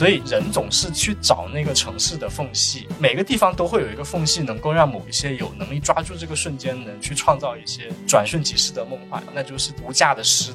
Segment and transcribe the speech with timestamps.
[0.00, 10.54] 所以人总是去找那个城市的缝隙，每个地方都会有一个缝隙，能够让某一些有能力抓住这个瞬间的人去创造一些转瞬即逝的梦幻，那就是无价的诗。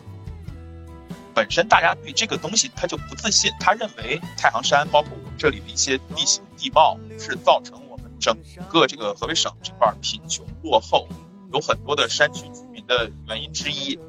[1.36, 8.36] 本身大家对这个东西他就不自信，他认为太行山包括我们这里的一些地形地貌是造成我们整
[8.68, 11.08] 个这个河北省这块贫穷落后，
[11.54, 14.00] 有很多的山区居民的原因之一。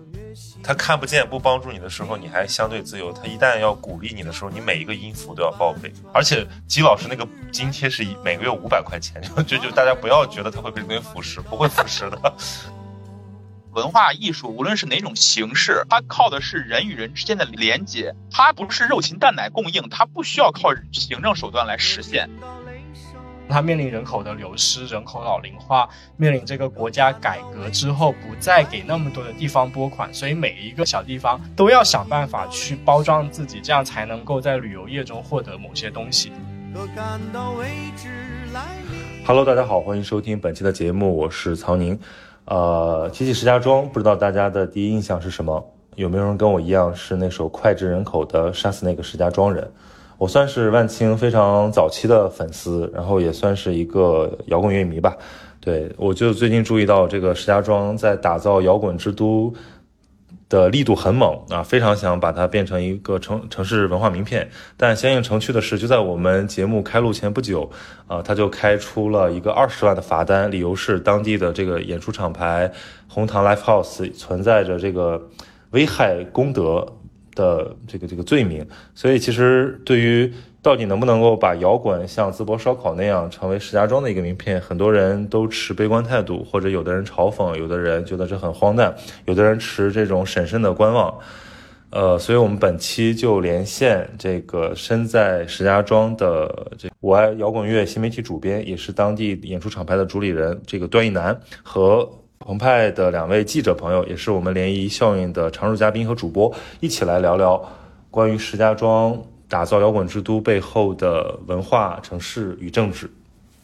[0.66, 5.92] 他看不见不帮助你的时候，你还相对自由；他一旦要鼓励你的时候，你每一个音符都要报备。
[6.12, 12.19] 而且吉老师那个津贴是每个月五百块钱，就就大家不要觉得他会被人腐蚀，不会腐蚀的。
[13.73, 22.30] 文化艺术，无论是哪种形式，它靠的是人与人之间的连接，它不是肉禽蛋奶供应，它不需要靠行政手段来实现。
[23.48, 36.33] 它面临人口的流失，人口老龄化，面临这个国家改革之后不再给那么多的地方拨款，所以每一个小地方都要想办法去包装自己，这样才能够在旅游业中获得某些东西。
[39.25, 41.98] Hello，大家好，欢迎收听本期的节目，我是曹宁。
[42.44, 45.64] 呃，提起石家庄，不知道大家的第一印象是什么？
[45.94, 49.64] 有没有人跟我一样是那首脍炙人口的《杀死那个石家庄人》？
[50.19, 55.17] 我算是万青非常早期的粉丝，然后也算是一个摇滚乐迷吧。
[55.61, 59.55] 对我就最近注意到这个石家庄在打造摇滚之都。
[60.48, 64.48] 的力度很猛啊，非常想把它变成一个城城市文化名片。
[64.77, 67.69] 但相应城区的是，就在我们节目开录前不久，
[68.06, 72.70] 啊，他就开出了一个二十万的罚单，理由是当地的这个演出厂牌
[73.09, 75.20] 红糖 Live House 存在着这个
[75.70, 76.87] 危害公德
[77.37, 78.67] 的这个这个罪名。
[78.97, 84.61] 所以，其实对于到底能不能够把摇滚像淄博烧烤那样成为石家庄的一个名片？
[84.61, 88.93] 很多人都持悲观态度，或者有的人嘲讽，有的人觉得这很荒诞，
[89.27, 91.17] 有的人持这种审慎的观望。
[91.91, 102.06] 呃，所以我们本期就连线这个身在石家庄的这我爱摇滚乐新媒体主编，也是当地演出厂牌的主理人这个段奕南和
[102.38, 107.62] 澎湃的两位记者朋友，也是我们联谊效应的常驻嘉宾和主播，一起来聊聊
[108.10, 109.20] 关于石家庄。
[109.48, 113.08] 打造摇滚之都背后的文化、城市与政治。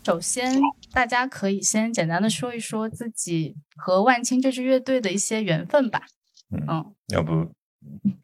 [0.07, 0.61] 首先，
[0.93, 6.03] 大家可以先简单的说一说自己和万青这支乐队的一些缘分吧。
[6.69, 7.51] 嗯，要不？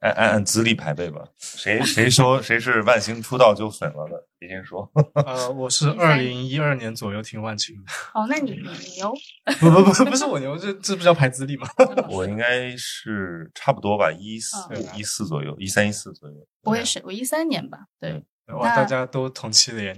[0.01, 4.27] 按按按资历排辈吧，谁谁说谁是万星出道就粉了的？
[4.41, 4.89] 你先说。
[5.15, 7.83] 呃，我是二零一二年左右听万青的。
[8.15, 9.13] 哦，那你你牛？
[9.61, 11.67] 不不不，不是我牛，这这不叫排资历吗？
[12.09, 14.57] 我应该是差不多吧，一四
[14.97, 16.37] 一四左右，一三一四左右。
[16.63, 18.23] 我也是，我一三年吧，对。
[18.55, 19.95] 哇，大家都同期连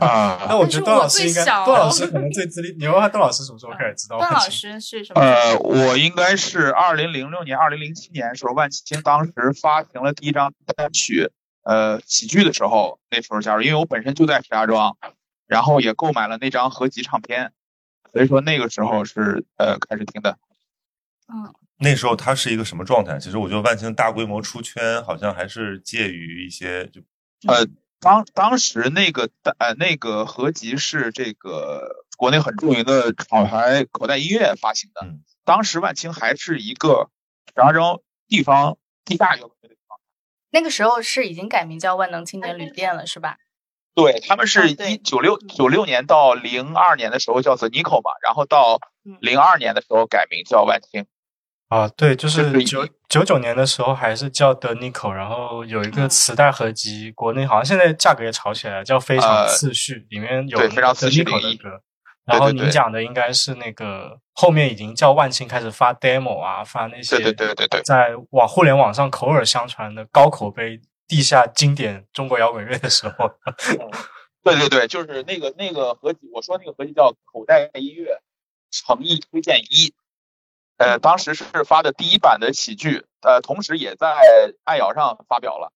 [0.00, 0.38] 啊！
[0.48, 2.72] 那我觉得段老师应该，段老师可能最资历。
[2.78, 4.18] 你问段老师什么时候开始知道？
[4.18, 5.20] 段老师是什么？
[5.20, 11.30] 呃，我应该是二零零六年、二零零七年时候，万青当时发行了第一张单曲，
[11.64, 14.96] 呃，喜剧的时候，那时候加入，因为我本身就在石家庄，
[15.48, 17.50] 然后也购买了那张合集唱片，
[18.12, 20.38] 所以说那个时候是呃开始听的。
[21.26, 23.18] 嗯，那时候他是一个什么状态？
[23.18, 27.00] 其实我觉得万青大规模出圈，好像还是介于一些就。
[27.46, 27.66] 呃，
[28.00, 35.06] 当当时那个呃那个合集是这个国内很著名的厂牌口袋音乐发行的，
[35.44, 37.10] 当时万青还是一个
[37.46, 39.76] 石家庄地方地下摇滚乐队。
[40.50, 43.38] 那个时候是已经改名叫万能青年旅店了，是吧？
[43.94, 48.80] 对他们是一九六九六年到零二年的时候叫 The Nico 嘛，然后到
[49.20, 51.06] 零二年的时候改名叫万青。
[51.70, 61.80] 啊，对，就是九九九年的时候还是叫 The Nico，然后有一个磁带合集，国内好像现在价格也炒起来了，叫《非常次序》，里面有 The Nico 的歌。
[62.24, 73.30] 然后您讲的应该是那个后面已经叫万青开始发 demo 啊，发那些对对对对，在网互联网上口耳相传的高口碑地下经典中国摇滚乐的时候。
[74.42, 78.20] 对对对，就是那个那个合集，我说那个合集叫口袋音乐
[78.72, 79.94] 诚意推荐一。
[80.80, 84.16] 呃，当时是发的第一版的喜剧，呃，同时也在
[84.64, 85.74] 爱摇上发表了。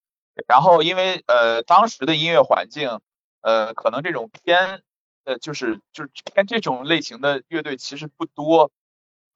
[0.48, 3.00] 然后因为呃当时的音乐环境，
[3.42, 4.80] 呃，可能这种偏
[5.24, 8.70] 呃就是就是偏这种类型的乐队其实不多。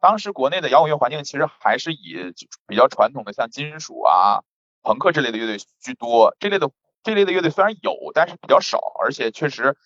[0.00, 2.32] 当时国内的摇滚乐环境其实还是以
[2.66, 4.40] 比较传统的像金属啊、
[4.82, 6.34] 朋克这类的乐队居多。
[6.40, 6.70] 这类的
[7.02, 9.76] 这类的乐队虽然有，但是比较少，而且确实，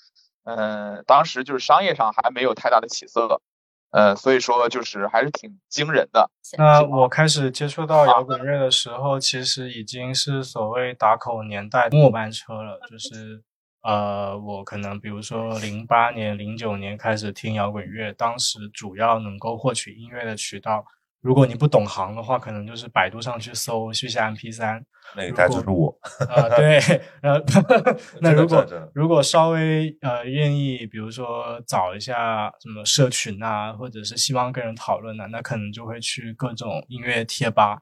[0.44, 3.42] 嗯，当时就是商业上还没有太大的起色。
[3.92, 6.30] 呃，所以说就是还是挺惊人的。
[6.58, 12.80] 那我开始接触到摇滚乐的时候，其实已经是所谓打口年代末班车了。
[12.90, 13.42] 就是
[13.82, 20.84] 呃，我可能比如说零八年、零九年开始听摇滚乐，当时主要能够获取音乐的渠道，
[21.22, 24.84] 如果你不懂行的话，可能就是百度上去搜续下 MP 三。
[25.16, 25.94] 那个大家就是我
[26.28, 26.78] 啊，对，
[27.22, 27.40] 呃，
[28.20, 37.78] 那如果如果稍微呃愿意，比如说找一下什么社群啊，或者是希望跟人讨论的，那可能就会去各种音乐贴吧。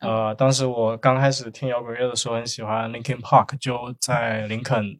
[0.00, 4.98] 呃，当时我刚开始听摇滚乐的时候，很喜欢 Linkin Park，就在林肯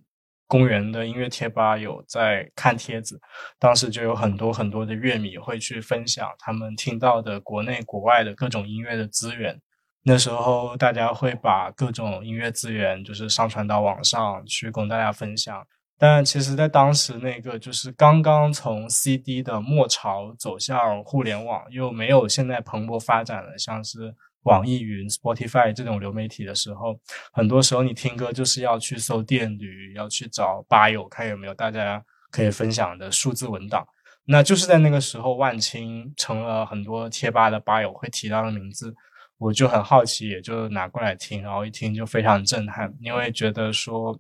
[0.51, 3.21] 公园的音乐贴吧有在看帖子。
[3.57, 9.57] 当时就有很多很多的乐迷会去分享他们听到的国内国外的各种音乐的资源。
[10.03, 15.65] 那时候大家会把各种音乐资源就是上传到网上去供大家分享。
[15.97, 24.15] 但其实，在当时那个就是刚刚从 CD 的末潮走向互联网，又没有现在蓬勃发展的像是。
[24.45, 26.99] 网易云、Spotify 这种流媒体的时候，
[27.33, 33.87] 很多时候你听歌就是要去搜电驴，要去找吧友，看有没有大家可以分享的数字文档。
[34.25, 38.95] 那就是在那个时候，万青成了很多贴吧的吧友会提到的名字，
[39.37, 44.19] 我就很好奇，也就拿过来听，然后一听就非常震撼，因为觉得说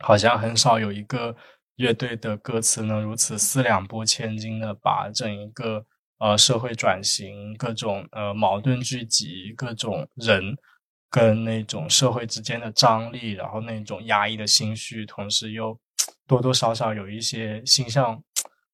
[0.00, 1.36] 好像很少有一个
[1.76, 5.84] 乐队的歌词能如此四两拨千斤的把整一个。
[6.22, 10.56] 呃，社会转型，各种呃矛盾聚集，各种人
[11.10, 15.76] 跟那种社会之间的张力，然后那种压抑的心绪，同时又
[16.28, 18.22] 多多少少有一些心向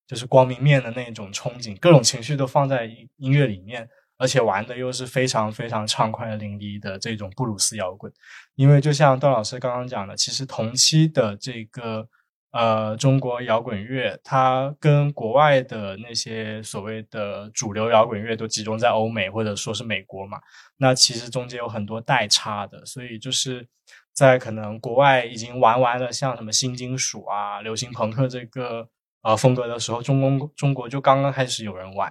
[0.06, 2.84] 就是光明面的那种憧憬，各种情绪都放在
[3.16, 8.12] 音乐里面，而且玩的又是非常非常畅快淋漓的这种布鲁斯摇滚。
[8.56, 12.06] 因为就像段老师刚刚讲的，其实同期的这个。
[12.50, 20.40] 呃，中国摇滚乐它跟国外的那些所谓的主流摇滚乐都集中在欧美或者说是美国嘛，
[20.78, 23.68] 那其实中间有很多代差的，所以就是
[24.14, 28.88] 在可能国外已经玩完了像什么新金属啊、流行朋克这个
[29.20, 32.10] 呃风格的时候，中公中国就刚刚开始有人玩，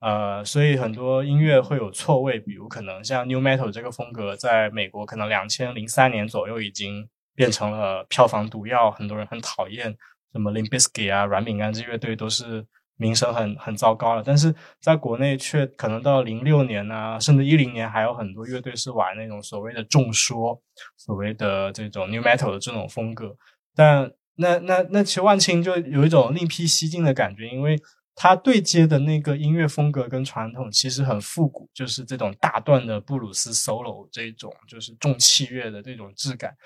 [0.00, 7.10] 呃，所以很多音乐会有错位，比如可能像 New Metal 这个风格，在美国可能两千零三年左右已经。
[7.36, 9.96] 变成了票房毒药，很多人很讨厌，
[10.32, 12.66] 什么 Limp Bizkit 啊、软饼干这乐队都是
[12.96, 14.22] 名声很很糟糕了。
[14.26, 20.60] 但是在国内却可能到零六年啊，甚至一零年，还有很多乐队是玩那种所谓的重说、
[20.96, 23.36] 所谓的这种 New Metal 的这种风格。
[23.74, 27.78] 但那那那其实万青就有一种另辟蹊径的感觉，因为
[28.14, 36.56] 他对接的那个音乐风格跟传统其实很复古，就是这种大段的布鲁斯 solo 这种，就是重器乐的这种质感。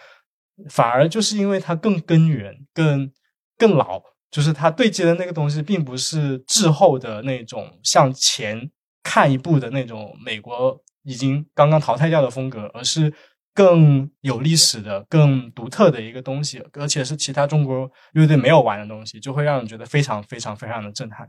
[0.69, 3.11] 反而就是因为它更根源、更
[3.57, 8.71] 更老，就是它对接的那个东西，并不是滞后的那种向前
[9.03, 13.13] 看一步的那种美国已经刚刚淘汰掉的风格，而是
[13.55, 21.29] 更有历史的、更独特的一个东西，而且是其他中国乐队没有玩的东西，就会让人觉得非常非常非常的震撼。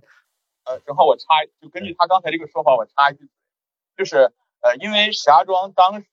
[0.66, 1.26] 呃，正好我插，
[1.60, 3.28] 就根据他刚才这个说法，我插一句，
[3.98, 4.32] 就是
[4.62, 6.08] 呃，因为石家庄当时。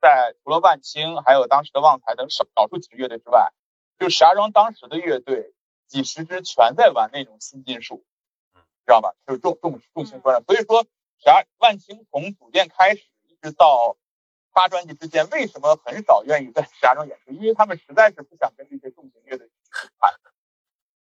[0.00, 3.52] 在除了万青，还有当时的旺财等少少数几个乐队之外，
[3.96, 5.54] 就石家庄当时的乐队
[5.86, 8.04] 几十支全在玩那种新金属，
[8.54, 9.14] 知道吧？
[9.24, 13.96] 就是重重重型专所以说，石家万青从组建开始一直到
[14.52, 17.30] 发专辑之间，为什么很少愿意在 石家庄演出？
[17.30, 19.48] 因为他们实在是不想跟这些重型乐队
[20.00, 20.12] 谈。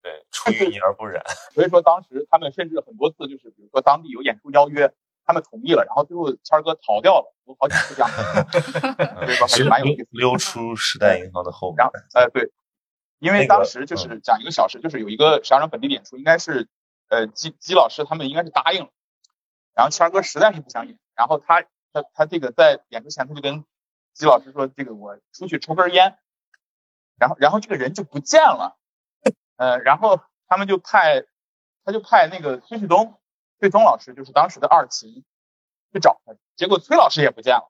[0.03, 1.23] 对，出淤泥而不染。
[1.55, 4.93] 所以说，当时他们甚至很多次就是，比如说当地有演出邀约。
[5.29, 10.07] 他们同意了，然后最后谦儿哥逃掉了，有好几次这样，所以说还是蛮有意思。
[10.09, 11.85] 溜出时代银行的后门。
[12.15, 12.51] 呃，对，
[13.19, 16.67] 因为当时就是讲一个小事，就是有一个石家庄本地演出，应该是
[17.09, 18.89] 呃姬姬老师他们应该是答应了，
[19.75, 21.61] 然后谦儿哥实在是不想演，然后他
[21.93, 23.63] 他他这个在演出前他就跟
[24.15, 26.17] 姬老师说，这个我出去抽根烟，
[27.19, 28.79] 然后然后这个人就不见了，
[29.57, 31.23] 呃，然后他们就派
[31.85, 33.18] 他就派那个崔旭东。
[33.59, 35.23] 崔东老师就是当时的二琴，
[35.93, 37.69] 去找他，结果崔老师也不见了，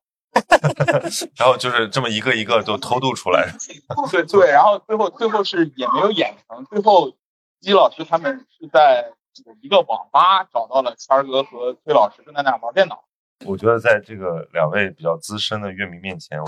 [1.35, 3.49] 然后就是这么一个一个都偷渡出来。
[4.11, 7.11] 对对，然后最后最后是也没有演成，最后
[7.59, 9.11] 姬老师他们是在
[9.61, 13.03] 一个网吧找到了谦儿哥和崔老师正在那玩电脑。
[13.45, 16.47] 我觉得在这个两位比较资深的乐迷面前，我。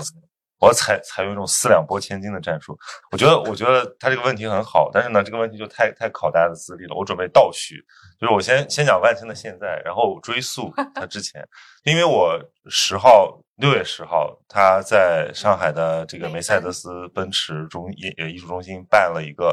[0.68, 2.78] 我采采用一种四两拨千斤的战术，
[3.10, 6.94] 我觉得，我觉得他这个问题很好，但是呢，这个问题就太太考大家的资历了。
[6.94, 7.84] 我准备倒叙，
[8.20, 11.44] 就是我先先讲万青的现在，然后追溯他之前，
[11.82, 12.38] 因为我
[12.70, 19.52] 十号六月十号他在上海的这个梅赛德斯奔驰中艺艺术中心办了一个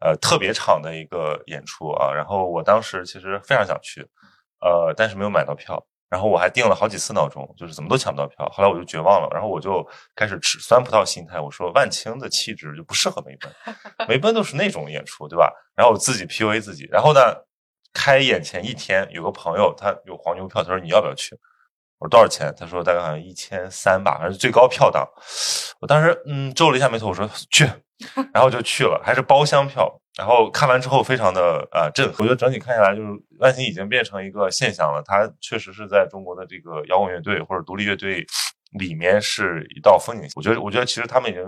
[0.00, 4.00] 呃特别场的一个演出啊，然后我当时其实非常想去，
[4.60, 5.86] 呃，但是没有买到票。
[6.16, 8.48] 然后我还定了好几次闹钟，就是怎么都抢不到票。
[8.50, 11.38] 后来我就绝望了，然后我就开始吃酸葡萄心态。
[11.38, 13.52] 我说万青的气质就不适合梅奔，
[14.08, 15.52] 梅奔都是那种演出，对吧？
[15.74, 16.88] 然后我自己 PUA 自己。
[16.90, 17.20] 然后呢，
[17.92, 21.38] 开演前一天，有个朋友他有黄牛票，他说你要不要去？
[21.98, 22.50] 我说多少钱？
[22.58, 25.06] 他说大概好像一千三吧，反正最高票档。
[25.80, 27.70] 我当时嗯皱了一下眉头，我说去，
[28.32, 30.00] 然后就去了，还是包厢票。
[30.16, 32.16] 然后看完之后非常的呃震撼。
[32.20, 33.08] 我觉得整体看下来，就是
[33.38, 35.02] 万青已经变成一个现象了。
[35.04, 38.24] 它确实是在中国的这个摇滚乐队或者独立乐队
[38.78, 40.32] 里面是一道风景线。
[40.36, 41.44] 我觉得，我觉得其实他们已经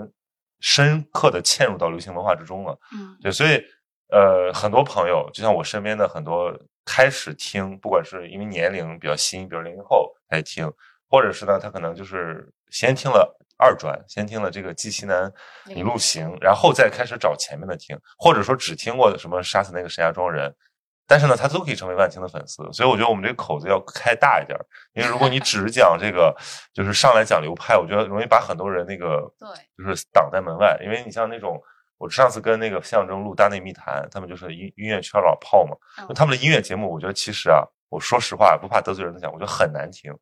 [0.61, 2.79] 深刻的嵌入到流行文化之中了。
[2.93, 3.63] 嗯，对，所以
[4.11, 10.71] 呃，很多朋友就像我身边的很多开始听，不管是因为年龄比较新，比如零零后来听，
[11.09, 13.35] 或者是呢，他可能就是先听了。
[13.59, 15.31] 二专先听了这个《记西南
[15.67, 20.55] 一路行》，然后再开始找前面的听，或者说只听过什么杀死那个石家庄人，
[21.09, 22.63] 但是呢，他都可以成为万青的粉丝。
[22.73, 24.57] 所以我觉得我们这个口子要开大一点，
[24.93, 26.33] 因为如果你只讲这个，
[26.73, 30.79] 就是上来讲流派，我觉得容易把很多人那个对，就是挡在门外。
[30.83, 31.61] 因为你像那种，
[31.97, 35.77] 我上次跟那个象征录《大内密谈》，他们就是音音乐圈老炮嘛，
[36.15, 40.13] 他们的音乐节目，我觉得其实啊，我说实话，不怕得罪人的讲，我觉得很难听，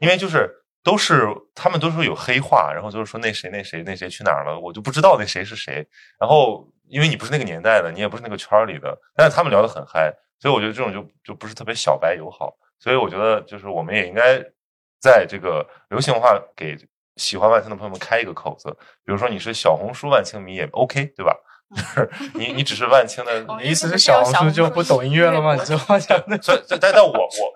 [0.00, 0.50] 因为就是。
[0.82, 5.86] 都是他们都说有黑话，然后就是说那谁那谁那谁去哪儿了，我就不知道那谁是谁。
[6.18, 12.56] 然后因为你不是那个年代的，你也不是那个圈里的，但是他们聊得很嗨，所以我觉得这种就就不是特别小白友好。
[12.78, 14.42] 所以我觉得就是我们也应该
[15.00, 16.76] 在这个流行文化给
[17.16, 21.36] 喜欢万青的朋友们开一个口子，比如说你是小红书万青迷也 OK，对吧？
[21.70, 25.54] 就 是你，你只是万青的，你意思是小红书就不懂音乐了吗？
[25.54, 27.54] 你这话讲的， 所以但但我我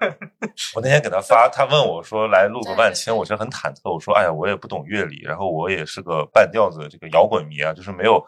[0.77, 3.93] 我那天给他发，他问我说来录个万青，我其实很忐忑。
[3.93, 8.25] 我说哎呀，我也不懂乐理，然后我也是个半吊子这个摇滚迷啊，就是没有，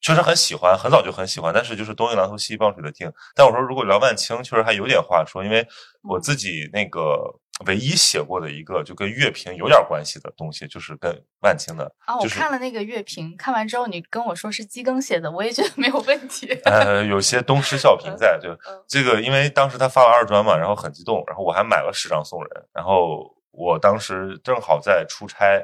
[0.00, 3.12] 确实很喜欢，很早就很喜欢，但是就是东一榔头西一棒槌的听。
[3.34, 5.66] 但我说如果聊万青，确实还有点话说，因为
[6.02, 7.40] 我自己那个。
[7.66, 11.84] 唯一写过的一个就跟乐评有点关系的东西，就是跟万青的。
[12.00, 16.48] 啊，我看了那个乐评，看完之后你跟我说是基庚写的，我也觉得没有问题。
[16.66, 18.48] 呃，有些东施效颦在，就
[18.88, 25.62] 这个，因为当时他发了二专嘛，然后很激动，然后我还买了十张送人，然后我当时正好在出差，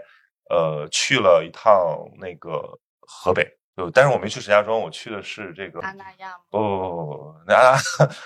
[0.48, 3.59] 呃，去了一趟那个河北。
[3.88, 6.36] 但是我没去石家庄，我去的是这个阿那亚。
[6.50, 7.78] 不不不不不，那阿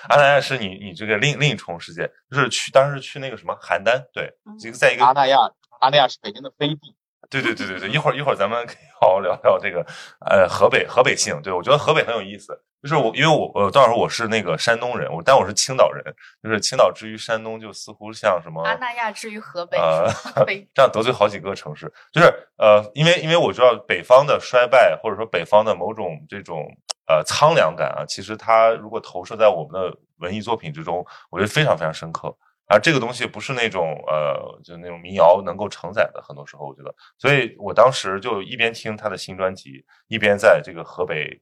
[0.08, 5.38] 阿那亚是你你这个另另一重世界，就是去当时去那个什么邯郸，对，一个在一个阿那亚，
[5.80, 6.96] 阿那亚是北京的飞地。
[7.42, 9.84] 对对对对对，一会儿一会儿咱们可以好好聊聊这个
[10.20, 12.58] 呃河北河北性，对我觉得河北很有意思。
[12.82, 16.04] 就是我，因为我呃，当时我是那个山东人，我但我是青岛人，
[16.42, 20.06] 就是青岛之于山东，就似乎像什么阿那亚之于河北，呃，
[20.74, 21.90] 这样得罪好几个城市。
[22.12, 22.26] 就是
[22.58, 26.66] 呃，因为因为我知道北方的衰败，或者说北方的某种这种
[27.08, 32.36] 呃苍凉感啊，其实它如果投射在我们的文艺作品之中，我觉得非常非常深刻。
[32.66, 41.40] 而这个东西不是那种呃，就那种民谣能够承载的，很多时候我觉得，所以我当时就一边听他的新专辑，一边在这个河北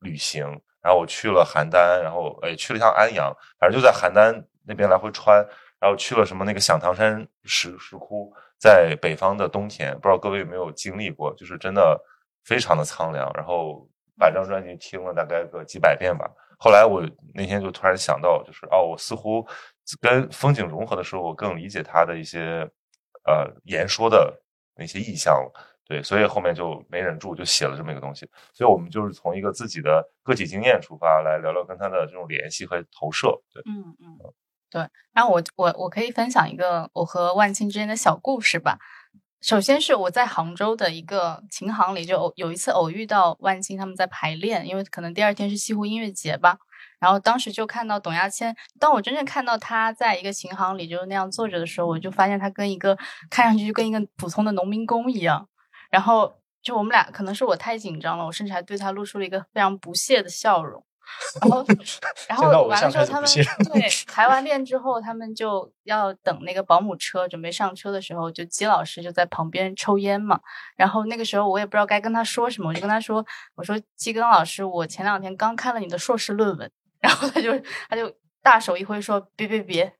[0.00, 0.44] 旅行。
[0.82, 5.38] 然后我去了邯郸，然后诶去了趟安阳，反正就在邯郸那边来回穿，
[5.78, 11.96] 然后去了什么那个响堂山石石窟，在北方的冬天，不知道各位有没有经历过，就是真的
[12.44, 13.30] 非常的苍凉。
[13.34, 13.88] 然后
[14.18, 16.28] 把这张专辑听了大概个几百遍吧。
[16.58, 17.00] 后来我
[17.32, 19.46] 那天就突然想到，就是哦，我似乎
[20.00, 22.68] 跟风景融合的时候，我更理解他的一些
[23.24, 24.42] 呃言说的
[24.76, 25.52] 那些意象了。
[25.84, 28.26] 对，所以后面就没忍住，就写了这么一个东西。
[28.52, 33.42] 所以我们就是从一个自己的个体经验出发，来聊聊跟他的这种联系和投射。
[33.52, 34.16] 对，嗯嗯，
[34.70, 34.88] 对。
[35.12, 38.78] 然后我我我可以分享一个我和万青之间的小故事吧。
[39.42, 46.58] 首先是我在杭州的一个琴行里，就偶有一次偶遇到万青他们在排练，因为可能第二天是西湖音乐节吧。
[47.02, 52.96] 然后当时就看到董亚千，当我真正看到他在一个琴行里就是那样坐着的时候，我就发现他跟一个
[53.28, 55.48] 看上去就跟一个普通的农民工一样。
[55.90, 56.32] 然后
[56.62, 60.82] 就我们俩，可能是我太紧张了，我甚至还对他露出了一个非常不屑的笑容。
[61.40, 61.66] 然后，
[62.28, 63.28] 然后完了之后，他们
[63.72, 70.40] 对排完练之后，他们就要等那个保姆车准备上车的时候，就姬老师就在旁边抽烟嘛。
[70.76, 76.70] 然后那个时候我也不知道该跟他说什么，我就跟他说：“我说姬庚老师，我前两天刚看了你的硕士论文。”
[77.02, 77.52] 然后他就
[77.90, 78.10] 他就
[78.42, 79.92] 大手一挥说：“别别别。”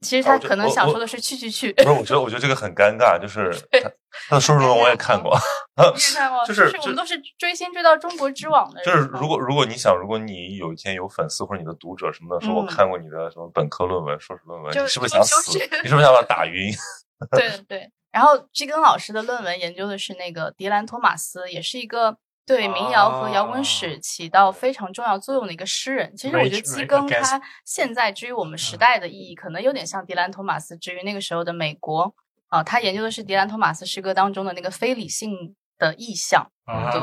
[0.00, 1.88] 其实他可能想说的是去去去，不是？
[1.90, 3.92] 我觉得我觉得这个很尴尬，就 是他
[4.30, 5.36] 他的硕士论文我 也看过，
[5.76, 8.82] 看过，就是我们都是追星追到中国之网的。
[8.82, 15.52] 就是如果如果你想，如果你有一天有粉丝或者你的读者什么的说，我看过你的什么本科论文、硕士论文，你是不是想死？
[15.58, 16.72] 你是不是想把打晕？
[17.36, 17.92] 对对。
[18.10, 22.16] 然后基根老师的论文研究的是那个迪兰托马斯，也是一个。
[22.46, 32.12] 对民谣和摇滚史起到非常重要作用的一个诗人，其实我觉得基更他现在之于我们时代的意义，可能有点像迪兰托马斯之于那个时候的美国
[32.48, 32.62] 啊。
[32.62, 36.50] 他研究的是迪兰托马斯诗歌当中的那个非理性的意象。
[36.66, 37.00] 对，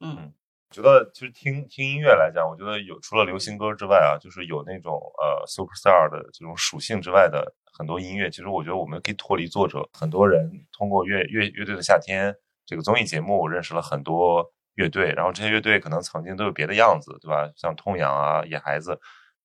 [0.00, 0.32] 嗯，
[0.70, 9.88] 觉得其实听听音乐来讲，我觉得有除了流行歌之外啊，就是有那种呃 super star 的这种属性之外的很多音乐，其实我觉得我们可以脱离作者。
[9.92, 12.34] 很多人通过乐乐乐队的夏天
[12.66, 17.50] 这个综艺节目认识了很多乐队，然后这些乐队可能曾经都有别的样子，对吧？
[17.56, 18.98] 像痛仰啊、野孩子，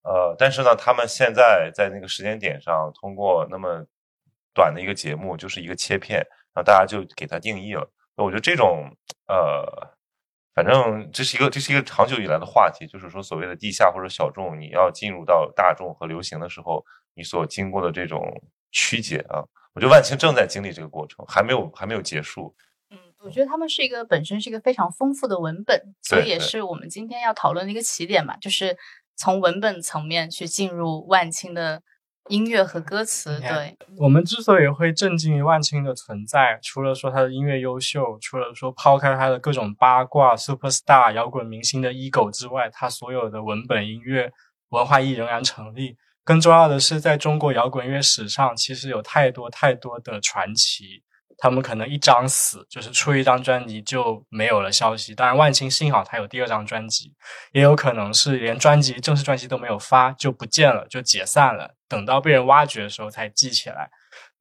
[0.04, 3.86] 呃，但是呢，他们现在在那个时间点上，通过那么
[4.54, 6.20] 短的一个节目，就是一个切片，
[6.54, 7.90] 然后大家就给它定义了。
[8.16, 8.90] 那我觉得这种
[9.28, 9.96] 呃。
[10.56, 16.82] 反正这是一个这是一个长久以来的话题，就是说所谓的地下或者小众，你要进入到大众和流行的时候，
[17.14, 18.42] 你所经过的这种
[18.72, 22.56] 曲解啊，我觉得万青正在经历这个过程，还没有还没有结束。
[23.26, 28.78] 嗯，我觉得他们是一个本身是一个非常丰富的文本，所以也是我们今天要讨论的一个起点嘛，就是
[29.16, 31.82] 从文本层面去进入万青的。
[32.30, 44.32] 音乐和歌词，对我们之所以会震惊于万青的存在，除了说他的音乐优秀，除了说抛开他的各种八卦、super star、摇滚明星的 ego 之外，他所有的文本、音乐、
[44.70, 45.98] 文化意义仍然成立。
[46.24, 51.04] 更重要的是，在中国摇滚乐史上，其实有太多太多的传奇。
[51.38, 55.14] 他们可能一张死，就是出一张专辑就没有了消息。
[55.14, 57.14] 当然，万青幸好他有第二张专辑，
[57.52, 61.76] 也有可能是连专辑正式专辑都没有发就不见了，就解散了。
[61.88, 63.90] 等到被人挖掘的时候才记起来。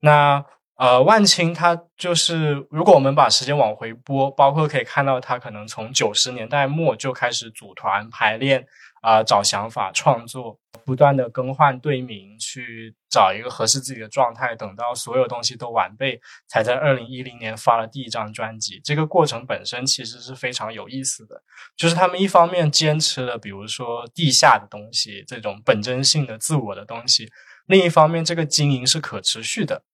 [0.00, 0.44] 那
[0.76, 8.66] 呃，万青他就是，如果我们把时间往回拨，包括可以看到他可能从九十年代末就开始组团排练。
[9.04, 18.80] 啊，找想法创作，不断的更换队名，去找一个合适自己的状态，等到所有东西都完备，才在二零一零年发了第一张专辑。
[18.82, 21.40] 这个过程本身其实是非常有意思的，
[21.76, 27.26] 就是他们一方面坚持了，比如说地下的东西，这种本真性的自我的东西；
[27.66, 29.84] 另一方面，这个经营是可持续的，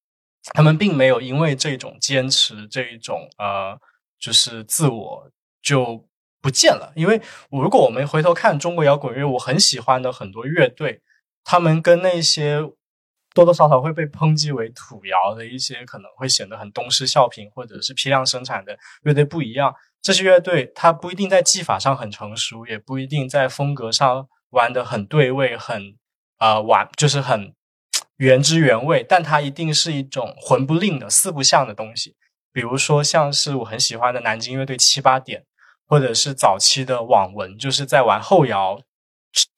[0.55, 3.79] 他们并没有因为这种坚持，这一种呃，
[4.19, 5.31] 就是自我
[5.63, 6.09] 就。
[6.43, 11.03] 不见了，因为如果我们回头看中国摇滚乐，我很喜欢的很多乐队，
[11.45, 12.63] 他们跟那些
[13.41, 19.75] 多多少少会被抨击为土摇的一些可能会显得很东施效颦或者是批量生产的乐队不一样。
[20.03, 25.97] 这些乐队它不一定在技法上很成熟，也不一定在风格上玩的很对位，很
[26.39, 27.55] 啊玩就是很
[28.17, 32.17] 原汁原味，但它一定是一种魂不吝的四不像的东西。
[32.53, 35.45] 比如说像是我很喜欢的南京乐队七八点。
[35.91, 38.81] 或者是早期的网文，就是在玩后摇，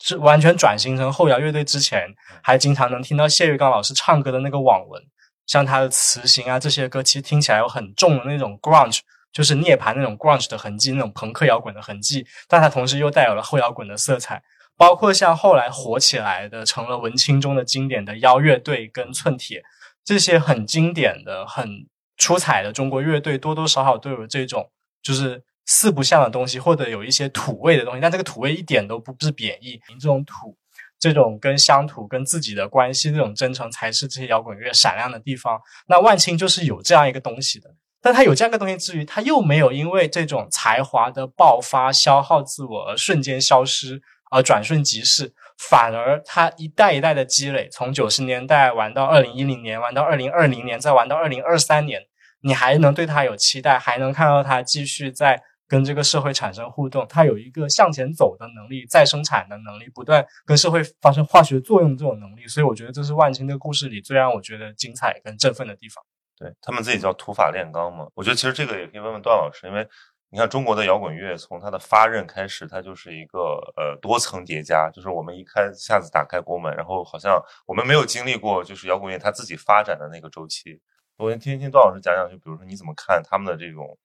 [0.00, 5.02] 是完全转型成后摇乐队之前，还经常能听到谢玉刚老师唱歌的那个网文，
[5.46, 9.00] 像他的词行啊，这些歌其实听起来有很重的那种 grunge，
[9.32, 14.42] 就是涅槃那种 grunge 的痕迹，那种朋克摇滚的痕迹，但它同时又带有了后摇滚的色彩。
[14.76, 19.62] 包括像后来火起来的，成了文青中的经典的妖乐队跟寸铁，
[20.04, 24.70] 这些很经典的、很出彩的中国乐队，多多少少都有这种，
[25.02, 25.44] 就是。
[25.66, 29.80] 四不像的东西，或者有一些土味的东西，但这个土味一点都不是贬义。
[30.00, 30.56] 这种土，
[30.98, 35.60] 这种跟乡土、跟自己的关系，这种真诚，才是这些摇滚乐闪亮的地方。
[35.86, 37.70] 那万青就是有这样一个东西的，
[38.00, 45.32] 但他有这样一个东西之余，他又没有因为这种才华的爆发、消耗自我而瞬间消失，而转瞬即逝。
[45.70, 52.02] 反而他一代一代的积累，从九十年代玩到二零一零年，玩到二零二零年，再玩到二零二三年，
[52.42, 55.40] 你还能对他有期待，还能看到他继续在。
[55.72, 66.04] 跟这个社会产生互动，它有一个向前走的能力，再生产的能力，不断跟社会发生化学作用这种能力，所以我觉得这是万青的故事里最让我觉得精彩跟振奋的地方。
[66.36, 69.88] 对他们自己叫土法炼钢嘛，我觉得其实这个也可以问问段老师，因为
[70.28, 73.38] 你看中国的摇滚乐从它的发轫开始，它就是一个
[73.74, 80.78] 呃多层叠加，就是我们一开下子打开国门，然后好像我们没有经历过就是摇滚乐它自己发展的那个周期。
[81.16, 83.98] 我先听听段老师讲讲，就比如说你怎么看他们的这种。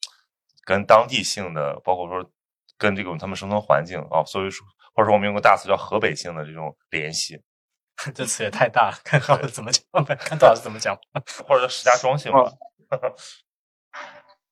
[0.68, 2.30] 跟当地性的，包括说
[2.78, 7.42] 跟这种他们生存环境啊，所以说或者说我们用个大词叫河北性的这种联系，
[8.14, 9.82] 这词也太大了，看看怎么讲，
[10.20, 11.00] 看段老师怎么讲，
[11.48, 12.52] 或者叫石家庄性吧。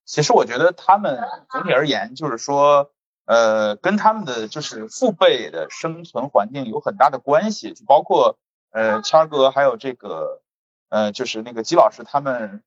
[0.06, 2.92] 其实我觉得他们总体而言，就是说，
[3.26, 8.38] 呃，跟他们的就是父辈的生存环境有很大的关系，就包括
[8.72, 10.42] 呃谦儿哥还有这个
[10.88, 12.64] 呃就是那个姬老师他们。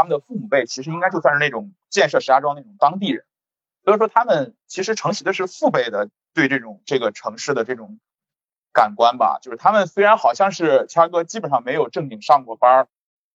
[0.00, 3.26] 他们的父母辈其实应该就算是那种建设石家庄那种当地人，
[3.84, 8.00] 所以说他们其实承袭的是父辈的对这种这个城市的这种
[8.72, 9.38] 感官吧。
[9.42, 12.88] 就是他们虽然好像是谦哥基本上没有正经上过班儿，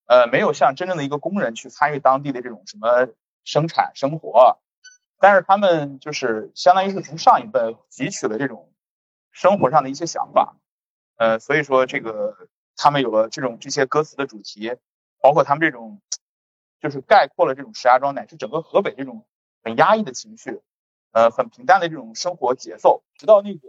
[0.08, 3.10] 呃，没有像真正的一个工人去参与当地的这种什么
[3.43, 4.58] 生产生活，
[5.19, 8.73] 但是他们就是相当于是从上一辈汲取了这种
[9.32, 10.56] 生活上的一些想法，
[11.17, 12.36] 呃，所以说这个
[12.75, 14.73] 他们有了这种这些歌词的主题，
[15.21, 16.01] 包括他们这种。
[16.86, 19.26] 就是概括了这种石家庄乃至整个河北这种
[19.63, 20.62] 很压抑的情绪，
[21.13, 23.04] 呃，很平淡的这种生活节奏。
[23.17, 23.67] 直到那个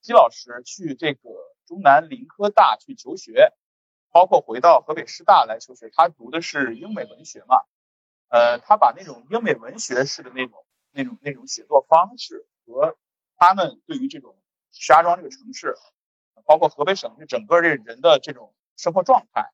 [0.00, 1.20] 姬老师去这个
[1.64, 3.52] 中南林科大去求学，
[4.10, 7.60] 包括回到河北师大来求学，他读的是英美文学嘛，
[8.30, 12.96] 呃，他把那种英美文学式的那种那种那种写作方式和
[13.36, 14.36] 他们对于这种
[14.72, 15.76] 石家庄这个城市，
[16.44, 19.52] 包括河北省这整个这人的这种生活状态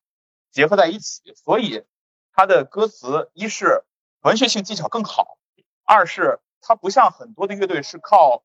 [0.49, 1.83] 结合在一起，所以
[2.33, 3.83] 他的歌词一是
[4.21, 5.37] 文学性技巧更好，
[5.85, 8.43] 二是他不像很多的乐队是靠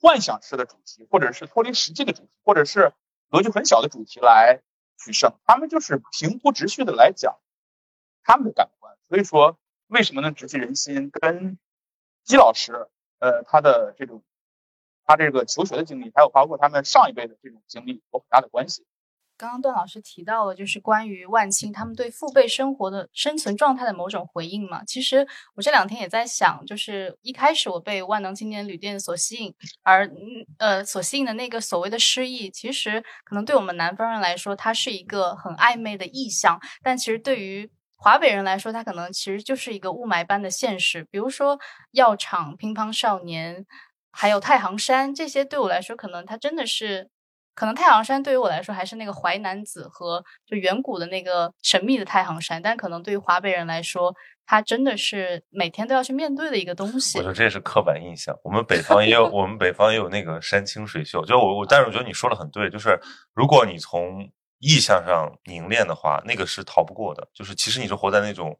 [0.00, 2.92] 幻想式的主题，或者是脱离实际的主题，或者是
[3.30, 4.62] 格局很小的主题来
[4.98, 7.38] 取胜，他们就是平铺直叙的来讲
[8.24, 8.96] 他们的感官。
[9.08, 11.10] 所以说，为什么能直击人心？
[11.10, 11.58] 跟
[12.24, 14.22] 姬老师，呃，他的这种
[15.04, 18.86] 他这个求学的经历，还有包括他们上一辈的这种经历，有很大的关系。
[19.38, 24.82] 刚刚段老师提到了，就是关于万青他们对父辈生活的生存状态的某种回应嘛。
[24.84, 30.10] 其实我这两天也在想，就是一开始我被万能青年旅店所吸引，而
[30.58, 41.04] 呃所吸引的那个所谓的诗意，其实可能对我们南方人来说，它是一个很暧昧的意象，但其实对于华北人来说，它可能其实就是一个雾霾般的现实。
[41.10, 41.58] 比如说
[41.92, 43.66] 药厂、乒乓少年，
[44.10, 47.10] 还有太行山这些，对我来说，可能它真的是。
[47.56, 54.14] 可能太行山对于我来说还是那个淮南子和就远古的那个神秘的太行山，但可能对于华北人来说，
[54.44, 57.16] 它真的是每天都要去面对的一个东西。
[57.18, 58.36] 我觉得这也是刻板印象。
[58.44, 61.24] 我们北方也有， 我们北方也有那个山清水秀。
[61.24, 63.00] 就我我，但是我觉得你说的很对，就是
[63.34, 67.26] 如果你从意象上凝练的话，那个是逃不过的。
[67.32, 68.54] 就是其实你是活在那种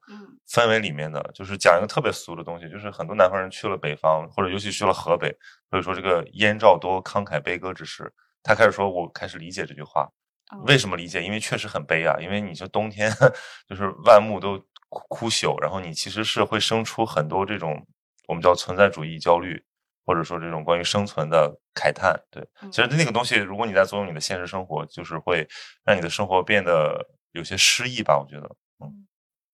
[0.51, 1.23] 氛围里面的。
[1.35, 5.29] 就是讲一个特别俗的东西，就是很多南方人去了北方，或者尤其去了河北，
[5.69, 8.11] 所以说这个燕赵多慷慨悲歌之士。
[8.47, 10.09] 他开始说：“我开始理解这句话，
[10.67, 11.21] 为什么理解？
[11.21, 12.17] 因为确实很悲啊。
[12.21, 13.13] 因为你这冬天
[13.69, 17.85] 就是万物都枯朽，然后你其实是会生出很多这种
[18.29, 19.61] 我们叫存在主义焦虑，
[20.05, 22.15] 或者说这种关于生存的慨叹。
[22.31, 25.49] 对，其实那个东西，如果你在作用你的现实生活，就是会
[25.85, 28.17] 让你的生活变得有些失意吧。
[28.17, 29.09] 我觉得，嗯，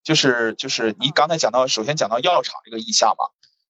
[0.04, 3.24] 就是就是你刚才讲到，首先讲到药厂这个意象嘛。”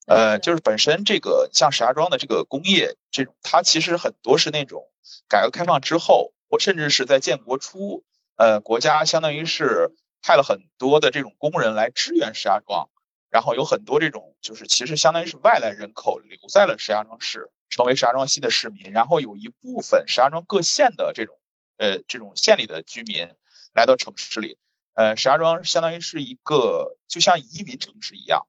[0.06, 4.90] 呃，就是本身这个像石家庄的这个工业，这种它其实很多是那种
[5.28, 8.04] 改革开放之后，或甚至是在建国初，
[8.36, 12.90] 呃，国家相当于是派了很多的这种工人来支援石家庄，
[13.30, 21.38] 然后有很多这种就是其实相当于是外来人口留在了石家庄市，成为石家庄新的市民，然后有一部分石家庄各县的这种
[21.76, 23.28] 呃这种县里的居民
[23.72, 24.58] 来到城市里，
[24.94, 28.48] 呃，石家庄相当于是一个就像移民城市一样。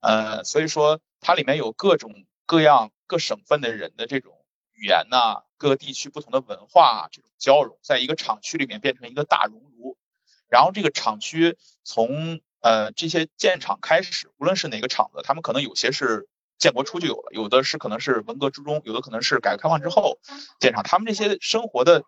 [0.00, 4.32] 呃，所以说它里面有各种各样各省份的人的这种
[4.72, 9.96] 语言呐，各地区不同的文化这种交融，在一个厂区里面变成一个大熔炉。
[10.48, 20.20] 然后这个厂区从呃这些建厂开始，无论是哪个厂子，他们可能有些是建国初就有了，有的是可能是文革之中，有的可能是改革开放之后
[20.60, 20.84] 建厂。
[20.84, 22.04] 他们这些生活的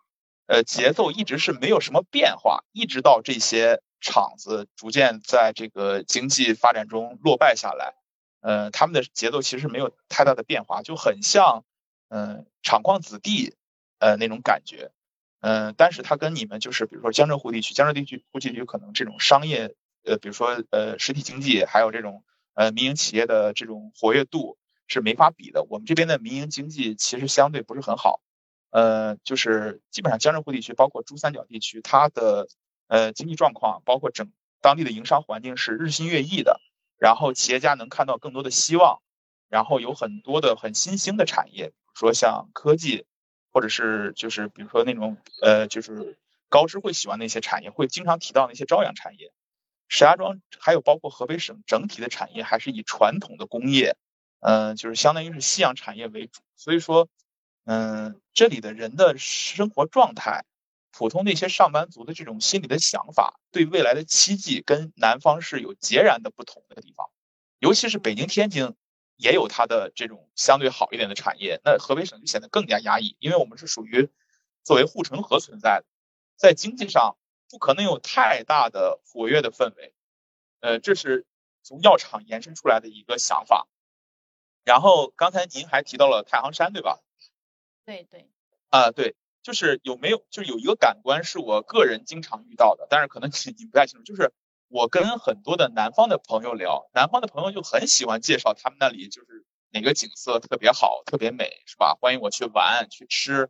[0.47, 3.83] 呃节奏一直是没有什么变化，一直到这些。
[4.01, 7.95] 厂子逐渐在这个经济发展中落败下来，
[8.41, 11.65] 呃，他们的节奏其实没有太大的变化，就很像，
[12.09, 13.55] 嗯，厂矿子弟，
[13.99, 14.91] 呃，那种感觉，
[15.41, 25.67] 嗯，但是它跟你们就是，比如说江浙沪地区，江浙地区地区可能这种商业，呃，比如说呃实体经济，还有这种呃民营企业的这种活跃度是没法比的。
[25.69, 28.23] 我们这边的民营经济其实相对不是很好，
[28.71, 32.49] 呃，就是基本上江浙沪地区，包括珠三角地区，它的。
[32.91, 36.61] 呃，经济状况包括整当地的营商环境是日新月异的，
[36.99, 39.01] 然后企业家能看到更多的希望，
[39.49, 43.07] 然后有很多的很新兴的产业，比如说像科技，
[43.53, 49.31] 或者是就是比如说那种呃就是高知会喜欢那些产业，会经常提到那些朝阳产业。
[49.87, 53.97] 石家庄还有包括河北省整体的产业还是以传统的工业，
[54.41, 57.09] 嗯，就是相当于是夕阳产业为主，所以说，
[57.67, 60.45] 嗯，这里的人的生活状态。
[60.93, 67.11] 普通那些上班族的这种心理的想法，对未来的期冀跟南方是有截然的不同的地方，
[67.59, 68.75] 尤其是北京、天津
[69.17, 74.11] 也有它的这种相对好一点的产业，那河北省就显得更加压抑，因为我们是属于
[74.63, 75.87] 作为护城河存在的，
[76.37, 77.17] 在经济上
[77.49, 79.95] 不可能有太大的活跃的氛围，
[80.61, 81.27] 呃，这是
[81.63, 83.69] 从药厂延伸出来的一个想法。
[84.65, 87.01] 然后刚才您还提到了太行山，对吧？
[87.85, 88.29] 对对。
[88.69, 89.17] 啊，对。
[89.43, 94.05] 就是有没有，就是有一个感官是我个人经常遇到的，但是可能你你不太清楚。
[94.05, 94.33] 就是
[94.69, 101.97] 我跟很多的南方的朋友聊，南方的朋友就很喜欢介绍他们那里就是哪个景色特别好、特别美，是吧？
[102.01, 103.49] 欢迎我去玩、去吃。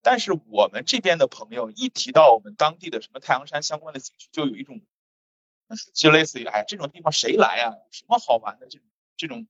[0.00, 4.80] 但是我们这边的朋友一提到我们当地的什么太阳山相关的景区，就有一种，
[5.92, 7.74] 就类似于哎，这种地方谁来啊？
[7.90, 8.86] 什么好玩的这种
[9.16, 9.46] 这种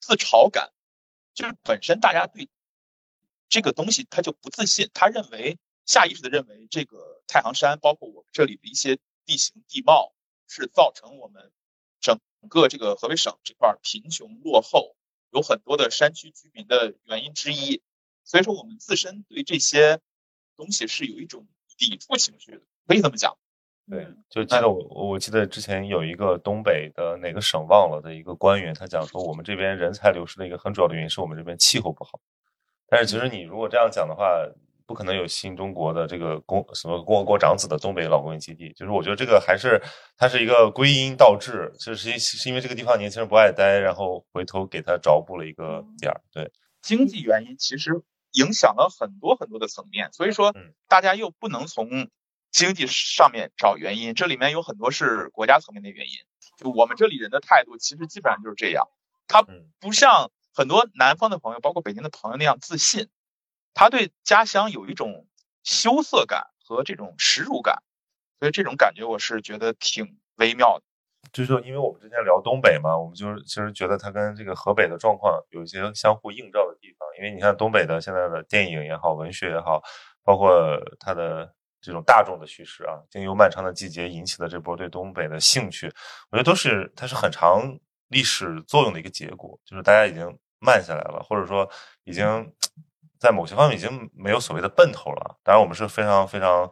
[0.00, 0.72] 自嘲感，
[1.32, 2.48] 就是本身大家对。
[3.52, 10.14] 这个东西他就不自信，他认为下意识的认为这个太行山，包括我们这里的一些地形地貌，
[10.48, 11.52] 是造成我们
[12.00, 14.96] 整个这个河北省这块贫穷落后，
[15.32, 17.82] 有很多的山区居民的原因之一。
[18.24, 20.00] 所以说，我们自身对这些
[20.56, 23.36] 东西是有一种抵触情绪的，可以这么讲。
[23.86, 32.18] 对，就记得我，我记得之前有一个东北的哪个省忘了的一个官员，他讲说，我们这边人才流失的一个很主要的原因是我们这边气候不好。
[32.92, 34.26] 但是其实你如果这样讲的话，
[34.86, 38.70] 不可能有新中国的这个共什么共和国长子的东北老工业基地。
[38.74, 39.82] 就是我觉得这个还是
[40.18, 46.20] 它是一个归因倒置，就是是因为这个地方年轻人不爱待，然后回头给他找补了一个点儿。
[46.30, 46.52] 对，
[46.82, 48.02] 经济原因其实
[48.32, 50.54] 影响了很多很多的层面，所以说
[50.86, 52.10] 大家又不能从。
[52.52, 56.12] 经济上面找原因，这里面有很多是国家层面的原因。
[56.58, 58.88] 就我们这里人的态度，其实基本上就是这样。
[59.26, 59.40] 他
[59.80, 63.08] 不像很多南方的朋友，包括北京的朋友那样自信，
[63.74, 65.26] 他对家乡有一种
[65.64, 67.82] 羞涩感和这种耻辱感。
[68.38, 70.84] 所以这种感觉，我是觉得挺微妙的。
[71.32, 77.08] 就是说，因为我们之前聊东北嘛，我们就是其实觉得它跟这个河北的状况有一些相互映照的地方。
[77.18, 79.82] 因为你看东北的现在的电影也好，文学也好，
[80.22, 81.54] 包括它的。
[81.84, 85.92] 这种大众的叙事啊，经由漫长的季节引起的这波对东北的兴趣，
[86.30, 91.68] 我觉得都是它是很长历史作用的一个结果，就是大家已经慢下来了，或者说
[92.04, 92.24] 已经
[93.18, 95.36] 在某些方面已经没有所谓的奔头了。
[95.42, 96.70] 当然，我们是非常非常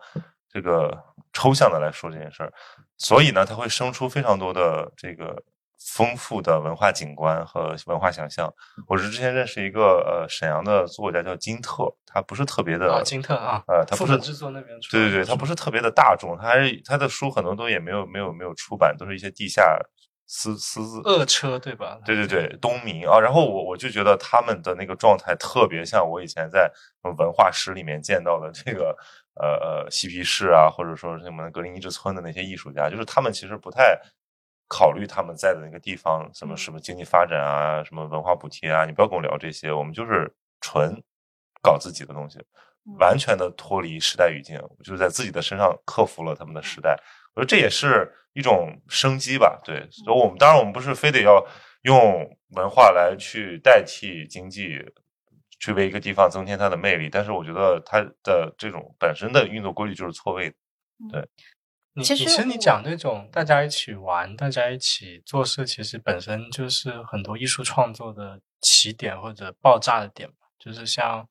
[0.48, 0.96] 这个
[1.32, 2.52] 抽象的来说这件事儿，
[2.96, 5.42] 所以呢，它会生出非常多的这个。
[5.82, 8.52] 丰富的文化景观和文化想象。
[8.86, 19.62] 我是之前认识一个呃沈阳的作家叫金特，他不是特别的金特啊，呃，他不是制作那边出，对对对，他不是特别的大众，他还是他的书很多都也没有没有没有出版，都是一些地下
[20.32, 21.98] 私私自恶车对吧？
[22.06, 26.70] 对对对，东明啊，然后我我就觉得他们的那个状态特别像我以前在
[27.02, 28.96] 文化史里面见到的这个
[29.34, 29.48] 呃
[29.84, 34.00] 呃嬉皮士啊，或者说什么格林尼治村的那些艺术家，就是他们其实不太。
[34.72, 40.94] 考虑他们在的那个地方，什么什么经济发展啊，什么文化补贴啊，你不要跟我聊这些，我们就是纯
[41.60, 42.38] 搞自己的东西，
[43.00, 46.96] 完全的脱离时代语境，就是在自己的身上克服了他们的时代。
[47.34, 49.60] 我觉得这也是一种生机吧。
[49.64, 51.46] 对，所以我们当然我们不是非得要
[51.82, 54.78] 用文化来去代替经济，
[55.58, 60.56] 去为一个地方增添它的魅力，但是我觉得它的这种本身的运作规律就是错位的。
[61.10, 61.28] 对。
[62.04, 70.36] 其实你讲那种大家一起玩、大家一起做事，其实本身就是很多艺术创作的起点或者爆炸的点吧。
[70.58, 71.28] 就是像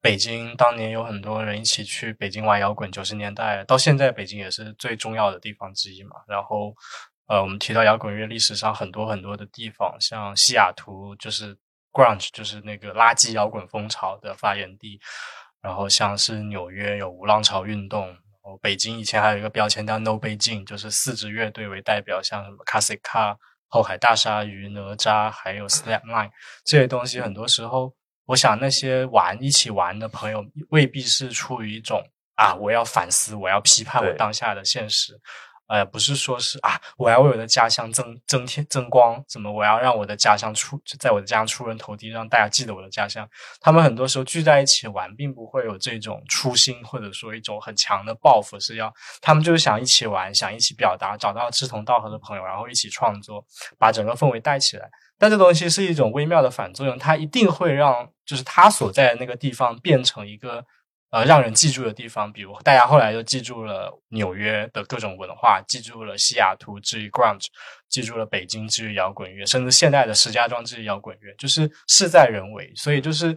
[0.00, 6.16] 北京当年有很多人一起去北京玩摇滚，九十年代到现在，北京也是最重要的地方之一嘛。
[6.28, 6.74] 然后，
[7.26, 11.56] 呃，我们提到摇滚乐历史上很多很多的地方，像西雅图就是
[11.92, 15.00] grunge，就是那个垃圾摇滚风潮的发源地。
[15.60, 18.06] 然后像是纽约有无浪潮运动。
[18.06, 26.30] 然后北京以前还有一个标签叫 No 北京，就是四支乐队为代表，像什么 c a s i c a 后海大鲨鱼、哪吒，还有 Slapline
[26.64, 27.20] 这些东西。
[27.20, 27.92] 很多时候，
[28.28, 31.98] 我想那些玩一起玩的朋友，未必是出于一种
[32.34, 35.18] 啊，我要反思，我要批判我当下的现实。
[35.68, 43.28] 呃，不是说是啊，我要为我的家乡增增添增光，怎么我要让我的家乡出，在我的家乡出人头地，让大家记得我的家乡。
[43.60, 53.44] 他们很多时候聚在一起玩，并不会有这种初心，或者说一种很强的抱负，是要他们就是想一起玩，想一起表达，找到志同道合的朋友，然后一起创作，
[53.78, 54.88] 把整个氛围带起来。
[55.18, 60.64] 但这东西是一种微妙的反作用，它一定会让就是他所在的那个地方变成一个。
[61.10, 67.46] 呃，让人记住的地方，比如大家后来就记住了纽约的各种文化，记住了西雅图至于 grunge，
[67.88, 72.70] 记住了北京至于摇滚乐，甚至现代的石家庄至于摇滚乐，就是事在人为。
[72.76, 73.34] 所以就是，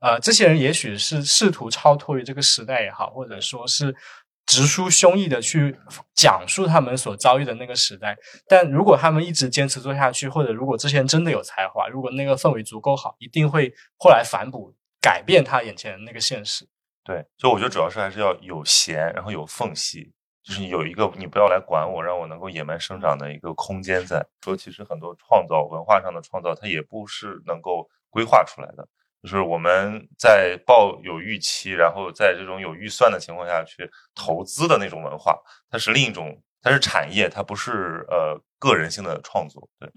[0.00, 3.96] 呃，这些人也许是试图超脱于这个时代也好，或者说是
[4.44, 5.74] 直抒胸臆的去
[6.14, 8.14] 讲述他们所遭遇的那个时代。
[8.46, 16.68] 但如果他们一直坚持做下去，或者如果这些人真的有才华，如果那个氛围足够好，一定会后来反哺改变他眼前的那个现实。
[17.04, 20.10] 对，所以我觉得主要是还是要有闲，然后有缝隙，
[20.42, 24.26] 就是有一个你不要来管我，让我能够野蛮生长的一个空间在。
[24.42, 28.88] 说其实很多创造文化上的创造，它也不是能够规划出来的，
[29.22, 35.38] 就是我们在抱有预期，然后在这种有预算的情况下去投资的那种文化，
[35.68, 39.68] 它是另一种，它是产业，它不是呃个人性的创作。
[39.78, 39.90] 对。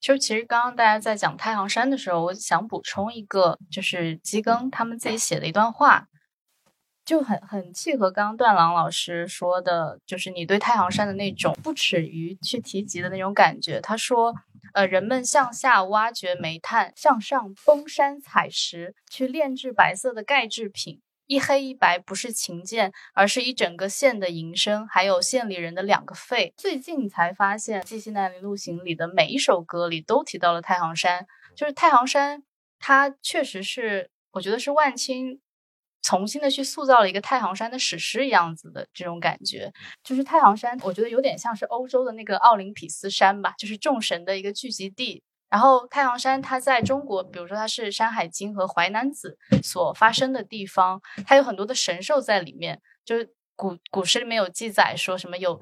[0.00, 6.06] 就其实刚刚大家在讲太行山的时候，我想补充一个，就是基庚他们自己写的一段话，
[7.04, 13.80] 就很很契合刚刚段郎老师说的，就是你对太行山的那种不耻于去提及的那种感觉。
[13.80, 14.34] 他说，
[14.74, 26.54] 呃，人们向下挖掘煤炭，向上崩山采石，去炼制白色的钙制品，一黑一白不是琴键，而是一整个县的营生，还有县里人的两个肺。
[26.56, 32.44] 最近才发现，《记西南林路行》里的每一首歌里都提到了太行山，就是太行山，
[32.78, 35.40] 它确实是，我觉得是万青
[36.00, 39.72] 重新的去塑造了一个太行山的史诗样子的这种感觉。
[40.04, 45.24] 就是太行山，我觉得有点像是欧洲的那个奥林匹斯山吧，就是众神的一个聚集地。
[45.48, 52.80] 然后太行山，它在中国，比如说它是《山海经》和《淮南子》所发生的地方，它有很多的神兽在里面。
[53.04, 55.60] 就是古古诗里面有记载说什么有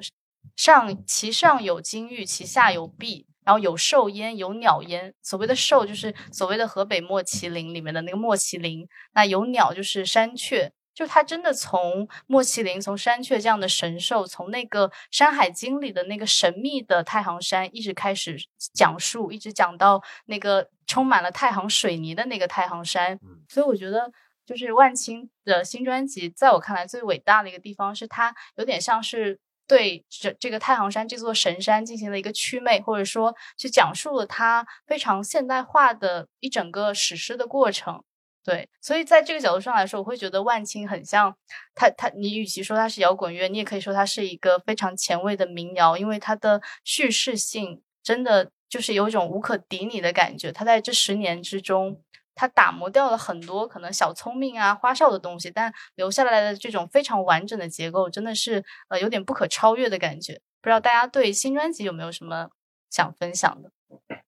[0.56, 5.14] 上其上有金玉，其下有璧，然后有兽焉，有鸟焉。
[5.22, 10.72] 所谓的兽就是所谓的河北莫麒麟里面的那个莫麒麟，那有鸟就是山雀。
[10.94, 18.36] 就他真的从莫麒麟、从山雀这样的神兽，从那个《山海经》里的那个神秘的太行山，一直开始
[18.72, 23.18] 讲述，一直讲到那个充满了太行水泥的那个太行山。
[23.48, 24.12] 所以我觉得，
[24.46, 38.04] 就是万青的新专辑，在我看来最伟大的一个地方，是它有点像是对这这个太行山这座神山进行了一个祛魅，或者说去讲述了它非常现代化的一整个史诗的过程。
[38.44, 41.34] 对，所以在这个角度上来说，我会觉得万青很像
[41.74, 50.52] 他，他你与其说他是摇滚乐，你也可以说他是一个非常前卫的民谣，因为它的叙事性真的就是有一种无可抵拟的感觉。
[50.52, 52.02] 他在这十年之中，
[52.34, 60.34] 他打磨掉了很多可能小聪明啊、花哨的东西，但留下来的这种非常完整的结构，真的是呃有点不可超越的感觉。
[60.60, 62.50] 不知道大家对新专辑有没有什么
[62.90, 63.70] 想分享的？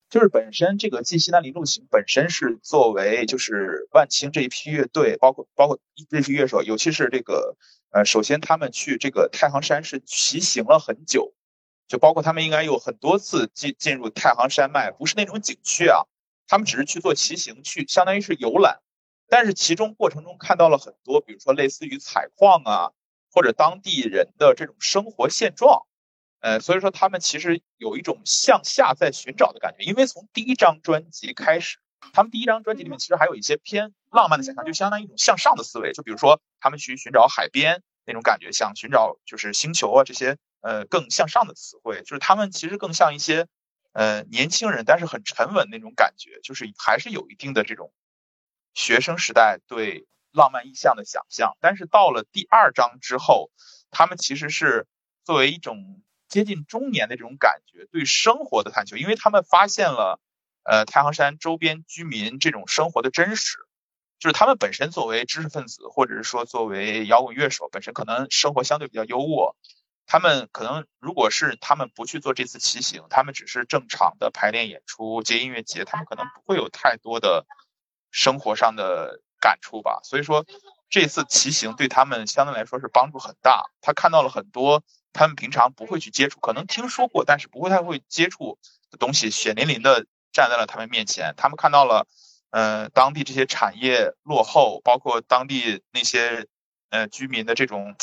[0.09, 7.57] 就是本身这个《记西南林路行》本身是作为就是万青这一批乐队，包括包括这批乐手，尤其是这个
[7.91, 11.35] 呃，首先他们去这个太行山是骑行了很久，
[11.89, 16.07] 就包括他们应该有很多次进进入太行山脉，不是那种景区啊，
[16.47, 18.79] 他们只是去做骑行，去相当于是游览，
[19.29, 22.93] 但是其中过程中看到了很多，比如说类似于采矿啊，
[23.33, 25.85] 或者当地人的这种生活现状。
[26.41, 31.79] 呃，所以说他们其实有一种向下在寻找的感觉，因为从第一张专辑开始，
[32.13, 43.49] 他们第一张专辑里面其实还有一些偏浪漫的想象，就相当于一种向上的思维，就比如说他们去寻找海边那种感觉，想寻找就是星球啊这些呃更向上的词汇，就是他们其实更像一些
[43.93, 47.93] 呃年轻人，但是很沉稳那种感觉，就是还是有一定的这种
[48.75, 53.51] 学生时代对浪漫意象的想象，但是到了第二章之后，
[53.91, 54.87] 他们其实是
[55.25, 56.03] 作为一种。
[56.29, 60.21] 接近中年的这种感觉，对生活的探求，因为他们发现了，
[60.65, 63.59] 呃，太行山周边居民这种生活的真实，
[64.19, 69.55] 就是他们本身作为知识分子，或者是说作为摇滚乐手，本身可能生活相对比较优渥，
[70.07, 77.47] 他们可能如果是他们不去做这次骑行，他们只是正常的排练演出接音乐节，他们可能不会有太多的
[78.11, 80.01] 生活上的感触吧。
[80.03, 80.45] 所以说，
[80.89, 84.83] 这次骑行对他们相对来说是帮助很大，他看到了很多。
[85.17, 88.59] 他们平常不会去接触，可能听说过，但是不会太会接触
[88.91, 91.33] 的东西，血淋淋的站在了他们面前。
[91.39, 92.07] 他们看到了，
[92.51, 96.47] 呃，当地这些产业落后，包括当地那些
[96.91, 97.97] 呃居民的这种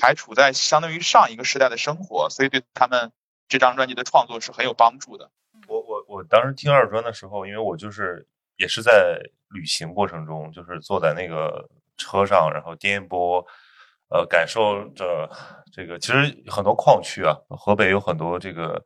[0.00, 3.12] 还处在相当于上一个时代的生活，所以对他们
[3.48, 5.30] 这张专辑的创作是很有帮助的。
[5.68, 13.46] 我我我当时听二专的时候，因为我就是也是在旅行过程中，就是坐在那个车上，然后颠簸。
[14.10, 15.30] 呃，感受着
[15.70, 18.82] 这个，其实很多矿区啊，河北有很多这个，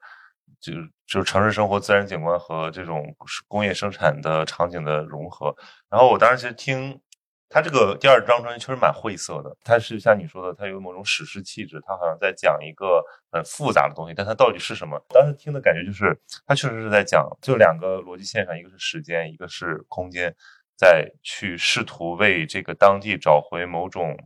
[0.61, 0.73] 就
[1.07, 3.05] 就是城市生活、自然景观和这种
[3.47, 5.55] 工业生产的场景的融合。
[5.89, 7.01] 然后我当时其实听
[7.49, 9.57] 他这个第二张专辑，确实蛮晦涩的。
[9.63, 15.01] 它是像你说的，它有某种史诗气质，它好像在讲一个很复杂的东西，但它到底是什么？
[15.09, 20.35] 当时听的感觉就是，它确实是在讲，就两个逻辑线上，一个是时间，一个是空间，
[20.77, 24.17] 在去试图为这个当地找回某种。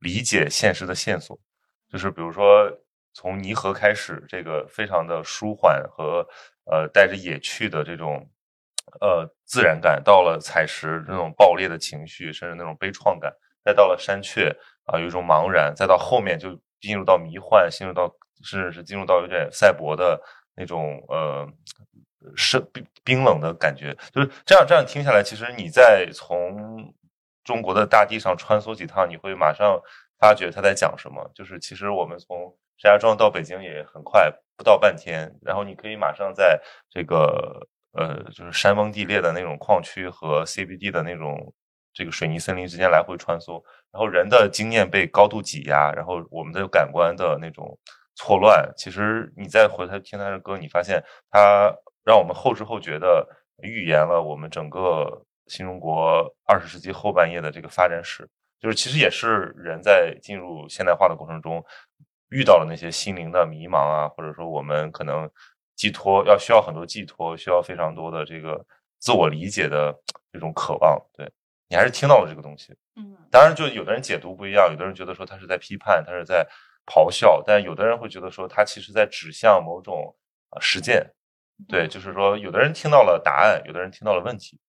[0.00, 1.38] 理解现实的线索，
[1.90, 2.70] 就是比如说
[3.14, 6.26] 从泥河开始，这个非常的舒缓和
[6.64, 8.28] 呃带着野趣的这种
[9.00, 13.32] 呃自然感，到了采石那种爆裂的情绪，甚至那种悲怆感，
[13.64, 20.20] 再到了山雀啊有一种茫然，再到后面就进入到迷幻，进入到甚至是进入到有点赛博的
[20.54, 21.48] 那种呃
[22.36, 26.94] 是冰冰冷的感觉，就是这样这样听下来，其实你在从。
[27.46, 29.80] 中国的大地上穿梭几趟，你会马上
[30.18, 31.30] 发觉他在讲什么。
[31.32, 35.32] 就是其实我们从石家庄到北京也很快，不到半天。
[35.42, 41.54] 然后你可以马上在这个呃，就是山崩地裂的那种矿区和 CBD 的那种
[41.94, 43.62] 这个水泥森林之间来回穿梭。
[43.92, 47.78] 然后人的经验被高度挤压，然后我们的感官的那种
[48.16, 48.68] 错乱。
[48.76, 51.72] 其实你再回头听他的歌，你发现他
[52.04, 53.24] 让我们后知后觉的
[53.62, 55.22] 预言了我们整个。
[55.46, 58.28] 新中国二十世纪后半叶的这个发展史，
[58.58, 61.64] 就是其实也是人在进入现代化的过程中
[62.30, 65.30] 遇到了那些心灵的迷茫啊，或者说我们可能
[65.74, 68.64] 寄托要需要很多寄托，需要非常多的这个
[68.98, 69.94] 自我理解的
[70.32, 71.00] 这种渴望。
[71.14, 71.30] 对
[71.68, 76.46] 你还是听到了这个东西，嗯，当然就有的人解读不一样，有的人觉得说他是在批判，他是在
[76.86, 80.16] 咆哮，但有的人会觉得说他其实在指向某种
[80.50, 81.12] 呃实践。
[81.68, 84.60] 对，就是说有的人听到了答案，有的人听到了问题。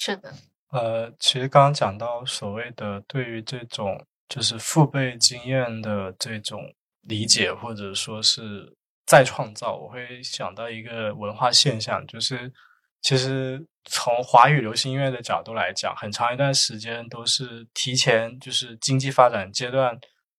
[0.00, 0.32] 是的。
[0.70, 6.62] 呃，其实刚刚讲到所谓的对于这种就是父辈经验的这种
[7.02, 8.74] 理解，或者说是
[9.04, 12.50] 再创造，我会想到一个文化现象，就是
[13.02, 19.98] 其实从华语流行音乐的角度来讲，很长一段时间都是提前就是经济发展阶段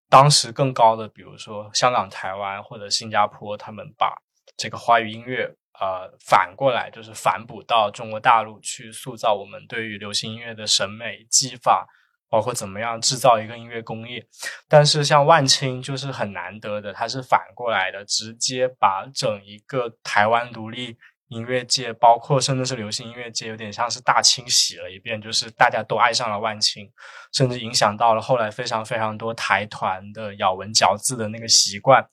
[0.08, 4.16] 当时更高的，比如说香港、台湾或者新加坡，他们把
[4.56, 5.54] 这个华语音乐。
[5.80, 11.86] 呃，反过来就是反哺到中国大陆去塑造我们对于流行音乐的审美技法，
[12.28, 14.22] 包括怎么样制造一个音乐工业。
[14.68, 26.86] 但是像万青就是很难得的，它是反过来的，直接把整一个台湾独立音乐界，包括甚至是流行音乐界，有点像是大清洗了一遍，就是大家都爱上了万青，
[27.32, 32.04] 甚至影响到了后来非常非常多台团的咬文嚼字的那个习惯。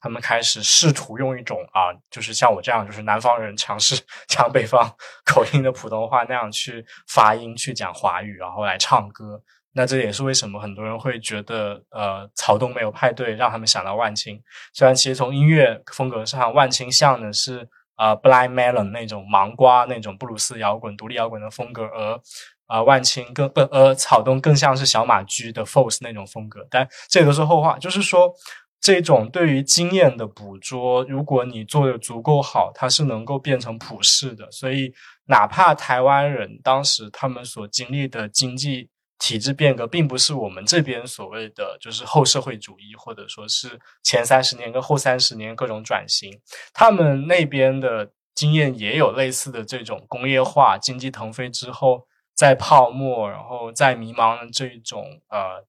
[0.00, 4.90] 他们开始试图用一种啊，就是像我这样，就是南方人尝试讲北方
[5.24, 9.42] 口音的普通话那样去发音去讲华语，然后来唱歌。
[9.72, 14.42] 那这也是为什么很多人会觉得，呃，草东没有派对让他们想到万青。
[14.72, 22.20] 虽然其实从音乐风格上，万青像的是啊，Blind Melon 那种芒瓜那种布鲁斯摇滚、独立摇滚的风格，而
[22.66, 26.66] 啊，万青更不，呃草东更像是小马驹的 Force 那种风格。
[26.68, 28.32] 但这都是后话，就是说。
[28.80, 34.50] 这种对于经验的捕捉，如果你做的足够好，它是能够变成普世的。
[34.50, 34.90] 所以，
[35.26, 46.32] 哪怕台湾人当时他们所经历的经济体制变革，并不是我们这边所谓的就是后社会主义，或者说是前三十年跟后三十年各种转型，
[46.72, 55.62] 他们那边的经验也有类似的这种工业化、经济腾飞之后再泡沫，然后再迷茫的这种呃。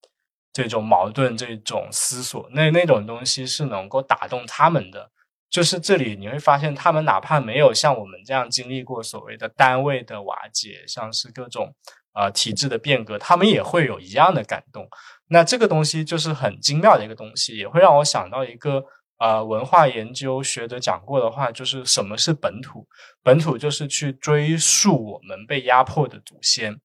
[0.54, 5.10] 这种矛盾，这种思索，那那种东西是能够打动他们的。
[5.50, 11.76] 就是这里你会发现，他们哪怕没有像我们这样经历过所谓的单位的瓦解，像是各种
[12.14, 14.88] 呃体制的变革，他们也会有一样的感动。
[15.28, 18.82] 那这个东西就是很精妙的一个东西，也会让我想到一个
[19.20, 22.88] 呃文化研究学者讲过的话，就是什么是本土？
[23.22, 26.80] 本土就是去追溯我们被压迫的祖先。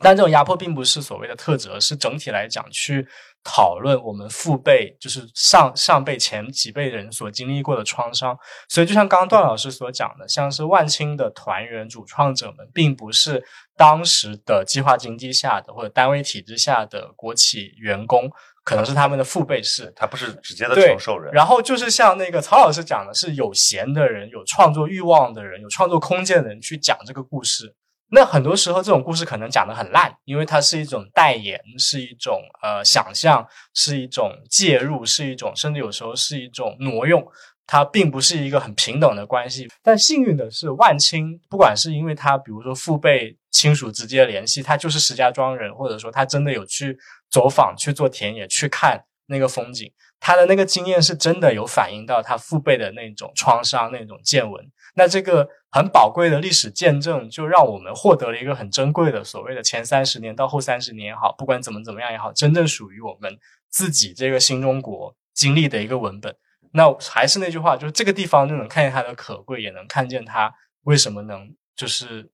[0.00, 3.06] 但这种压迫并不是所谓的特质，而是整体来讲去
[3.42, 8.36] 讨论我们父辈，就是上上辈前几辈人所经历过的创伤。
[8.68, 13.42] 所以，就像刚刚段老师所讲的，像是万青的团员、主创者们，并不是
[13.76, 18.30] 当时的计划经济下的或者单位体制下的国企员工，
[18.64, 21.32] 可能是他们的父辈是，他不是直接的承受人。
[21.32, 27.74] 然后就是像那个曹老师讲的，是有闲的人、有创作欲望的人、有创作空间的人去讲这个故事。
[28.10, 37.22] 那很多时候，这种故事可能讲的很烂，因为它是一种代言，是一种呃想象，是一种介入，是一种甚至有时候是一种挪用，
[37.66, 39.68] 它并不是一个很平等的关系。
[39.82, 46.96] 但幸运的是，万青不管是因为他比如说父辈亲属直接联系，他就是石家庄人，或者说他真的有去
[47.30, 54.64] 走访、去做田野、去看那个风景，他的那个经验是真的有反映到他父辈的那种创伤、那种见闻。
[54.94, 63.38] 那这个很宝贵的历史见证，就让我们获得了一个很珍贵的所谓的前三十年到后三十年也好，不管怎么怎么样也好，真正属于我们
[63.68, 66.34] 自己这个新中国经历的一个文本。
[66.72, 70.54] 那还是那句话，就是这个地方就能看见它的可贵，也能看见它
[70.84, 72.30] 为什么能就是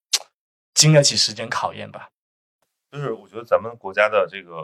[0.73, 2.11] 经得起时间考验吧。
[2.93, 4.59] 就是我觉得咱们国家的这个，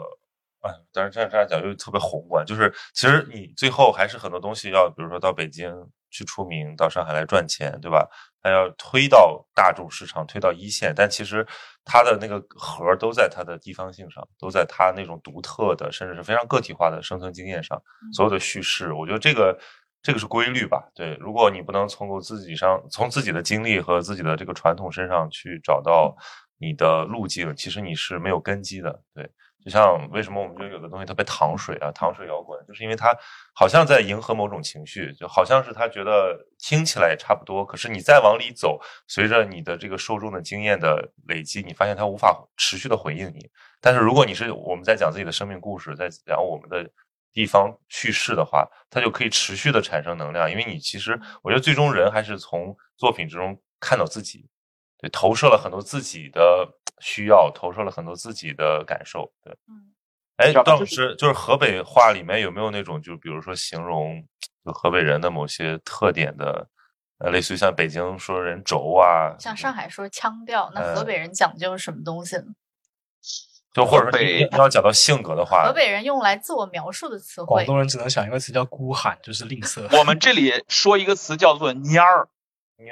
[0.61, 5.69] 哎，但是这样这样讲又特别宏观，就是其实你最后还是很多东西要，比如说到北京。
[6.11, 8.07] 去出名到上海来赚钱，对吧？
[8.43, 11.45] 他要推到大众市场，推到一线，但其实
[11.85, 17.81] 他的那个核都在他的地方性上，都在他那种独特的，甚至是非常个体化的生存经验上。
[18.13, 19.57] 所有的叙事，我觉得这个
[20.01, 20.89] 这个是规律吧？
[20.95, 26.15] 对，如果你不能从自己上，从自己的经历和自己的这个传统身上去找到
[26.57, 29.03] 你的路径，其实你是没有根基的。
[29.13, 29.29] 对。
[29.63, 33.15] 就像为什么我们觉得有的东西特别糖水啊，糖水摇滚，就是因为它
[33.53, 43.49] 好像在迎合某种情绪，就好像是他觉得听起来也差不多，可是你再往里走，随着你的这个受众的经验的累积，你发现它无法持续的回应你。
[43.79, 46.89] 但是如果你是我们在讲自己的生命故事，在讲我们的
[47.31, 54.49] 地方叙事的话，它就可以持续的产生能量，因为你其实我觉得最终人还是从作品之中看到自己。
[55.01, 56.67] 对，投射了很多自己的
[56.99, 59.31] 需要，投射了很多自己的感受。
[59.43, 59.91] 对，嗯，
[60.37, 64.23] 哎，段老师，就是河北话里面有没有那种，就比如说形容
[64.63, 66.67] 就河北人的某些特点的？
[67.23, 72.45] 呃，类似于像北京说人轴啊，像上海说腔调，那河北人讲究什么东西呢？
[73.73, 79.87] 就或者说你要讲到性格的话，河北人用来自我描述的词汇，广东人只能想一个词叫孤寒，就是吝啬。
[79.99, 82.27] 我们这里说一个词叫做蔫儿，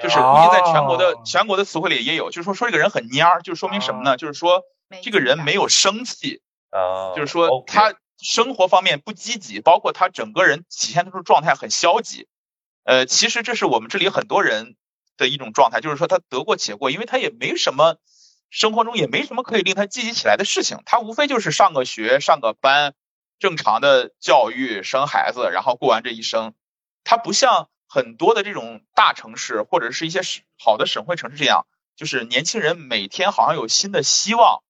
[0.02, 4.18] 就是估计在全国的全国的词汇里也有，就是说说这个人很蔫儿，就说明什么呢？
[4.18, 4.64] 就是说
[5.02, 12.28] 这个人没有生气啊，就是说他生活方面不积极，包括他整个人体现出状态很消极。
[12.84, 14.76] 呃，其实这是我们这里很多人
[15.18, 17.98] 的一种状态，就是说他得过且过，因为他也没什么
[18.50, 22.94] 生活中也没什么可以令他积极起来的事情，他无非就是上个学、上个班，
[23.38, 26.54] 正常的教育、生孩子，然后过完这一生。
[27.04, 30.22] 他不像很多的这种大城市或者是一些
[30.58, 31.66] 好的省会城市这样，
[31.96, 34.64] 就是年轻人每天好像有新的希望，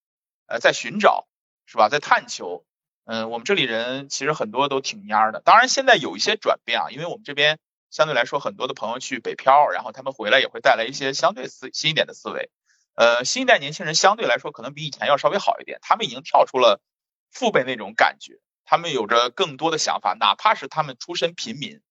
[0.47, 1.27] 呃，在寻找，
[1.67, 1.89] 是吧？
[1.89, 2.65] 在探求。
[3.05, 7.59] 嗯，我们这里人其实很多都挺蔫儿的，当然现在有一些转变啊，因为我们这边。
[7.91, 12.51] 相对来说，很多的朋友去北漂，然后他们回来也会带来一些相对思新一点的思维。
[12.93, 16.83] 呃，新一代年轻人相对来说可能比以前要稍微好一点，他们已经跳出了
[17.31, 21.81] 父辈那种感觉，他们有着更多的想法，哪怕是他们出身平民，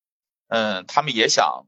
[0.49, 1.67] 嗯，他们也想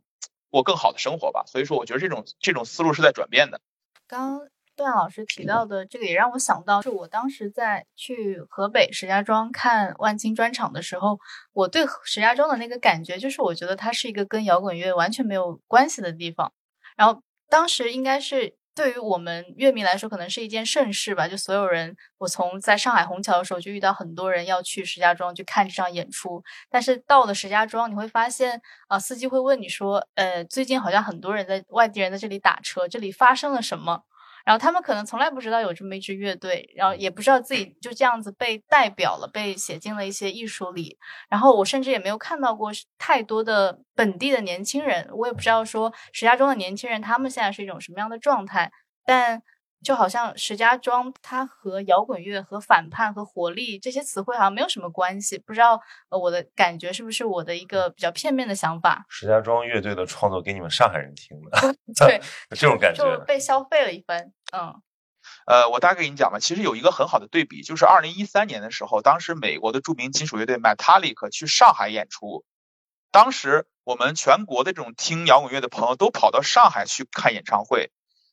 [0.50, 1.44] 过更好的生活吧。
[1.46, 3.60] 所以说，我觉得这种这种思路是在转变的。
[4.06, 4.40] 刚。
[4.76, 11.18] 段老师提到的这个也让我想到，是我当时在去河北石家庄看万青专场的时候，
[11.52, 16.54] 我对石家庄的那个感觉就是，我觉得它是一个跟摇滚乐完全没有关系的地方。
[16.96, 26.42] 然后当时应该是对于我们乐迷来说，可能是一件盛事吧，就所有人，我从在上海虹桥的时候就遇到很多人要去石家庄去看这场演出。
[26.70, 34.04] 但是到了石家庄，你会发现啊，司机会问你说，呃，最近好像很多人在外地人在这里打车，这里发生了什么？
[34.44, 40.98] 然后他们可能从来不知道有这么一支乐队，然后也不知道自己就这样子被代表了，被写进了一些艺术里。
[41.28, 48.70] 然后我甚至也没有看到过太多的本地的年轻人，我也不知道说石家庄的年轻人他们现在是一种什么样的状态，
[49.04, 49.42] 但。
[49.82, 55.38] 就好像石家庄，它和摇滚乐、和反叛、和活力这些词汇好像没有什么关系。
[55.38, 59.04] 不知道呃，我的感觉是不是我的一个比较片面的想法？
[59.08, 62.20] 石家庄乐队的创作给你们上海人听的， 对，
[62.56, 64.32] 这种感觉就被消费了一番。
[64.52, 64.74] 嗯，
[65.46, 66.38] 呃，我大概给你讲吧。
[66.38, 72.44] 其实有一个很好的对比，就是二零一三年的时候，当时美国的著名金属乐队 Metallica 去上海演出，
[73.10, 77.90] 当时我们全国的这种听摇滚乐的朋友都跑到上海去看演唱会。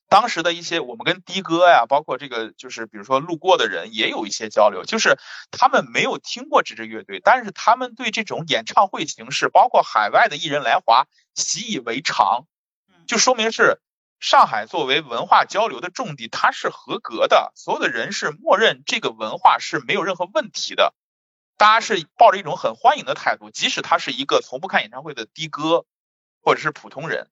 [0.08, 5.18] 当时的一些，我们跟的哥呀，包括这个，就是比如说路过的人，也有一些交流，就是
[5.50, 12.46] 他们没有听过这支乐队，但是他们对这种演唱会形式，包括海外的艺人来华，习以为常，
[13.06, 13.82] 就说明是
[14.18, 20.94] 上海作为文化交流的重地，它是合格的，所有的人是默认这个文化是没有任何问题的，
[21.58, 25.84] 大家是抱着一种很欢迎的态度，即使他是一个从不看演唱会的的哥，
[26.40, 27.28] 或者是普通人。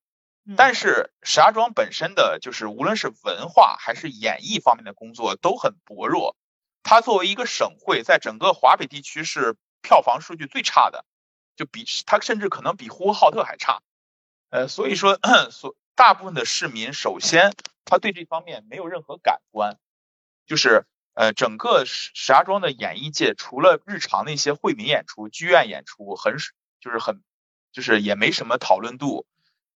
[0.56, 6.36] 但是石家庄本身的就是无论是文化还是演艺方面的工作都很薄弱，
[6.84, 11.04] 它作为一个省会，在整个华北地区是票房数据最差的，
[11.56, 13.80] 就比它甚至可能比呼和浩特还差。
[14.50, 15.18] 呃，所以说，
[15.50, 17.52] 所大部分的市民首先
[17.84, 19.78] 他对这方面没有任何感官，
[20.46, 26.36] 就是呃整个石石家庄的演艺界，除了日常的一些惠民演出、剧院演出，很
[26.78, 27.24] 就是很
[27.72, 29.26] 就是也没什么讨论度。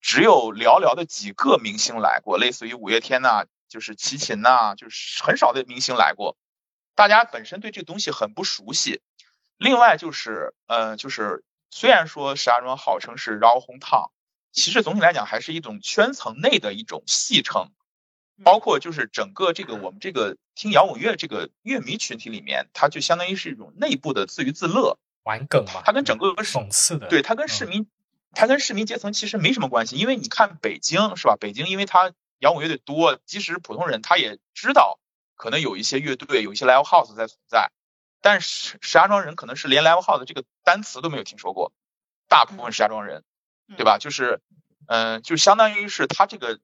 [0.01, 6.37] 只有寥寥的几个明星来过，类似于五月天呐，就是齐秦呐，就是很少的明星来过。
[6.95, 9.01] 大家本身对这个东西很不熟悉。
[9.59, 14.11] 另外就是，呃，就是虽然说石家庄号称是绕红烫，
[14.53, 17.71] 其实总体来讲还是一种圈层内的一种戏称。
[18.43, 25.83] 包括就是整个这个我们这个听摇滚乐这个乐迷群体里面，它就相当于是一种内部的自娱自乐、玩梗嘛。
[25.85, 27.87] 它跟整个讽刺的，对它跟市民。
[28.33, 31.37] 它跟市民阶层其实没什么关系，因为你看北京是吧？
[31.39, 34.99] 北京因为它摇滚乐队多，即使普通人他也知道，
[35.37, 37.70] 可能有一些乐队、有一些 live house 在存在，
[38.22, 41.72] 但是石家庄人可能是连 live house 这个单词都没有听说过，
[42.28, 43.24] 大部分石家庄人，
[43.76, 43.99] 对吧？
[43.99, 44.41] 就是，
[44.87, 46.61] 嗯，就相当于是他这个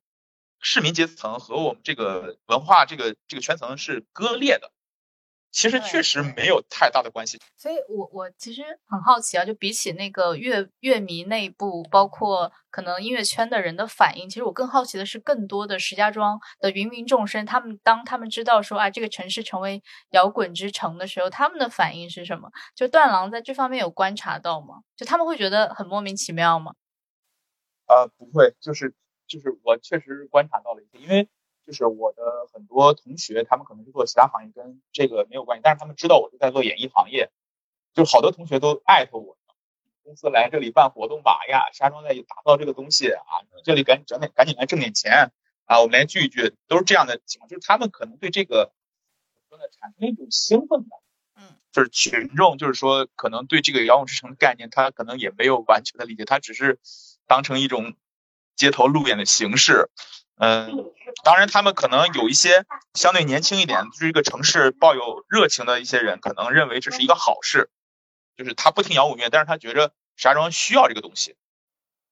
[0.61, 4.73] 市民阶层和我们这个文化这个这个圈层是割裂的。
[5.57, 22.51] 其实确实没有太大的关系，所以我我其实很好奇啊，就比起那个乐乐迷内部，包括可能音乐圈的人的反应，其实我更好奇的是更多的石家庄的芸芸众生，他们当他们知道说啊这个城市成为摇滚之城的时候，他们的反应是什么？
[22.75, 24.83] 就段郎在这方面有观察到吗？
[24.95, 26.75] 就他们会觉得很莫名其妙吗？
[27.87, 28.95] 呃，不会，就是
[29.27, 31.27] 就是我确实观察到了一些，因为。
[31.67, 37.31] 就是我的很多同学，他们可能是做其他行业，跟这个没有关系，但是他们知道我是在做演艺行业，
[37.93, 39.37] 就好多同学都艾特我，
[40.05, 45.33] 公司来这里办活动吧，哎呀，石家庄在打造这个东西啊，这里赶紧整点，赶紧来挣点钱
[45.65, 48.73] 啊，我们来聚一聚，都是这样的情况，就是他们可能对这个
[49.49, 51.01] 说呢产生一种兴奋感，
[51.35, 56.79] 嗯，就是群众，就是说可能对这个遥控之城的概念，他可能也没有完全的理解，他只是
[57.27, 57.97] 当成一种
[58.55, 59.91] 街头路演的形式。
[60.39, 60.93] 嗯，
[61.25, 67.71] 当然，他们可能有一些相对年轻一点，对这个城市抱有热情的一些人，可能认为这是一个好事，
[68.37, 71.37] 就是他不听摇滚乐，但是他觉着石家庄需要这个东西。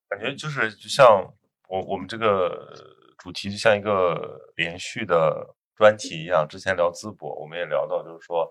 [0.09, 1.35] 感觉就是就像
[1.69, 2.73] 我我们这个
[3.19, 6.47] 主题就像一个连续的专题一样。
[6.49, 8.51] 之前聊淄博，我们也聊到，就是说，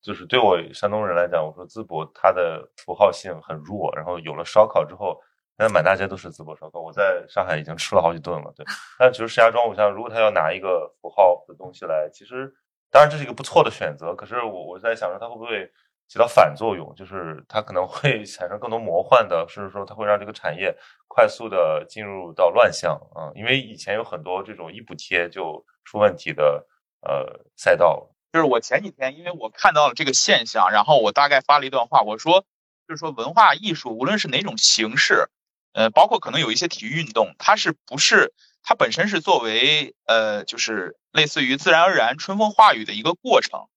[0.00, 5.20] 就是对我山东人来讲，我说淄博它的符号性很弱，然后有了烧烤之后。
[5.60, 8.50] 现在满大街都是淄博烧烤，我在上海已经吃了好几顿了。
[8.56, 8.64] 对，
[8.98, 12.50] 但其实石家庄，我想如果他要拿一个符号的东西来，其实
[12.90, 14.14] 当然这是一个不错的选择。
[14.14, 15.70] 可是我我在想说，它会不会
[16.08, 16.94] 起到反作用？
[16.94, 20.74] 就是它可能会 产生更多魔幻的，甚至说它会让这个产业
[21.08, 23.28] 快速的进入到乱象啊。
[23.34, 26.66] 因为以前有很多这种一补贴就出问题的
[27.02, 28.08] 呃赛道。
[28.32, 32.46] 就是我前几天，因为我看到了这个现象，然后我大概发了一段话，我说
[32.88, 35.28] 就是说文化艺术无论是哪种形式。
[35.72, 43.68] 呃，包括可能有一些体育运动，它是不是它本身是作为呃，就是类似于自然而然春风化雨的一个过程，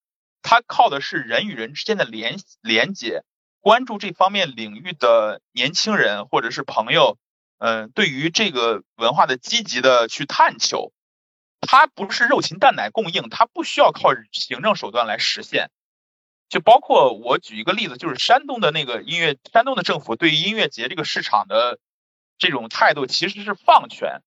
[0.42, 3.24] 它靠的是人与人之间的连连接，
[3.62, 7.18] 关注这方面领域的年轻人或者是朋友，
[7.60, 10.92] 嗯，对于这个文化的积极的去探求，
[11.62, 15.70] 它不是肉禽蛋奶供应，它不需要靠行政手段来实现。
[16.54, 21.80] 就包括我举一个例子，就是山东的那个音乐，山东的政府对于音乐节这个市场的
[22.38, 24.22] 这种态度其实是放权，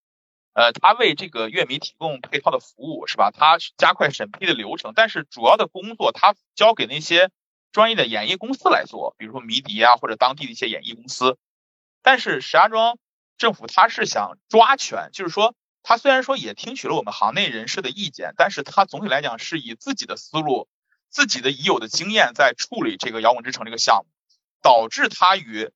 [0.53, 3.31] 呃，他为这个乐迷提供配套的服务，是吧？
[3.31, 7.31] 他加快审批的流程，但是主要的工作他交给那些
[7.71, 11.39] 专业的演艺公司来做，比如说迷笛啊，或者当地的一些演艺公司。
[12.03, 12.99] 但是石家庄
[13.39, 15.55] 政府他是想抓权，就是说
[15.85, 20.67] 他虽然说也听取了我们行内人士的意见，但是他总体来讲是以自己的思路。
[21.17, 24.11] 自己的已有的经验在处理这个摇滚之城这个项目，
[24.61, 25.71] 导致他与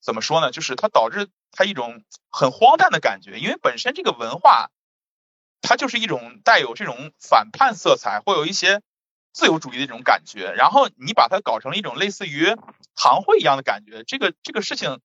[0.00, 0.50] 怎么说呢？
[0.52, 4.70] 就是他导致他一种很荒诞的感觉，因为本身这个文化，
[5.60, 8.80] 它就是一种带有这种反叛色彩，会有一些
[9.34, 10.54] 自由主义的这种感觉。
[10.56, 12.46] 然后你把它搞成了一种类似于
[12.96, 14.98] 堂会一样的感觉，这个这个事情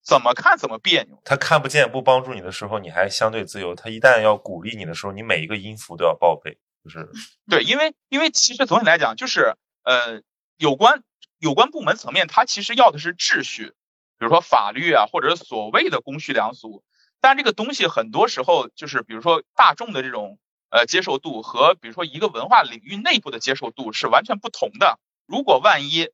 [0.00, 1.20] 怎么看怎么别扭。
[1.24, 6.56] 他看不见不帮助你的时候，你还相对自由；他一旦要鼓励你的时候，你每一个音符都要报备。
[6.84, 7.08] 就是
[7.48, 10.22] 对，因为因为其实总体来讲，就是呃，
[10.56, 11.02] 有关
[11.38, 13.74] 有关部门层面，它其实要的是秩序，
[14.18, 16.82] 比如说法律啊，或者所谓的公序良俗。
[17.20, 20.38] 但这个东西很多时候就是，比如说大众的这种
[20.70, 25.00] 呃接受度和比如说一个文化领域内部的接受度是完全不同的。
[25.26, 26.10] 如果万一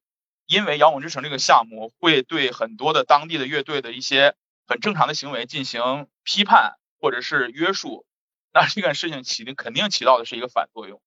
[0.47, 4.35] 因为摇滚之城这个项目会对很多的当地的乐队的一些
[4.67, 8.07] 很正常的行为进行批判或者是约束。
[8.55, 11.03] 那这个事情起的肯定起到的是一个反作用。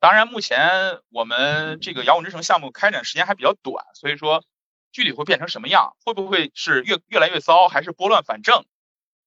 [0.00, 4.42] 当然，目前我们这个摇滚之城项目开展时间还比较短，所以说
[4.90, 8.64] 具体会变成什么样，会不会是越越来越糟，还是拨乱反正？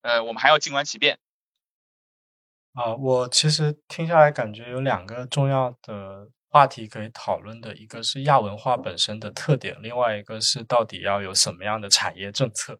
[0.02, 1.20] 呃，我们还要静观其变。
[2.74, 6.30] 啊，我其实听下来感觉有两个重要的。
[6.56, 12.74] 话题可以讨论的一个是亚文化本身的特点，另外一个是到底要有什么样的产业政策。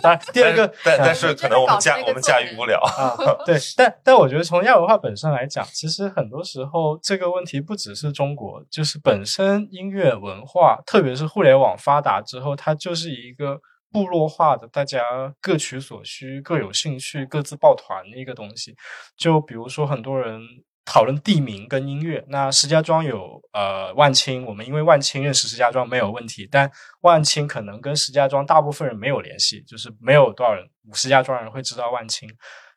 [0.16, 3.12] 然，第二个，但但是可能我们驾我们驾驭不了啊。
[3.44, 13.60] 对，但但我觉得从亚文化本身来讲，其实很多时候这个问题不只是中国，就是本身音乐文化，特别是互联网发达之后，它就是一个
[13.92, 15.02] 部落化的，大家
[15.42, 18.74] 各取所需、各有兴趣、各自抱团的一个东西。
[19.18, 20.40] 就比如说很多人。
[20.84, 26.70] 讨论地名跟音乐，那石家庄有呃万青，我们因为万青认识石家庄没有问题，但
[27.02, 32.28] 万青可能跟石家庄大部分人没有联系，就是没有多少人石家庄人会知道万青。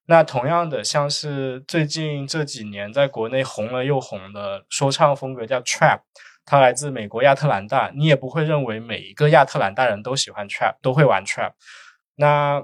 [0.05, 6.01] 那同样的，像是最近这几年在国内红了又红的说唱风格叫 Trap，
[6.45, 11.53] 它来自美国亚特兰大，你也不会认为每一个亚特兰大人都喜欢 Trap，都会玩 Trap。
[12.15, 12.61] 那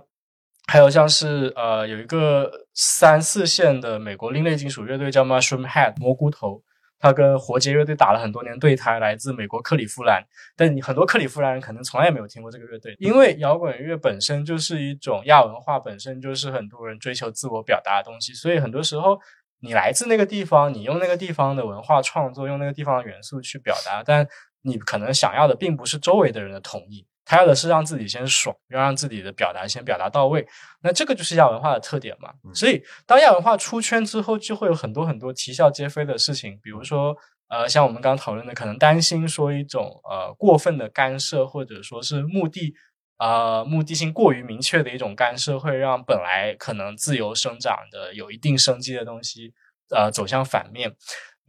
[0.70, 6.62] 还有像是呃有一个三四线的美国另类金属乐队叫 Mushroom Head 蘑菇头，
[7.00, 10.24] 他跟活结乐队打了很多年对台，来自美国克利夫兰。
[10.56, 19.20] 但你很多克利夫兰人可能从来没有听过这个乐队，因为摇滚乐本身就是一种亚文化，本身就是很多人追求自我表达的东西，所以很多时候
[19.62, 24.28] 你来自那个地方，你用那个地方的文化创作，用那个地方的元素去表达，但
[24.62, 27.08] 你可能想要的并不是周围的人的同意。
[27.30, 30.44] 他要的是让自己先爽，要让自己的表达先表达到位。
[30.82, 32.34] 那这个就是亚文化的特点嘛。
[32.56, 37.16] 所以当亚文化出圈之后，就会有很多很多啼笑皆非的事情，比如说
[37.50, 42.74] 呃，像我们刚刚讨论的，可能担心说一种呃过分的干涉，或者说是目的
[43.20, 49.54] 呃目的性过于明确的一种干涉，会让本来可能自由生长的有一定生机的东西
[49.96, 50.96] 呃走向反面。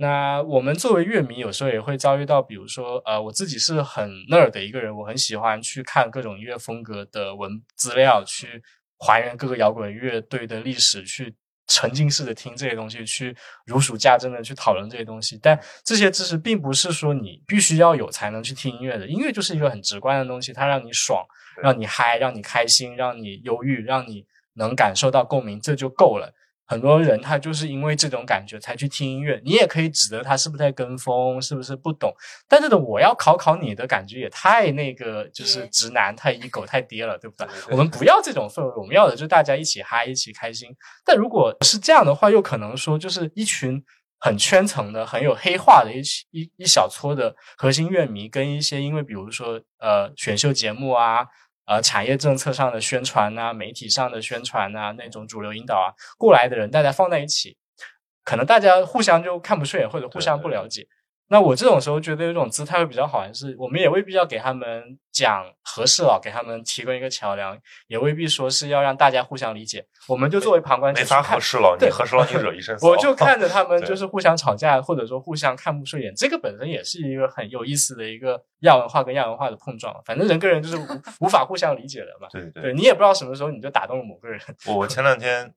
[0.01, 8.63] 那我们作为乐迷，有时候也会遭遇到，比如说，呃，我自己是很 nerd 的一个人，我很喜欢去看各种音乐风格的文资料，去
[8.99, 11.37] 还原各个摇滚乐队的历史，去
[11.67, 13.37] 沉浸式的听这些东西，去
[13.67, 15.39] 如数家珍的去讨论这些东西。
[15.43, 21.23] 但这些知识并不是说你必须要有才能去听音乐的，音乐就是一个很直观的东西，它让你爽，
[21.63, 24.25] 让你嗨，让你开心，让你忧郁，让你
[24.55, 26.33] 能感受到共鸣，这就够了。
[26.71, 32.15] 很多人他就是因为这种感觉才去听音乐，你也可以指责他是不是在跟风，是不是不懂。
[32.47, 37.49] 但这种我要考考你的感觉也太那个，就是直男太 ego 太爹了，对不对？
[37.73, 40.69] 我们不要这种氛围，我们要的就是大家一起嗨，一起开心。
[41.05, 43.83] 但如果是这样的话，又可能说就是一群
[44.21, 46.01] 很圈层的、很有黑化的一
[46.31, 51.27] 一一小撮的核心乐迷，跟一些因为比如说呃选秀节目啊。
[51.71, 57.57] 呃，产业政策上的宣传呐，媒体上的宣传呐，那种主流引导啊，过来的人，大家放在一起，
[58.25, 60.89] 可能大家互相就看不顺眼，或者互相不了解。
[61.33, 67.57] 那我这种时候觉得有种姿态会比较好，还是我们也未必要给他们讲合适了，给他们提供一个桥梁，
[67.87, 69.87] 也未必说是要让大家互相理解。
[70.09, 72.89] 我们就作为旁观者，没法合适了，你合适了你惹一身 骚。
[72.89, 79.95] 我就看着他们 就是互相吵架，或者说互相看不顺眼，这个本身也是一个很有意思的一个亚文化跟亚文化的碰撞。
[80.05, 80.87] 反正人跟人就是无
[81.21, 82.27] 无法互相理解的嘛。
[82.33, 84.41] 对对，对你也不知道什么时候你就打动了某个人。
[84.67, 85.55] 我我前两天。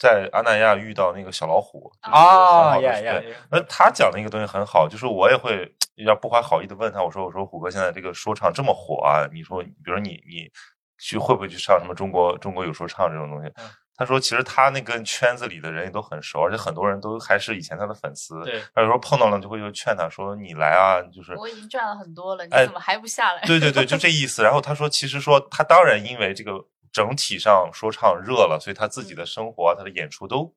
[0.00, 3.22] 在阿那亚遇到那个小老虎啊呀呀！
[3.50, 10.50] 那他讲的一个东西很好，就是我也会要不怀好意的问他，我说我说虎哥现在这个说唱这么火啊，你说比如你你
[10.98, 13.52] 去会不会去唱什么中国中国有说唱这种东西？
[13.94, 18.42] 他说其实他那跟圈子里的人也都很熟，而且很多人都还是以前他的粉丝。
[18.42, 23.42] 对，他有时候碰到了就会就劝他说你来啊，就是我已经赚了很多了，你怎么还不下来？
[23.42, 24.42] 对对对，就这意思。
[24.42, 26.52] 然后他说其实说他当然因为这个
[26.92, 30.54] 整体上说唱热了，所以他自己的生活他的演出都。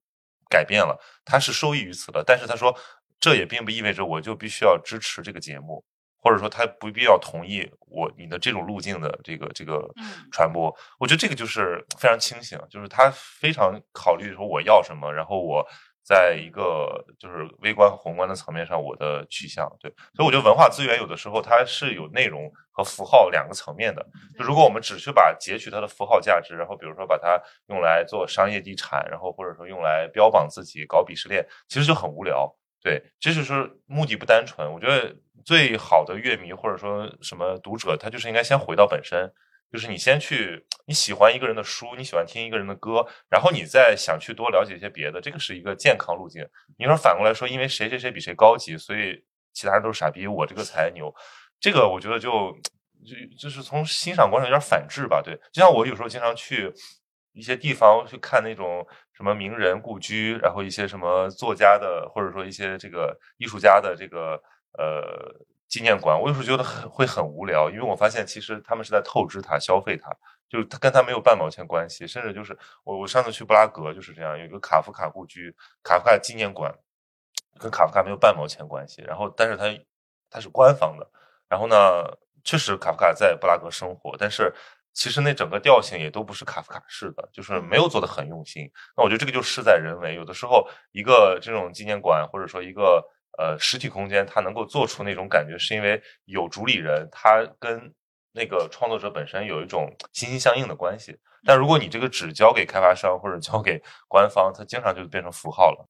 [0.50, 2.24] 改变了，他是受益于此的。
[2.24, 2.78] 但是他说，
[3.20, 5.84] 这也并不意味着我就必须要支持这个节目，
[6.22, 9.90] 或者说他不必要同意我你的这种路径的这个这个
[10.32, 10.72] 传播。
[11.00, 15.66] 我觉得这个就是非常清醒，就是他非常考虑说我要什么，然后我。
[16.04, 24.06] 在一个就是微观和宏观的层面上，我的去向对，所以我觉得文化资源有的时候它是有内容和符号两个层面的。
[24.38, 32.54] 就如果我们只去把截取它的符号价值，然后比如说把它用来做商业地产，然后或者说用来标榜自己搞鄙视链，其实就很无聊。
[32.82, 34.70] 对，即使是目的不单纯。
[34.74, 39.32] 我觉得最好的乐迷或者说什么读者，他就是应该先回到本身。
[39.74, 46.48] 就是你先去，你喜欢一个人的书，你喜欢听一个人的歌，然后你再想去多了解一些别的，这个是一个健康路径。
[46.78, 51.12] 你说反过来说，因为谁谁谁比谁高级，所以其他人都是傻逼，我这个才牛，
[51.60, 52.56] 这个我觉得就
[53.04, 55.24] 就就是从欣赏观上有点反智吧？
[55.24, 56.72] 对，就像我有时候经常去
[57.32, 64.40] 一些地方去看那种什么名人故居，然后一些什么作家的，或者说一些这个艺术家的这个
[64.78, 65.34] 呃。
[65.68, 70.12] 纪念馆，我有时候觉得很会很无聊，因为我发现其实他们是在透支它、消费它，
[70.48, 72.06] 就他跟它没有半毛钱关系。
[72.06, 75.52] 甚至就是我我上次去布拉格就是这样，有一个卡夫卡故居、
[75.82, 76.72] 卡夫卡纪念馆，
[77.60, 79.02] 跟卡夫卡没有半毛钱关系。
[79.02, 79.66] 然后，但是它
[80.30, 81.10] 它是官方的。
[81.50, 81.76] 然后呢，
[82.44, 84.54] 确实卡夫卡在布拉格生活，但是
[84.94, 88.70] 其实那整个调性也都不是卡夫卡式的，就是没有做的很用心。
[88.96, 93.04] 那我觉得这个就事在人为，有的时候一个这种纪念馆或者说一个。
[93.38, 97.94] 呃，实体空间它能够做出那种感觉，是因为有主理人，他跟
[98.32, 101.18] 那个创作者本身有一种心心相印的关系。
[101.46, 105.90] 但如果你这个只交给开发商或者交给官方，它经常就变成符号了。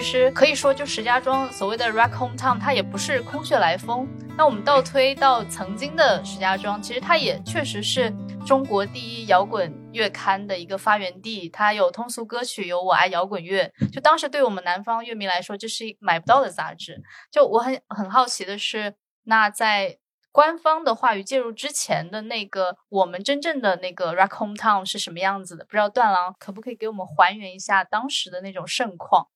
[0.00, 4.08] 其实可以说，就石家庄所谓的 Rock Hometown，它也不是空穴来风。
[4.34, 8.10] 那我们倒推到曾经的石家庄，其实它也确实是
[8.46, 11.50] 中国第一摇滚乐刊的一个发源地。
[11.50, 13.70] 它有通俗歌曲，有我爱摇滚乐。
[13.92, 17.02] 就当时对我们南方乐迷来说，这是买不到的杂志。
[17.30, 18.94] 就我很很好奇的是，
[19.24, 19.98] 那在
[20.32, 25.64] 官方的话语介入之前的那个我们真正的那个 Rock Hometown 是什么样子的？
[25.66, 29.28] 不知道段郎可不可以给我们还原一下当时的那种盛况？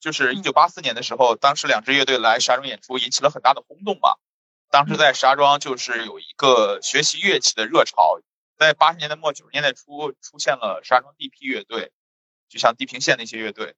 [0.00, 4.14] 就是一九八四年的时候，当时两支乐队来石家庄演出，引起了很大的轰动嘛。
[4.70, 8.20] 当时在石家庄就是有一个学习乐器的热潮，
[8.56, 11.92] 在八十年代末九十年代初出现了石家庄第一批乐队，
[12.48, 13.74] 就像地平线那些乐队。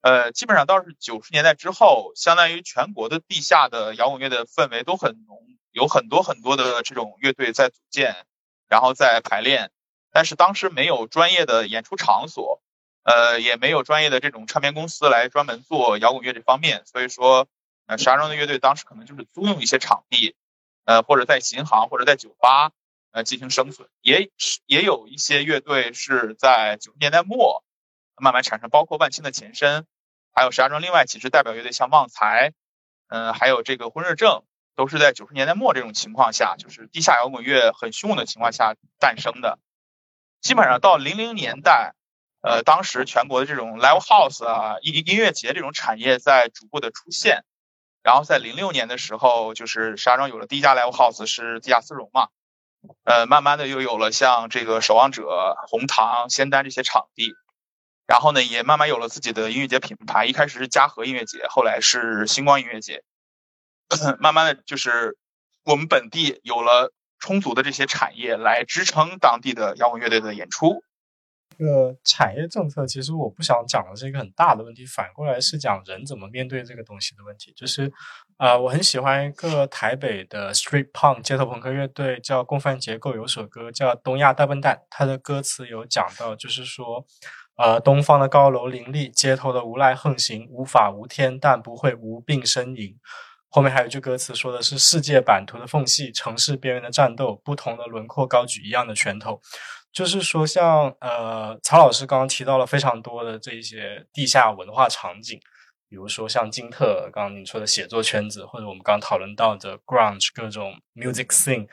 [0.00, 5.40] 呃，基本上倒是九十年代之后，相当于全国的地下的摇滚乐的氛围都很浓，
[5.72, 8.14] 有很多很多的这种乐队在组建，
[8.68, 9.72] 然后在排练。
[10.12, 12.62] 但是当时没有专业的演出场所，
[13.08, 17.48] 呃，也没有专业的这种唱片公司来专门做摇滚乐这方面，所以说，
[17.86, 20.36] 呃，石家庄的乐队当时可能就是租用一些场地，
[20.84, 22.70] 呃，或者在琴行或者在酒吧，
[23.10, 23.88] 呃，进行生存。
[24.02, 24.28] 也
[24.66, 27.64] 也有一些乐队是在九十年代末
[28.18, 29.86] 慢慢产生，包括万青的前身，
[30.34, 32.52] 还有石家庄另外几支代表乐队，像旺财，
[33.08, 34.42] 嗯，还有这个婚日正，
[34.76, 39.58] 都是在九十年代末这种情况下，就是地下摇滚乐很凶的情况下诞生的。
[40.42, 41.94] 基本上到零零年代，
[42.40, 47.44] 呃，当时全国的这种 live house 啊，音音乐节这种产业在逐步的出现。
[48.02, 52.28] 然后在零六年的时候，就是石家庄有了第一家 live house 是地下丝绒嘛，
[53.04, 57.34] 呃，慢慢的又有了像这个守望者、红糖、仙丹这些场地。
[58.06, 63.02] 然后呢，也慢慢有了自己的音乐节品牌，一开始是嘉禾音乐节，后来是星光音乐节。
[64.20, 65.18] 慢慢的就是
[65.64, 66.92] 我们本地有了。
[67.20, 70.84] 充足的这些产业来支撑当地的摇滚乐队的演出。
[71.58, 77.52] 这个产业政策其实我不想讲的是一个很大的问题，反过来是讲人怎么面对这个东西的问题。
[77.56, 77.92] 就是，
[78.36, 87.04] 呃，我很喜欢一个台北的 Street Punk 街头朋克乐队，叫共犯结构，有首歌叫《东亚大笨蛋》，它的歌词有讲到，就是说，
[87.56, 92.96] 呃，东方的高楼林立，街头的无赖横行，无法无天，但不会无病呻吟。
[93.50, 99.40] 后面还有一句歌词，说的是世界版图的缝隙，城市边缘的战斗，不同的轮廓高举一样的拳头。
[99.92, 105.40] 就是说，像呃，曹老师刚刚提到了非常多的这一些地下文化场景，
[105.88, 111.66] 比如说像金特刚刚您说的写作圈子，或者我们刚刚讨论到的 grunge 各种 music scene，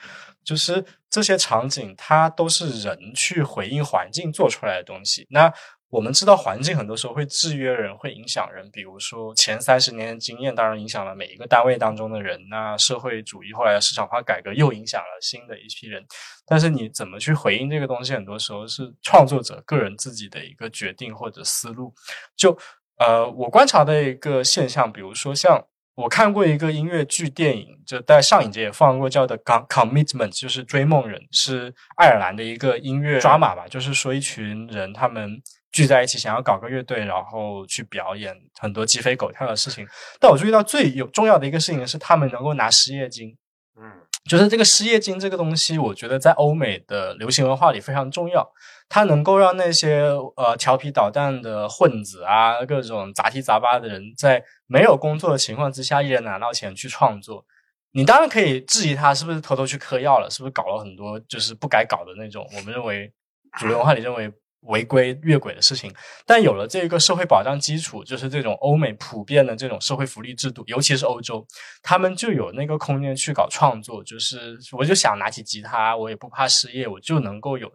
[0.44, 5.28] 就是这些场景，它都是人去回应环境做出来的东西。
[5.30, 5.54] 那
[5.96, 8.70] 我们知道环境很多时候会制约人，会影响人。
[8.70, 12.38] 比如说前三十年的经验，当然影响了每一个单位当中的人。
[12.50, 16.06] 那社会主义后来的市场化改革又影响了新的一批人。
[16.46, 21.94] 但是你怎么去回应这个东西，很多时候是创作者个人自己的一个决定或者思路。
[22.36, 22.58] 就
[22.98, 25.66] 呃，我观察的一个现象，比如说像
[25.96, 29.38] 我看过一个音乐剧电影，就在上影节也放过，叫的
[29.70, 35.42] 《Commitment》，就是追梦人，是爱尔兰的一个音乐抓马吧，就是说一群人他们。
[35.76, 39.86] 聚在一起，想要搞个乐队，然后去表演很多鸡飞狗跳的事情。
[40.22, 43.36] 但我注意到最有重要的一个事情是，他们能够拿失业金。
[43.78, 43.92] 嗯，
[44.24, 48.50] 就是这个失业金这个东西，我觉得在欧美的流行文化里非常重要。
[48.88, 50.04] 它能够让那些
[50.38, 57.46] 呃调皮捣蛋的混子啊，各种杂七杂八的人，在没有工作的情况之下，依然拿到钱去创作。
[57.92, 62.48] 你当然可以质疑他是不是偷偷去嗑药了，是不是搞了很多就是不该搞的那种。
[62.56, 63.12] 我们认为
[63.60, 64.32] 主流文化里认为。
[64.66, 65.94] 违规越轨的事情，
[66.26, 71.46] 但有了这个社会保障基础，就是这种欧美普遍的这种社会福利制度，尤其是欧洲，
[71.82, 74.04] 他们就有那个空间去搞创作。
[74.04, 77.72] 就是我就想拿起吉他，我也不怕失业，我就能够有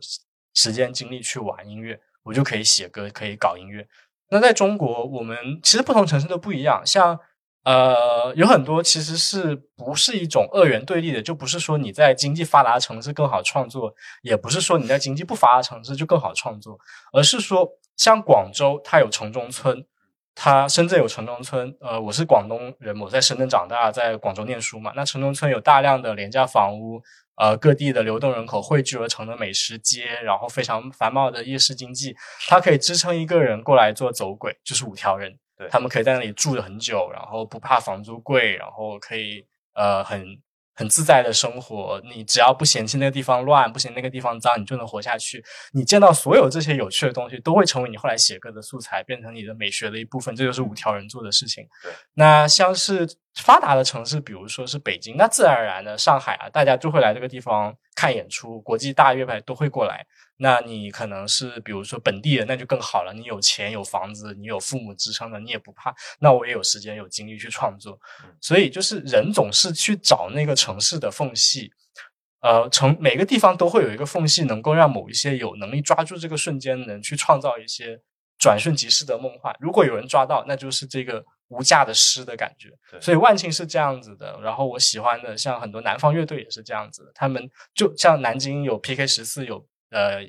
[0.54, 3.86] 时间精力去玩音乐，我就可以写歌，可以搞音乐。
[4.30, 7.18] 那在中国，我们其实不同城市都不一样，像。
[7.62, 16.78] 呃，有很多其实是不是一种二元对立的，就不是说你在经济发达城市更好创作，也不是说你在经济不发达城市就更好创作，
[17.12, 19.84] 而是说像广州，它有城中村，
[20.34, 21.76] 它深圳有城中村。
[21.80, 24.92] 呃，我是广东人，我在深圳长大，在广州念书嘛。
[24.96, 27.02] 那城中村有大量的廉价房屋，
[27.36, 32.16] 呃，各地的流动人口汇聚而成的美食街，然后非常繁茂的夜市经济，
[32.48, 35.38] 它可以支撑一个人过来做走鬼，就是五条人。
[35.68, 39.44] 他们可以在那里住了很久，然后不怕房租贵，然后可以
[39.74, 40.24] 呃很
[40.74, 42.00] 很自在的生活。
[42.04, 45.44] 你只要不嫌弃那个地方乱，不嫌那个地方脏，你就能活下去。
[45.72, 50.34] 你见到所有这些有趣的东西，都会成为你后来写歌的素材，变成你的美学的一部分。
[50.34, 51.66] 这就是五条人做的事情。
[51.82, 53.06] 对，那像是
[53.36, 60.04] 发达的城市，比如说是北京，那自然而然的上海啊，大家就会来这个地方看演出，国际大乐派都会过来。
[60.42, 63.12] 那你可能是比如说本地人，那就更好了。
[63.14, 65.94] 你有钱有房子，你有父母支撑的，你也不怕。
[66.18, 67.98] 那我也有时间有精力去创作，
[68.40, 71.70] 所以就是人总是去找那个城市的缝隙，
[72.40, 78.00] 呃，从每个地方都会有一个缝隙，能够让某一些有能力抓住这个瞬间的人去创造一些
[78.38, 79.54] 转瞬即逝的梦幻。
[79.60, 82.70] 如果有人抓到，那就是这个无价的诗的感觉。
[82.98, 89.64] 所以万庆是这样子的，然后我喜欢的像很多南方乐队也是这样子的，他们就像南京有 PK 十四有。
[89.90, 90.22] 呃，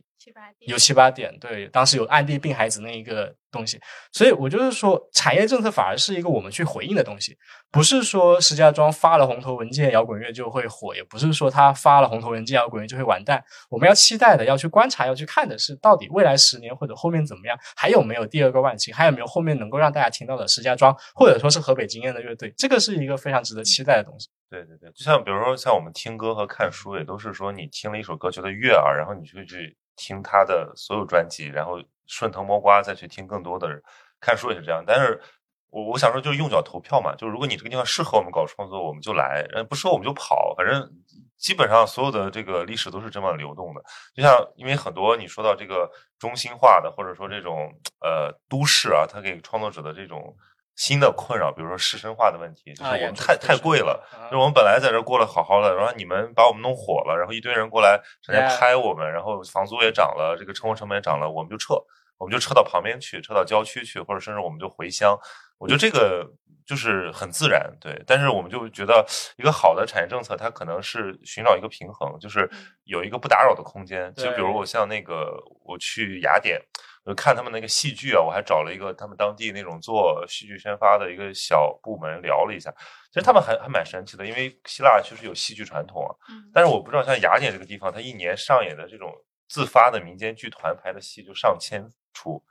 [0.59, 3.80] 有七八点，对，当时有暗地病孩子那一个东西，
[4.11, 7.38] 所以我就是说，产业政策反而是一个我们去回应的东西，
[7.72, 13.43] 不是说石家庄发了红头文件摇滚乐就会火，也不是说他发了红头文件摇滚乐就会完蛋。
[13.69, 24.30] 我们要期待的，要去观察，要去看的是，到底未来十年或者后面怎么样，还有没有第二个万青，还有没有后面能够让大家听到的石家庄或者说是河北经验的乐队，这个是一个非常值得期待的东西。
[24.49, 29.78] 对对对，就像比如说像我们听歌和看书，也都是说你听了一首歌觉得悦耳，然后你就去。
[30.02, 33.80] 听他的所有专辑，然后顺藤摸瓜再去听更多的人。
[34.20, 35.22] 看书也是这样，但是
[35.70, 40.56] 我我想说就是用脚投票嘛，就是如果你这个地方适合我们搞创作，我们就来；，嗯不适合我们就跑。
[40.58, 40.89] 反正
[41.38, 43.82] 基本上所有的这个历史都是这么流动的。
[44.16, 45.88] 就像因为很多你说到这个
[46.18, 50.36] 中心化的，或者说这种呃都市啊，它给创作者的这种。
[50.82, 54.03] 新的困扰，比如说师生化的问题，就是我们太太贵了。
[54.23, 61.75] 就是我们本来在这过得好好的，然后你们把我们弄火了，然后一堆人过来直接拍我们，然后房租也涨了，这个生活成本也涨了，我们就撤，
[62.17, 65.15] 我们就撤到旁边去，撤到郊区去，或者甚至我们就回乡。
[65.59, 66.27] 我觉得这个
[66.65, 68.01] 就是很自然，对。
[68.07, 69.05] 但是我们就觉得
[69.38, 72.49] 一个好的产业政策，它可能是寻找一个平衡，就是
[72.86, 74.11] 有一个不打扰的空间。
[74.15, 75.32] 就比如我像那个
[75.63, 76.59] 我去雅典。
[77.04, 82.72] 就看他们那个戏剧啊，我还找了一个他们当地那种做戏剧宣发的一个小部门聊了一下。
[83.12, 86.14] 其实他们还还蛮神奇的，因为希腊确实有戏剧传统啊。
[86.54, 89.12] 但是我不知道像雅典这个地方，它一年上演的这种
[89.49, 91.84] 自发的民间剧团排的戏就上千
[92.14, 92.41] 出，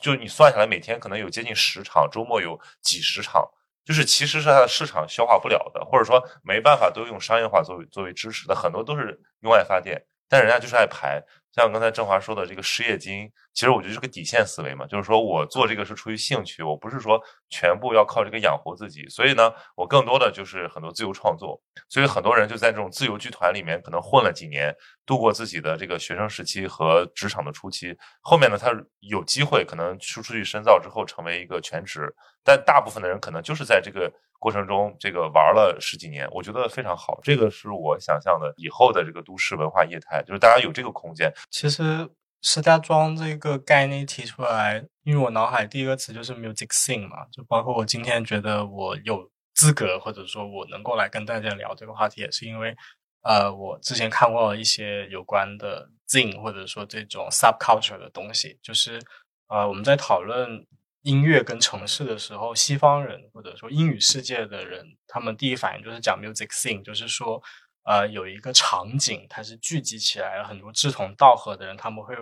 [0.00, 3.46] 就你算下来每天可能有接近十场，周末有几十场，
[3.84, 11.22] 就是其实是它的市场消化不了的，或者说没办法都用商业化作为作为支持的，很多都是用爱发电，但人家就是爱排。
[11.52, 24.74] 像刚才郑华说的这个失业金，其实我觉得是个底线思维嘛，就是说我做这个是出于兴趣，我不是说全部要靠这个养活自己，所以呢，我更多的就是很多自由创作，所以很多人就在这种自由剧团里面可能混了几年，
[25.04, 28.70] 度过自己的这个学生时期和职场的初期，后面呢，他
[29.00, 34.10] 有机会可能出出去深造之后成为一个全职，但大部分的人可能就是在这个。
[34.42, 37.20] 过程中，这个玩了十几年，我觉得非常好。
[37.22, 41.30] 这个是我想象的以后的这个都市文化业态，就是大家有这个空间。
[41.50, 42.08] 其实
[42.42, 52.76] 石家庄这个概念提出来，因为我脑海第一个词就是 music scene 嘛，就包括我今天觉得我有资格或者说我能够来跟大家聊这个话题，也是因为
[53.22, 59.00] 呃，我之前看过一些有关的 zine 或者说这种 subculture 的东西，就是
[59.48, 60.66] 呃，我们在讨论。
[61.02, 67.42] 音乐跟城市的时候，西方人或者说英语世界的人，他们第一反应就是讲 music scene，就是说，
[67.84, 72.14] 呃，有一个场景，它是聚集起来了很多志同道合的人，他们会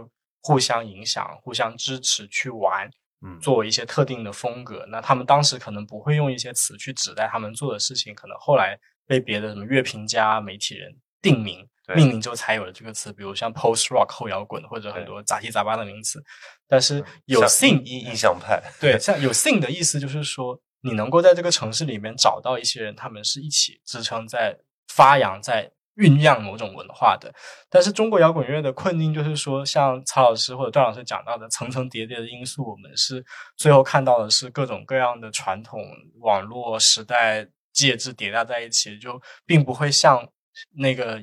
[0.42, 2.88] 互相影响、互相支持去玩，
[3.26, 4.86] 嗯，作为一些特定的风格。
[4.88, 11.68] 那他们当时可能不会用一些词去指代他们做的事情，可能后来被别的什么乐评家、媒体人定名。
[11.96, 16.22] 命名之后才有了这个词，比如像 post rock 后摇滚或者很多杂七杂八的名词。
[16.68, 24.54] 但是有 thing 印印象派，对， 像有 thing 的意思就是说，你能够在这个城市里面找到一些人，他们是一起支撑在
[24.98, 27.32] 发扬、在酝酿某种文化的。
[27.70, 33.24] 但是中国摇滚乐的困境就是说，像曹老师或者段老师讲到的层层叠叠的因素，我们是
[33.56, 35.80] 最后看到的是各种各样的传统
[36.20, 40.28] 网络时代介质叠加在一起，就并不会像
[40.76, 41.22] 那个。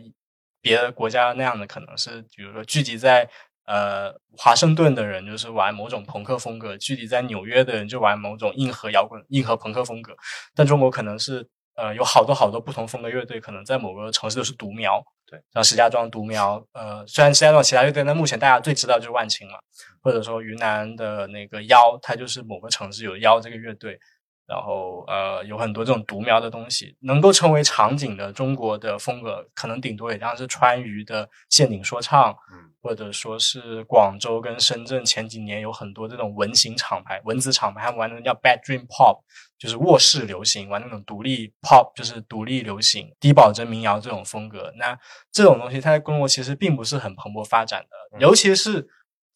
[0.66, 3.30] 别的国家那样的可能是，比如说聚集在
[3.68, 10.16] 呃华盛顿的人就是玩某种朋克风格，聚集在纽约的人就玩某种硬核摇滚、硬核朋克风格。
[10.56, 15.04] 但中国可能是呃有好多好多不同风格乐队，可能在某个城市都是独苗。
[15.28, 19.58] 对，像石家庄独苗，呃，虽然石家庄其他乐队，但目前大家最知道就是万青嘛，
[20.02, 24.00] 或者说云南的那个妖，它就是某个城市有妖这个乐队。
[24.48, 39.22] 然后，呃，有很多这种独苗的东西，能够成为场景的中国的风格，可能顶多也像是川渝的陷阱说唱，嗯，或者说是广州跟深圳前几年有很多这种文型厂牌、文字厂牌，他们玩的叫 Bad Dream Pop，
[39.58, 44.72] 就是卧室流行，玩那种独立 Pop，就是独立流行、低保真民谣这种风格。
[44.78, 44.96] 那
[45.32, 48.88] 这种东西它在中国其实并不是很蓬勃发展的，尤其是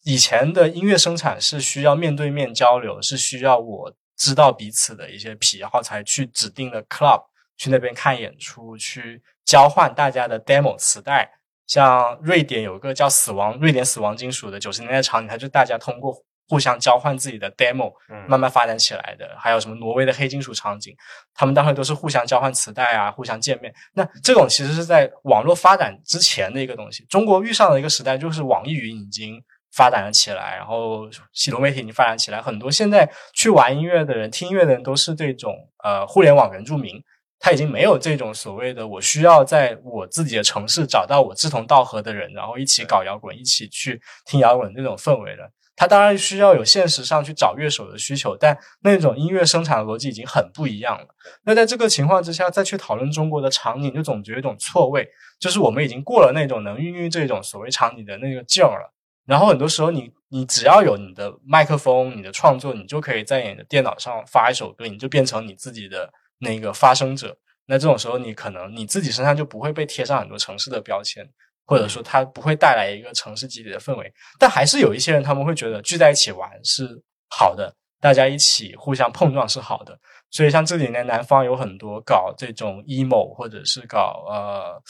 [0.04, 3.92] 以前的音乐生产是需要面对面交流，是需要我。
[4.20, 7.22] 知道彼此的一些癖好，才去指定的 club
[7.56, 11.32] 去那边看演出，去交换大家的 demo 磁带。
[11.66, 16.14] 像瑞典有一个叫“死亡瑞典死亡金属”的九十年代场景，它就大家通过
[16.48, 17.90] 互相交换自己的 demo，
[18.28, 19.34] 慢慢发展起来的。
[19.38, 20.94] 还有什么挪威的黑金属场景，
[21.32, 23.72] 他们当时都是互相交换磁带啊，互相见面。
[23.94, 27.06] 那这种其实是在网络发展之前的一个东西。
[27.08, 29.42] 中国遇上的一个时代，就是网易云已经。
[29.72, 35.54] 发展了起来，然后系统媒体已经发展起来，很多现在去玩音乐的人、听音乐的人都是这种
[35.84, 37.02] 呃互联网原住民，
[37.38, 45.50] 他已经没有这种所谓的我需要在我自己的城市找到我志同道合的人，然后一起搞摇滚，一起去听摇滚这种氛围了。
[45.76, 51.06] 他当然需要有现实上去找乐手的需求，但那种音乐生产的逻辑已经很不一样了。
[51.44, 55.08] 那在这个情况之下，再去讨论中国的场景，就总觉得一种错位，
[55.38, 58.92] 就是我们已经过了那种能孕育这种所谓场景的那个劲儿了。
[59.26, 67.36] 然后很多时候，你你只要有你的麦克风，你的创作，你就可以在你的电脑上发一首歌，你就变成你自己的那个发声者。
[67.66, 71.28] 那这种时候，你可能你自己身上就不会被贴上很多城市的标签。
[71.66, 79.96] 或者说它不会带来一个城市集体的氛围，但还是有一些人他们会觉得聚在一起玩是好的，大家一起互相碰撞是好的。
[80.32, 84.82] 所以像这几年南方有很多搞这种 emo 或者是搞呃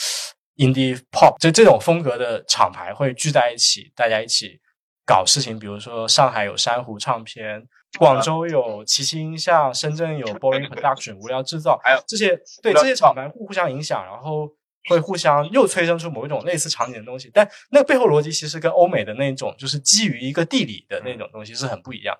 [0.61, 4.61] indie pop 就这种风格的厂牌会聚在一起，大家一起
[5.04, 5.58] 搞事情。
[5.58, 7.66] 比如说上海有珊瑚唱片，
[7.98, 14.48] 广州有奇奇音像，深圳有 Boring Production 无聊制造，还有这些对这些厂牌互互相影响，然后。
[14.88, 22.16] 会互相又催生出某一种类似场景的东西，但那个背后逻辑其实跟欧美的那种就是基于一个地理的那种东西是很不一样。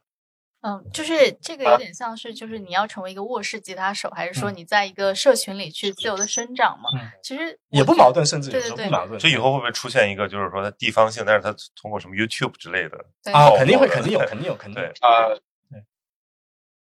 [0.63, 6.91] 嗯，就是这个有点像是，就是你要成为一个卧室吉他手，还是说你在一个社群里去自由的生长嘛？
[7.01, 9.19] 嗯，其实也不矛盾，甚至对对对，不矛盾。
[9.19, 12.99] 就以以后会不会出现一个，就是说它地方性，但是它通过什么 YouTube 之类的
[13.33, 13.51] 啊？
[13.57, 15.33] 肯定会，肯定有，肯定有，肯定有啊。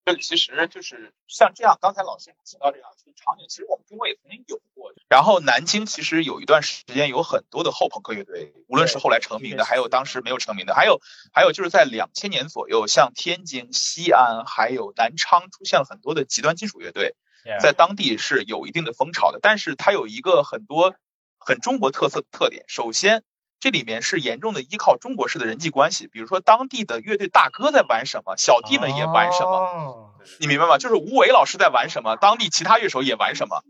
[0.06, 4.92] 这其实就是像这样，刚才老师提到这样就是场景，其实我们中国也曾经有过。
[5.08, 11.00] 然后南京其实有一段时间有很多的后朋克乐队，无论是后来成名的，还有当时没有成名的，还有
[11.32, 17.16] 还有就是在两千年左右，像天津、西安还有南昌出现了很多的极端金属乐队，
[17.60, 19.40] 在当地是有一定的风潮的。
[19.42, 20.94] 但是它有一个很多
[21.36, 23.24] 很中国特色的特点，首先。
[23.58, 30.78] 这里面是严重的依靠中国式的人际关系，比如说当地的乐队大哥在玩什么，小弟们也玩什么，你明白吗？
[30.78, 33.62] 就是吴伟老师在玩什么，当地其他乐手也玩什么，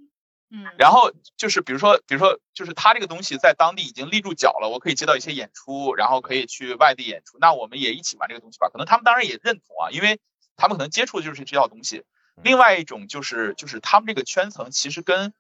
[0.50, 8.68] 嗯，然后就是比如说，比如说，就是他这个东西在当地已经立住脚了，我可以接到一些演出，然后可以去外地演出，那我们也一起玩这个东西吧。
[8.68, 10.18] 可能他们当然也认同啊，因为
[10.56, 12.02] 他们可能接触的就是这套东西。
[12.42, 15.32] 另外一种就是，就是他们这个圈层其实跟，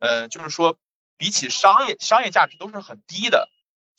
[0.00, 0.76] 呃，就是说
[1.16, 3.48] 比起商业商业价值都是很低的。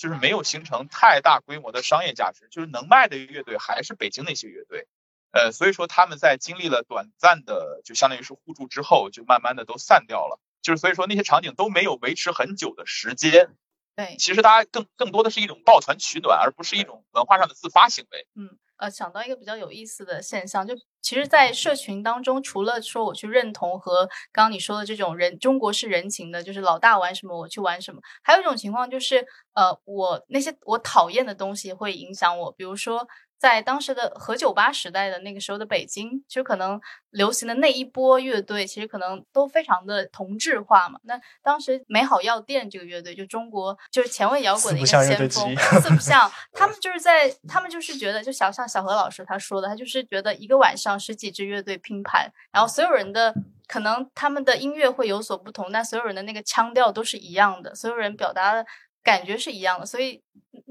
[0.03, 4.85] 就是没有形成太大规模的商业价值，就是能卖的乐队还是北京那些乐队，
[5.31, 13.55] 呃，所以说他们在经历了短暂的就相当于是互助之后，就慢慢的都散掉了，就是所以说那些场景都没有维持很久的时间。
[13.95, 18.27] 对，其实大家更更多的是一种抱团取暖，而不是一种文化上的自发行为。
[18.35, 18.57] 嗯。
[18.77, 33.07] 呃，想到一个比较有意思的现象，就其实，在社群当中，除了说我去认同和刚刚你说的这种人中国式人情的，就是老大玩什么我去玩什么，还有一种情况就是，呃，我那些我讨厌的东西会影响我，比如说。
[33.43, 36.79] 在当时的和酒吧时代的那个时候的北京，其实可能
[37.09, 40.97] 流行的那一波乐队，其实可能都非常的同质化嘛。
[41.03, 53.35] 那当时美好药店这个乐队，就中国就是前卫摇滚的一个先锋，四不像， 他们就是在他们就是觉得，就小像小何老师他说的，他就是觉得一个晚上十几支乐队拼盘，然后所有人的
[53.67, 58.65] 可能他们的音乐会有所不同，但所有人的那个腔调都是一样的，所有人表达的
[59.03, 60.21] 感觉是一样的，所以。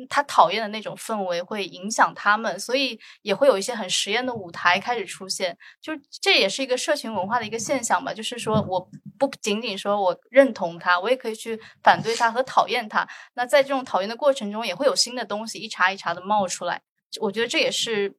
[0.08, 5.56] 他讨厌的那种氛围会影响他们，所以也会有一些很实验的舞台开始出现。
[5.80, 8.14] 就这也是一个社群文化的一个现象吧。
[8.14, 13.06] 就是说，我不仅仅说我认同他，我也可以去反对他和讨厌他。
[13.34, 16.80] 那在这种讨厌的过程中，也会有新的东西一茬一茬的冒出来。
[17.20, 18.16] 我觉得这也是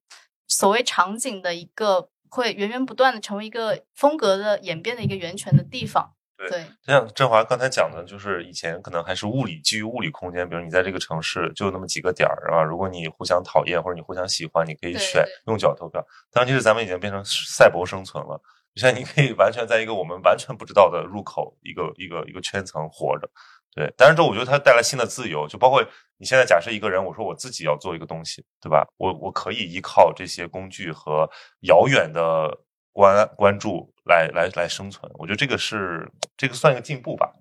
[0.48, 6.14] 所谓场景的一个会源源不断的成为一个风格的演变的一个源泉的地方。
[6.50, 12.64] 对，就像振华刚才讲的，就是以前可能还是物理基于物理空间，比如你在这个城市就那么几个点儿，是吧？
[12.64, 16.06] 如果你互相讨厌或者你互相喜欢，你可以选用脚投票。
[16.32, 18.42] 但其实咱们已经变成赛博生存了，
[18.76, 23.30] 现在你可以完全在一个我们完全不知道的入口一个一个一个圈层活着。
[23.76, 25.84] 对，但是这我觉得它带来新的自由，就包括
[26.18, 28.86] 你现在假设一个人，我说我自己要做一个东西，对吧？
[28.98, 31.30] 我我可以依靠这些工具和
[31.62, 32.58] 遥远的。
[32.94, 36.08] 关关注来来来生存，我觉得这个是
[36.38, 37.34] 这个算一个进步吧。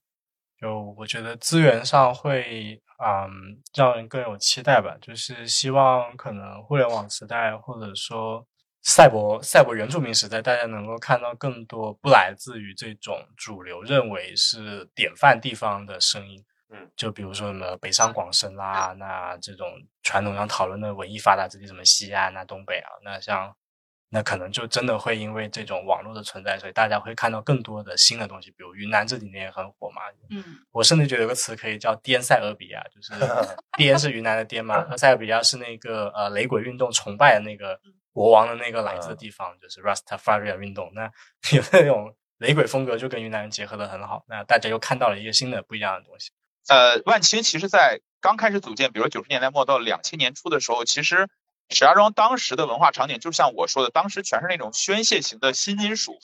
[0.58, 8.46] 就我觉得资源上会嗯让人更有期待吧，就是希望可能互联网时代或者说
[8.82, 16.42] 赛博赛博原住民时代，大家能够看到更多不来自于这种主流认为是典范地方的声音。
[16.70, 19.68] 嗯，就比如说什么北上广深啦，那这种
[20.02, 23.54] 传统上讨论的文艺发达之地，什么西安啊、东北啊，那像。
[24.14, 28.50] 那可能就真的会因为这种网络的存在，所以大家会看到更多的新的东西。
[28.50, 33.14] 比如云南这几年也很火嘛，嗯，我甚至觉得有个词可以叫“滇塞俄比亚”，就是
[33.78, 37.80] “滇”是云南的滇嘛，和塞尔比亚是那个呃雷鬼运动崇拜的那个
[38.12, 40.92] 国王的那个来自的地方，就是 Rastafari 运动。
[40.94, 41.10] 那
[41.56, 46.30] 有那种雷鬼风格就跟云南人结合的很好，那大家又看到了一个新的不一样的东西。
[46.68, 51.28] 呃，万青其实在刚开始组建，比如九十年代末到两千年初的时候，其实
[51.72, 56.20] 石家庄当时的文化场景，就像我说的，当时全是那种宣泄型的新金属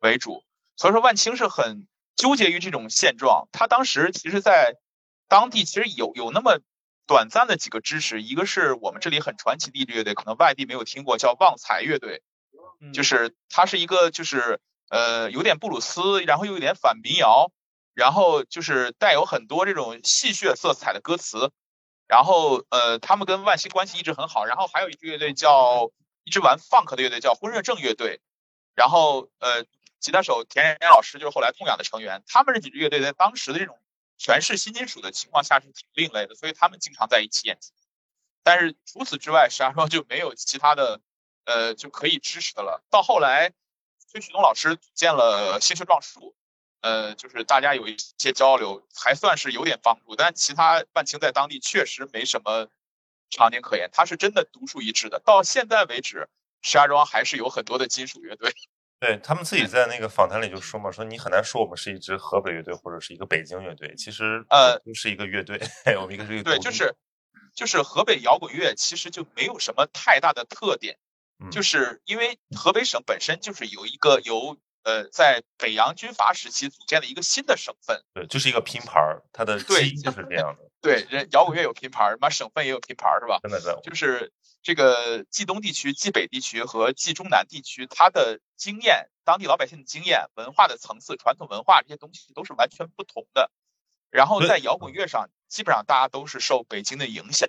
[0.00, 0.44] 为主，
[0.76, 3.48] 所以说万青是很纠结于这种现状。
[3.52, 4.74] 他当时其实，在
[5.28, 6.60] 当地其实有有那么
[7.06, 12.22] 短暂的几个支持，一个是我们这里很传奇的乐队，可能外地没有听过，叫旺财乐队，
[12.92, 14.60] 就是它是一个就是。
[14.90, 17.52] 呃，有点布鲁斯，然后又有点反民谣，
[17.92, 21.50] 然后就是带有很多这种戏谑色彩的歌词，
[22.08, 24.44] 然后呃，他们跟万星关系一直很好。
[24.44, 25.92] 然后还有一支乐队叫
[26.24, 28.20] 一支玩 funk 的乐队叫婚热症乐队，
[28.74, 29.64] 然后呃，
[30.00, 32.24] 吉他手田岩老师就是后来痛仰的成员。
[32.26, 33.78] 他们这几支乐队在当时的这种
[34.16, 37.72] 全是新金属的情况下是挺另类的，所以他们经常在一起演出。
[38.42, 41.00] 但是除此之外，石家庄就没有其他的
[41.44, 42.82] 呃就可以支持的了。
[42.90, 43.52] 到后来。
[44.10, 46.34] 崔旭东老师组建了星球撞树，
[46.80, 50.16] 呃，就是大家有一些交流，还算是有点帮助。
[50.16, 52.68] 但其他万青在当地确实没什么
[53.30, 55.20] 场景可言，他是真的独树一帜的。
[55.20, 56.28] 到现在为止，
[56.62, 58.52] 石家庄还是有很多的金属乐队。
[59.00, 65.60] 对他们自己在那个访谈里就说嘛，说你很难说我们是一支河北乐队或者是一个北京乐队，其实呃，是一个乐队，
[66.00, 66.94] 我们一个是一个对，就是
[67.54, 70.98] 就是河北摇滚乐其实就没有什么太大的特点。
[71.52, 74.56] 就是因为河北省本身就是有一个由
[74.88, 80.64] 呃在北洋军阀时期组建了一个新的省份，对，就是一个拼盘儿，它的对就是这样的。
[80.80, 83.38] 对，人摇滚乐有拼盘儿，妈省份也有拼盘儿，是吧？
[83.42, 83.76] 真的是。
[83.82, 84.32] 就是
[84.62, 93.50] 这个冀东地区、冀北地区和冀中南地区，它的经验、当地老百姓的经验、文化的层次、传统文化这些东西都是完全不同的。
[94.10, 97.46] 然后在摇滚乐上，基本上大家都是受北京的影响。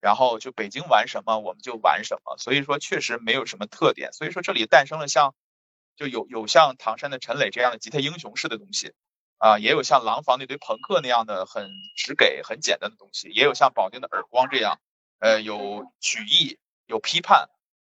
[0.00, 4.12] 然后就北京玩什么我们就玩什么，所以说确实没有什么特点。
[4.12, 5.34] 所以说这里诞生了像，
[5.96, 8.92] 就有有像唐山的陈磊这样的吉他英雄式的东西，
[9.38, 14.80] 啊，也有像廊坊那堆朋克那样的很直给、很简单的东西，也有像保定的耳光这样，
[15.18, 17.48] 呃，有曲艺、有批判，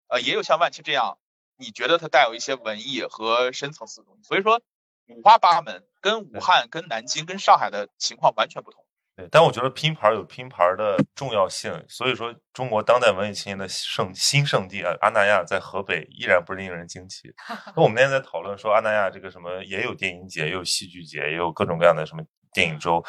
[0.09, 1.19] 呃，也有像万青这样，
[1.57, 4.23] 你觉得它带有一些文艺和深层次的东西。
[4.24, 4.61] 所以说
[5.07, 8.81] 五花八门，跟武汉、跟南京、跟上海的情况完全不同。
[9.14, 17.28] 对，但我觉得拼盘有拼盘的重要性，所以说中国当代文艺青年的圣新圣地啊，阿那亚在河北依然不令人惊奇。
[17.76, 22.22] 那我们那天在讨论说，阿那亚这个什么也有电影节，也有戏剧节，也有各种各样的什么
[22.55, 23.05] 电影周，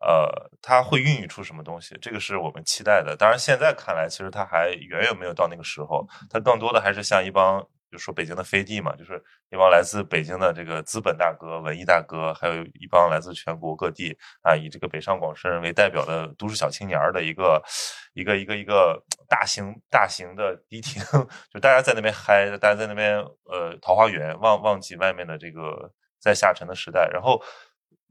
[0.00, 0.28] 呃，
[0.60, 1.96] 它会孕育出什么东西？
[2.02, 3.16] 这个是我们期待的。
[3.16, 7.64] 当然，现在看来，其实它还远远没有到那个时候，它更多的还是像一帮。
[7.94, 17.62] 就说北京的飞地嘛，就是一帮来自北京的这个资本大哥、文艺大哥，还有一帮来自全国各地啊，以这个北上广深为代表的都市小青年的一个
[18.14, 21.00] 一个一个一个大型大型的迪厅，
[21.54, 25.88] 就大家在那边嗨，大家在那边呃桃花源，忘忘记外面的这个
[26.20, 27.08] 在下沉的时代。
[27.12, 27.40] 然后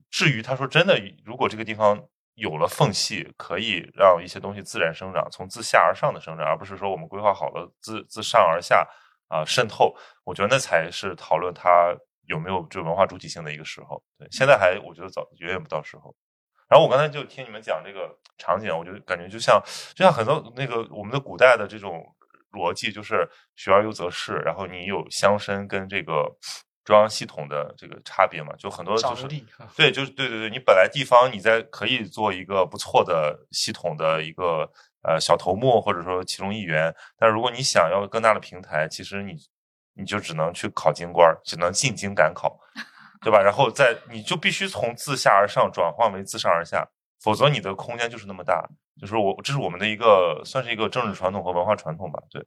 [0.09, 2.01] 至于他说真的，如果这个地方
[2.35, 8.87] 有了缝隙，可以让一些东西自然生长，从自下而上的生长，而不是说我们规划好了自自上而下。
[9.33, 11.91] 啊，渗透，我觉得那才是讨论它
[12.27, 13.99] 有没有这文化主体性的一个时候。
[14.19, 16.15] 对，现在还我觉得早远远不到时候。
[16.69, 19.59] 然后我刚才就听你们讲这个场景，我就感觉就像
[19.95, 22.05] 就像很多那个我们的古代的这种
[22.51, 26.29] 逻辑，就是学而优则仕，然后你有乡绅跟这个
[26.83, 29.27] 中央系统的这个差别嘛，就很多就是
[29.75, 34.71] 对，就是对对对，你本来地方你在可以做一个不错的系统的一个。
[35.03, 39.35] 呃，小头目或者说其中一员，但如果你想要更大的平台，其实你
[39.95, 42.57] 你就只能去考京官，只能进京赶考，
[43.21, 43.41] 对吧？
[43.41, 46.87] 然后在你就必须从自下而上转换为自上而下，
[47.21, 48.67] 否则你的空间就是那么大。
[49.01, 52.21] 就是我这是我们的一个算是一个政治传统和文化传统吧。
[52.29, 52.45] 对，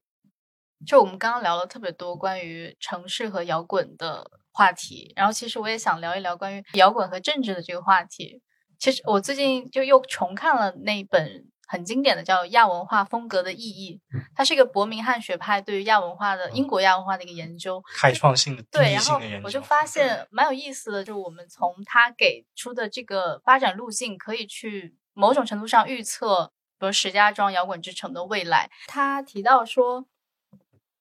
[0.87, 8.41] 就我们刚刚聊了特别多关于城市和摇滚的话题，然后其实我也想聊一聊关于摇滚和政治的这个话题。
[8.79, 11.47] 其实我最近就又重看了那本。
[11.67, 14.01] 很经典的叫亚文化风格的意义，
[14.35, 18.93] 它是一个伯明翰学派对于亚文化的英国亚文化的一个研究，开创性的对。
[18.93, 28.71] 然后我就发现蛮有意思的，就是我们从他给出的这个发展路径，可以去某种程度上预测，比如石家庄摇滚之城的未来。
[28.87, 30.07] 他提到说，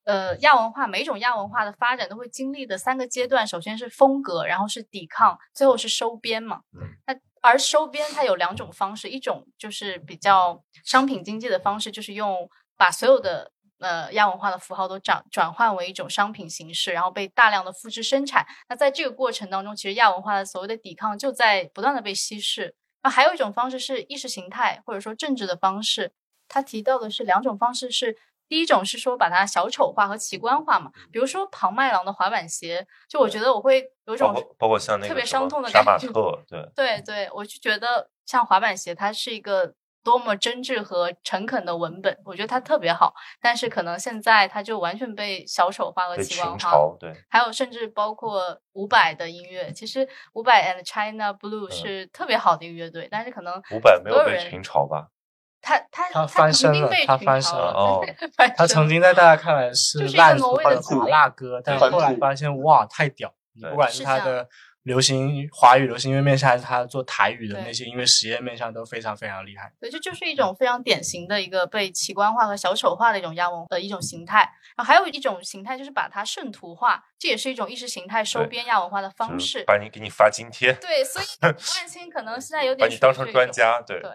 [0.05, 6.61] 呃，亚文化每种亚文化的发展都会经历的三个阶段，首先是风格，然后是抵抗，最后是收编嘛。
[7.05, 7.15] 那
[7.45, 18.45] 而收编它有两种方式，一种就是比较商品经济的方式，就是用把所有的呃亚文化的符号都转转换为一种商品形式，然后被大量的复制生产。
[18.67, 22.75] 那在这个过程当中，其实亚文化的所谓的抵抗就在不断的被稀释。
[23.03, 26.11] 那还有一种方式是意识形态或者说政治的方式。
[26.47, 28.17] 他提到的是两种方式，是
[28.47, 36.07] 第一种是说把它小丑化和奇观化嘛，比如说庞麦郎的滑板鞋，就我觉得我会有种包括像那个特别伤痛的感觉。
[36.11, 39.73] 对对对，我就觉得像滑板鞋，它是一个
[40.03, 43.15] 多么真挚和诚恳的文本，我觉得它特别好。
[43.41, 46.71] 但是可能现在它就完全被小丑化和奇观化。
[46.99, 55.07] 对，还有甚至包括伍佰的音乐，其实伍佰 and China Blue 是特别好的一个乐队，但是可能伍佰没有被群嘲吧。
[55.65, 58.05] 他他他翻身了，他翻身了哦。
[58.55, 63.33] 他曾经 在大家看来 是烂俗的麻辣歌，但后来发现哇，太屌！
[63.69, 64.47] 不管是他的
[64.83, 69.73] 流行华语流行音乐面向，还是他做台语的那些音乐实验面向，都非常非常厉害。
[69.79, 74.47] 对，这就是一种非常典型的一个被奇观化和小丑化的一种亚文的一种形态。
[74.77, 79.63] 然后还有一种形态就是把它圣徒化，这也是一种意识形态收编亚文化的方式。
[79.65, 80.73] 把你给你发津贴。
[80.73, 84.11] 对，所以 万青可能现在有点把你当成专家，对对。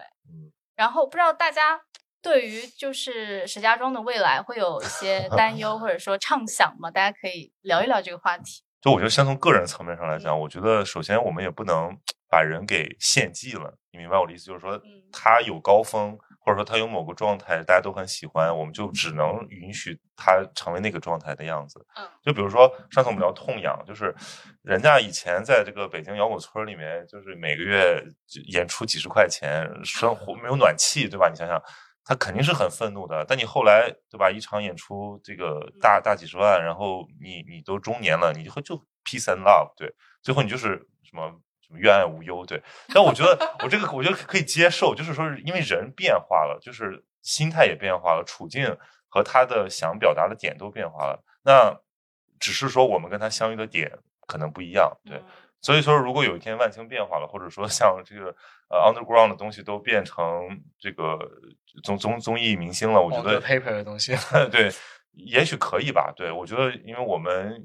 [0.75, 1.81] 然后不知道大家
[2.21, 6.89] 对于就是石家庄的未来会有一些 担忧或者说畅想吗？
[6.91, 8.63] 大家可以聊一聊这个话题。
[8.81, 11.95] 就我觉得，先从个人层面上来讲，我觉得首先我们也不能
[12.29, 13.77] 把人给献祭了。
[13.91, 14.45] 你明白我的意思？
[14.45, 14.79] 就是说，
[15.11, 16.17] 他有高峰。
[16.43, 21.85] 或者说他有某个状态，大家都很喜欢，我们就只能允许他成为那个状态的样子。
[21.95, 24.13] 嗯，就比如说上次我们聊痛痒，就是
[24.63, 28.03] 人家以前在这个北京摇滚村里面，就是每个月
[28.51, 31.29] 演出几十块钱，生活没有暖气，对吧？
[31.29, 31.61] 你想想，
[32.03, 33.23] 他肯定是很愤怒的。
[33.27, 34.31] 但你后来，对吧？
[34.31, 39.93] 一场演出这个大大几十万，然后你你都中年了，你就会就 peace and love，对，
[40.23, 40.69] 最后你就是
[41.03, 41.39] 什么？
[41.75, 42.61] 冤案无忧，对，
[42.93, 48.77] 但我觉得我这个我觉得可以接受，就是说，因为人变化了，就是心态也变化了，处境
[49.07, 51.75] 和他的想表达的点都变化了，那
[52.39, 53.91] 只是说我们跟他相遇的点
[54.27, 55.21] 可能不一样，对，
[55.61, 58.35] 所以说如果有一天万青变化了，或者说像这个
[58.69, 60.47] 呃 underground 的东西都变成
[60.79, 61.19] 这个
[61.83, 64.15] 综综综艺明星了，我觉得 paper 的东西，
[64.51, 64.71] 对，
[65.13, 66.31] 也许可以吧，对。
[66.31, 67.63] 我觉得因为我们。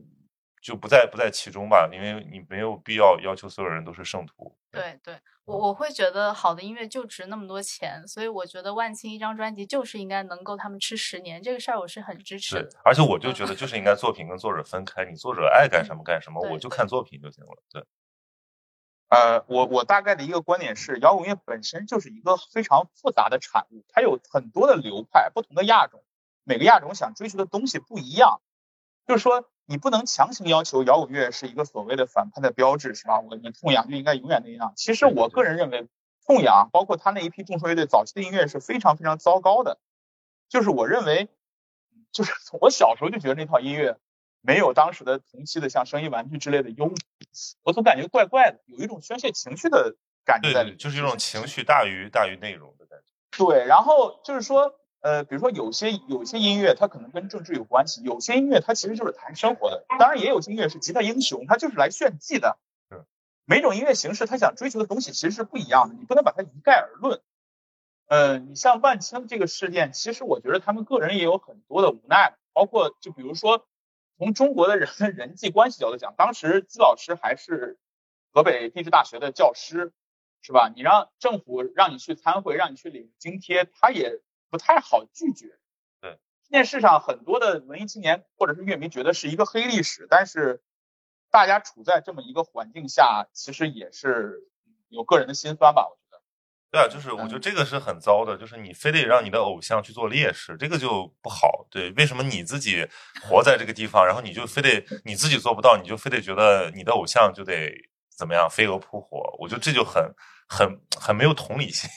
[0.66, 4.52] 就不在不在其中吧，因为你没有必要要求所有人都是圣徒。
[4.72, 12.68] 对对，我我会觉得好的音乐就值那么多钱，所以我觉得万青一张专辑就是应该能够他们吃十年，这个事儿我是很支持的。
[12.84, 17.62] 而且我就觉得就是应该作品跟作者分开，你作者爱干什么干什么，我就看作品就行了。
[17.70, 17.84] 对。
[19.10, 26.02] 呃，我我大概的一个观点是，摇滚乐本身就是一个非常复杂的产物，它有很多的流派，不同的亚种，
[26.42, 28.40] 每个亚种想追求的东西不一样，
[29.06, 29.48] 就是说。
[29.68, 33.18] 你不能强行要求摇滚乐是一个所谓的反叛的标志，是吧？
[33.18, 34.72] 我你痛痒就应该永远那样。
[34.76, 35.88] 其实我个人认为，
[36.24, 39.78] 痛痒包括他那一批众说乐队早期的音乐是非常非常糟糕的。
[40.48, 41.28] 就是我认为，
[42.12, 43.98] 就是我小时候就觉得那套音乐
[44.40, 46.94] 没有当时的同期的像声音玩具之类的优，
[47.64, 53.44] 我总感觉怪怪的，有一种宣泄情绪的感觉在里，就是一种情绪大于大于内容的感觉。
[53.44, 54.78] 对，然后就是说。
[55.06, 59.86] 呃，比如说有些有些音乐它可能跟政治有关系，有些音乐它其实就是谈生活的。
[60.00, 62.58] 当然也有些音乐是吉他英雄，它就是来炫技的。
[63.44, 67.20] 每种音乐形式它想追求的东西其实是不一样的，你不能把它一概而论。
[68.08, 73.64] 呃，你像万青这个事件，其实我觉得他们个人也有很多的无奈，包括就比如说
[74.18, 77.78] 从中国的人人际关系角度讲，当时季老师还是
[78.32, 79.92] 河北地质大学的教师，
[80.42, 80.68] 是吧？
[80.74, 84.20] 你让政府让你去参会，让你去领津贴，他也。
[84.50, 85.58] 不太好拒绝，
[86.00, 90.62] 对这件事上，很多的文艺青年或者是乐迷觉得是一个黑历史，但是
[91.30, 94.48] 大家处在这么一个环境下，其实也是
[94.88, 96.22] 有个人的心酸吧，我觉得。
[96.70, 101.66] 对啊，就是我觉得这个是很糟的，就是你非得让你的偶像去做烈士，这个就不好。
[101.70, 102.86] 对，为什么你自己
[103.22, 107.72] 活在这个地方，然后你就非得你自己做不到，你就非得觉得你的偶像就得
[108.10, 109.34] 怎么样飞蛾扑火？
[109.38, 110.14] 我觉得这就很。
[110.48, 111.90] 很很没有同理心。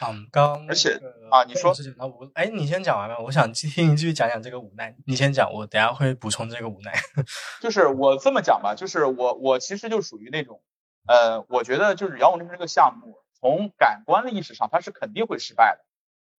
[0.00, 1.00] 嗯， 刚而且
[1.30, 3.16] 啊，你说那我哎，你先讲完吧。
[3.18, 4.94] 我想听你继续讲讲这个无奈。
[5.06, 6.92] 你先讲，我等下会补充这个无奈。
[7.60, 10.62] 就是我这么讲吧，就是我我其实就属于那种，
[11.06, 15.84] 呃，我觉得就是摇滚之城这个项目，从感官的意识上，它是肯定会失败的。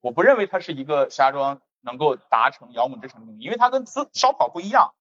[0.01, 4.93] 我不认为它是一个石家庄能够达成摇滚之城的，因为它跟烧烧烤不一样。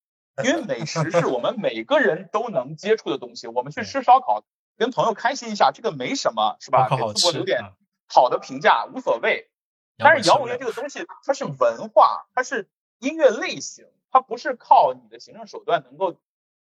[0.44, 4.44] 因为美食是我们每个人都能接触的东西，我们去吃烧烤。
[4.76, 6.88] 跟朋友开心一下，这个没什么，是吧？
[6.90, 7.72] 给淄博留点
[8.06, 9.50] 好的评价无所谓。
[9.98, 16.16] 但是摇滚乐这个东西， 它是文化，它是音乐类型，它不是靠你的行政手段能够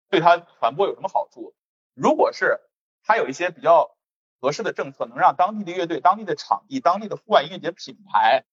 [0.08, 1.54] 对它传播有什么好处。
[1.94, 2.60] 如果是
[3.02, 3.96] 它有一些比较
[4.40, 8.44] 合适的政策，能让当地的乐队、当地的场地、当地的户外音乐节品牌，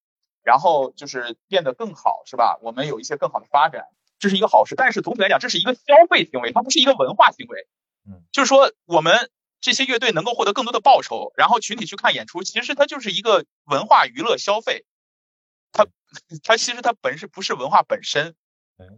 [0.42, 2.58] 然后就是变得更好，是吧？
[2.62, 3.86] 我们有一些更好的发展，
[4.18, 4.74] 这是一个好事。
[4.74, 7.68] 但是总体来讲，这是一个消费行为，它不是一个文化行为。
[8.04, 9.30] 嗯，就是说我们。
[9.66, 14.84] 这些乐队能够获得更多的报酬，然后群体去看演出，其实它就是一个文化娱乐消费。
[15.72, 15.88] 它
[16.44, 18.36] 它其实它本是不是文化本身。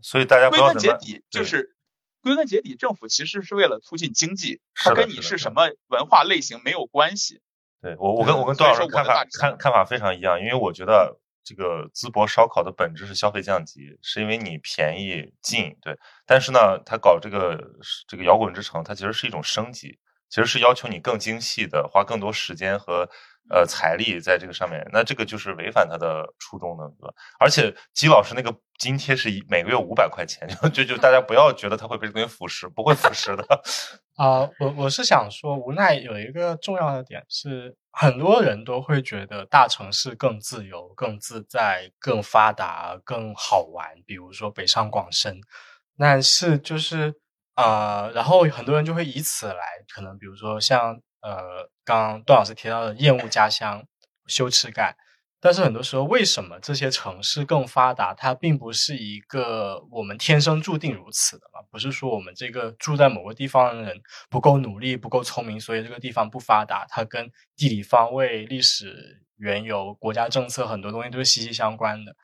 [0.03, 1.75] 所以大家归根结底就是，
[2.21, 7.41] 归根结底，政府其实是为了促进经济，它跟你是什么文化类型没有关系。
[7.81, 15.99] 对我，我跟我跟段老师看法看看法非常一样，因为我觉得这个淄博烧烤的本质是消费降级，是因为你便宜近，对。
[16.27, 17.59] 但是呢，他搞这个
[18.07, 19.99] 这个摇滚之城，它其实是一种升级，
[20.29, 23.09] 其实是要求你更精细的花更多时间和。
[23.51, 27.15] 呃，财力在这个上面，那这个就是违反他的初衷的，对吧？
[27.41, 33.43] 而且姬老师那个津贴是每个月五百块钱， 就就大家不要觉得他会被东西腐蚀，不会腐蚀的。
[34.23, 45.41] 啊，我我是想说，无奈有一个重要的点是，很多人都会觉得大城市更自由、更自在、更发达、更好玩，比如说北上广深。
[45.97, 47.15] 但是就是
[47.63, 49.63] 啊，然后很多人就会以此来，
[49.93, 51.01] 可能比如说像。
[51.21, 53.85] 呃，刚刚段老师提到的厌恶家乡、
[54.29, 54.95] 羞耻感，
[55.41, 58.15] 但是很多时候，为什么这些城市更发达？
[58.15, 61.61] 它并不是一个我们天生注定如此的嘛？
[61.73, 66.87] 不是说我们这个住在某个地方的人不够努力、不够聪明，所以这个地方不发达。
[66.89, 72.15] 它跟地理方位、历史缘由、国家政策很多东西都是息息相关的。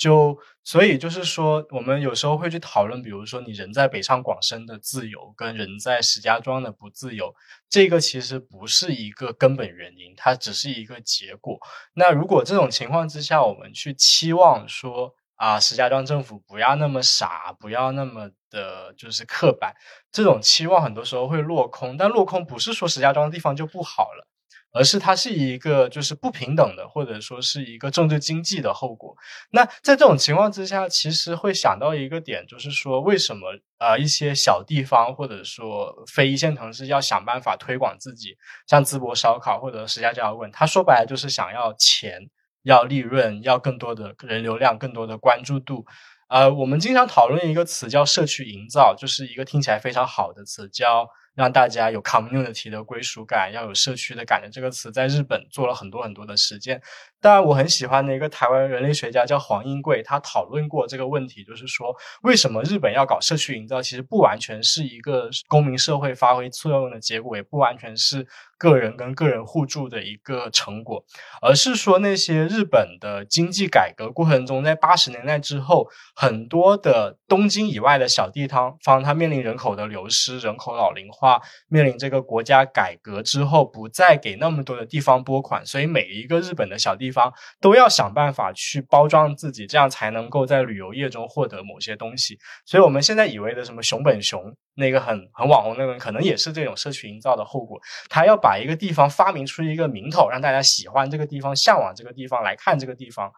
[0.00, 7.34] 就所以就是说，我们有时候会去讨论，比如说你人在北上广深的自由，跟人在石家庄的不自由，
[7.68, 11.58] 这个其实不是一个根本原因，它只是一个结果。
[11.92, 19.74] 那如果这种情况之下，我们去期望说啊，石家庄政府不要那么傻，不要那么的就是刻板，
[20.10, 21.98] 这种期望很多时候会落空。
[21.98, 24.26] 但落空不是说石家庄的地方就不好了。
[24.72, 29.16] 而是它是一个就是不平等的，或者说是一个政治经济的后果。
[29.50, 33.48] 那在这种情况之下，其实会想到一个点，就是说为什么
[33.78, 38.36] 啊一些小地方或者说非一线城市要想办法推广自己，
[38.68, 42.30] 像淄博烧烤或者石家庄滚，他说白了就是想要钱、
[42.62, 45.84] 要利润、要更多的人流量、更多的关注度。
[46.28, 51.08] 呃，我们经常讨论一个词叫社区营造，就是一个听起来非常好的词，叫。
[51.34, 54.48] 让大家有 community 的归属感，要有社区的感觉。
[54.48, 56.80] 这个词在日本做了很多很多的实践。
[57.20, 63.80] 当然，我很喜欢的一个台湾人类学家叫黄英贵，他讨论过这个问题，就是说为什么日本要搞社区营造？
[63.80, 68.26] 其实不完全是一个公民社会发挥作用的结果，也不完全是
[68.60, 71.04] 个人跟个人互助的一个成果，
[71.42, 87.00] 而是说那些日本的经济改革过程中，在八十年代之后，很多的东京以外的小地方方，它面临人口的流失、人口老龄化，面临这个国家改革之后不再给那么多的地方拨款，所以每一个日本的小地。
[87.00, 92.38] 地方都要想办法去包装自己，这样才能够在旅游业中获得某些东西。
[92.64, 97.80] 所以，我们现在以为的什么熊本熊那个很很网红那个人，可能也是这种社区营造的后果。
[98.08, 103.32] 他要把一个地方发明出一个名头，让大家喜欢这个地方，向往这个地方，来看这个地方。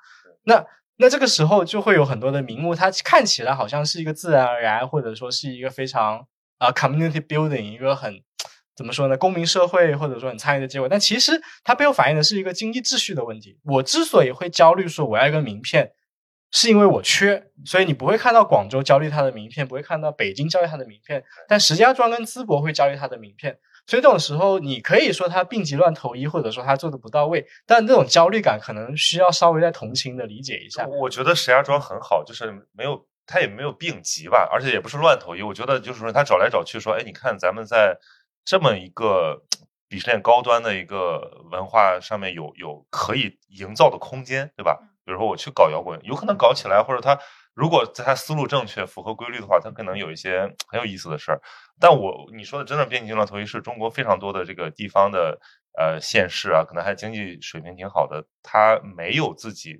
[0.44, 0.64] 那
[0.97, 8.23] 那这个时候就会有很多的名目，它看起来好像是一个自然而然，或者说是一个非常啊 community building 一个很。
[8.74, 9.19] 怎么说呢？
[9.19, 13.59] 公民社会或者说很参与的结果，但其实它背后反映的是一个经济秩序的问题。
[13.64, 15.93] 我之所以会焦虑说我要一个名片，
[16.53, 23.59] 是因为我缺，所以你不会看到广州焦虑它的名片，不会看到北京焦虑它的名片，但石家庄跟淄博会焦虑它的名片。
[23.87, 30.87] 所以这种时候，你可以说他病急乱投医，或者说他做的不到位，但这种焦虑感可能需要稍微再同情的理解一下。
[30.87, 35.43] 我觉得石家庄很好，就是没有他也没有病急吧，而且也不是乱投医。
[35.43, 37.99] 我觉得就是说他找来找去说，哎，你看咱们在。
[38.45, 39.41] 这么一个
[39.89, 44.81] 鄙视链高端的一个文化上面有有可以营造的空间，对吧？
[45.12, 47.18] 比如说我去搞摇滚，有可能搞起来，或者他
[47.52, 51.39] 如果在他思路正确、符合规律的话，他可能有一些很有意思的事儿。
[51.78, 55.39] 但我你说的真的变形乱头一是中国非常多的这个地方的
[55.78, 59.76] 呃县市啊，可能还经济水平挺好的，他没有自己。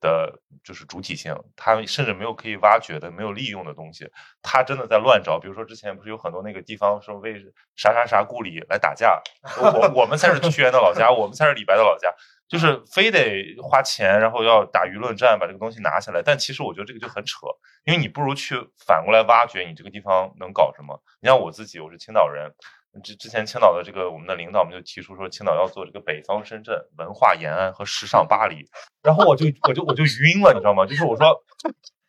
[0.00, 4.10] 的就是主体性，他甚至没有可以挖掘的、没有利用的东西，
[4.42, 5.38] 他真的在乱找。
[5.38, 7.34] 比如说之前不是有很多那个地方说为
[7.76, 9.20] 啥啥啥故里来打架，
[9.60, 12.12] 我我们才是屈原的老家，我们才是李白的老家，
[12.48, 16.22] 就是非得花钱，然后要打舆论战把这个东西拿下来。
[16.22, 17.46] 但其实我觉得这个就很扯，
[17.84, 18.54] 因为你不如去
[18.86, 21.02] 反过来挖掘你这个地方能搞什么。
[21.20, 22.52] 你像我自己，我是青岛人。
[23.02, 28.68] 之之前青岛的这个我们的领导们就提出说，青岛要做这个北方深圳、文化延安和时尚巴黎，
[29.02, 30.86] 然后我就我就我就晕了，你知道吗？
[30.86, 31.42] 就是我说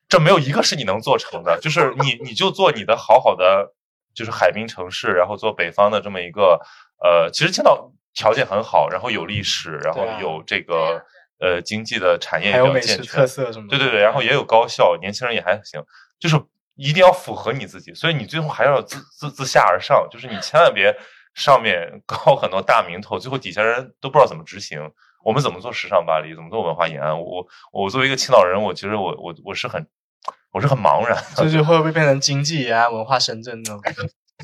[0.08, 3.74] 这没有一个是你能做成的，就是你你就做你的好好的，
[4.14, 6.60] 就是海滨城市，然后做北方的这么一个
[7.04, 11.04] 呃，其实青岛条件很好，然后有历史，然后有这个
[11.40, 13.68] 呃经济的产业比较健全，特色什么？
[13.70, 15.84] 对对对，然后也有高校，年轻人也还行，
[16.20, 16.40] 就是。
[16.80, 20.96] 一定要符合你自己，所以你最后还要自自自下而上，就是你千万别
[21.34, 24.80] 上面 搞很多大名头，最后底下人都不知道怎么执行。
[25.22, 27.20] 我们怎么做时尚巴黎，怎么做文化延安？
[27.20, 29.86] 我我作为一个青岛人，我其实我我我是很
[30.52, 33.78] 我是很茫然，这就会不会变成经济延安、文化深圳呢？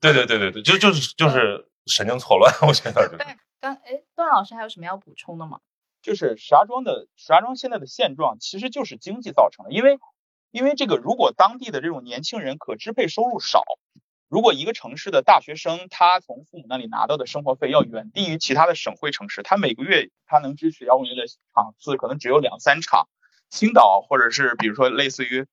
[0.00, 3.08] 对对对对对对，就就是就是神经错乱，我觉得。
[3.08, 3.18] 对，
[3.60, 5.58] 刚哎，段老师还有什么要补充的吗？
[6.00, 9.72] 就是石家庄的石家庄现在的现状，其实就是经济造成的。
[9.72, 9.98] 因为，
[10.50, 13.62] 因为这个，如果当地的这种年轻人可支配收入少，
[14.28, 23.08] 如果一个城市的大学生他从父母那里拿到的生活费要远低于其他的省会城市，他每个月他能支持摇滚乐的场次可能只有两三场，
[23.48, 25.46] 青岛或者是比如说类似于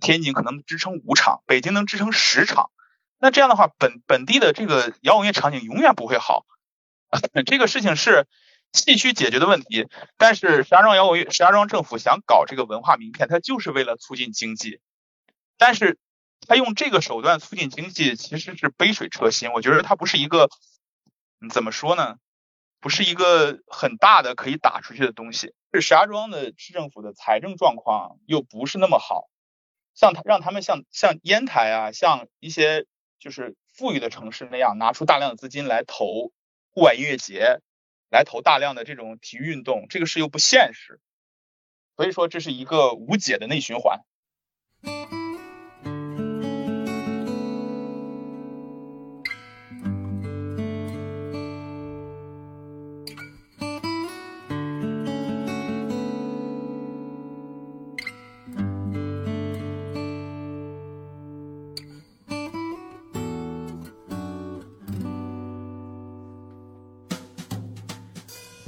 [0.00, 2.70] 天津可能支撑五场，北京能支撑十场，
[3.18, 6.46] 那这样的话，本本地的这个摇滚乐场景永远不会好。
[7.46, 8.26] 这个事情是。
[8.72, 14.80] 气区解决的问题，但是石家庄摇滚，石家庄政府想搞这个文化名片，它就是为了促进经济，
[15.56, 15.98] 但是
[16.46, 19.52] 他用这个手段促进经济，其实是杯水车薪。
[19.52, 20.48] 我觉得它不是一个，
[21.50, 22.16] 怎么说呢？
[22.78, 25.54] 不是一个很大的可以打出去的东西。
[25.72, 29.28] 是石家庄的市政府的财政状况又不是那么好，
[29.94, 32.86] 像他让他们像像烟台啊，像一些
[33.18, 36.30] 就是富裕的城市那样，拿出大量的资金来投
[36.70, 37.60] 户外音乐节。
[38.16, 41.00] 来投大量的这种体育运动，这个事又不现实，
[41.96, 44.00] 所以说这是一个无解的内循环。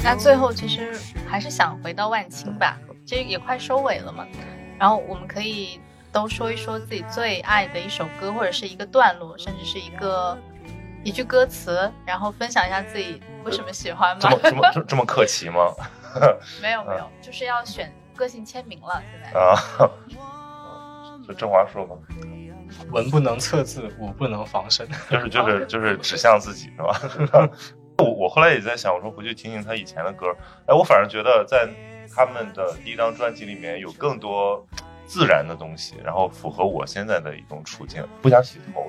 [0.08, 0.98] 那最后其实
[1.28, 4.26] 还是想回到万青吧，其实也快收尾了嘛。
[4.78, 5.78] 然后我们可以
[6.10, 10.38] 都说一说自己最爱的一首歌，或者是一个段落，甚至是一个
[11.04, 14.22] 一句歌词，然后分享一下自己为什么喜欢吗？
[14.22, 14.38] 这么
[14.72, 15.74] 这么这么客气吗？
[16.62, 19.02] 没有没有，就是要选个性签名了。
[19.12, 19.54] 现在啊，
[21.28, 21.94] 就郑华说吧，
[22.92, 27.50] 文不能测字，武不能防身，就是就是就是指向自己是吧？
[27.98, 30.32] 我我后来也在想，我说回去听听他以前的歌，
[30.66, 31.68] 哎，我反而觉得在
[32.14, 34.64] 他们的第一张专辑里面有更多
[35.04, 38.06] 自然的东西，然后符合我现在的一种处境。
[38.22, 38.88] 不想洗头。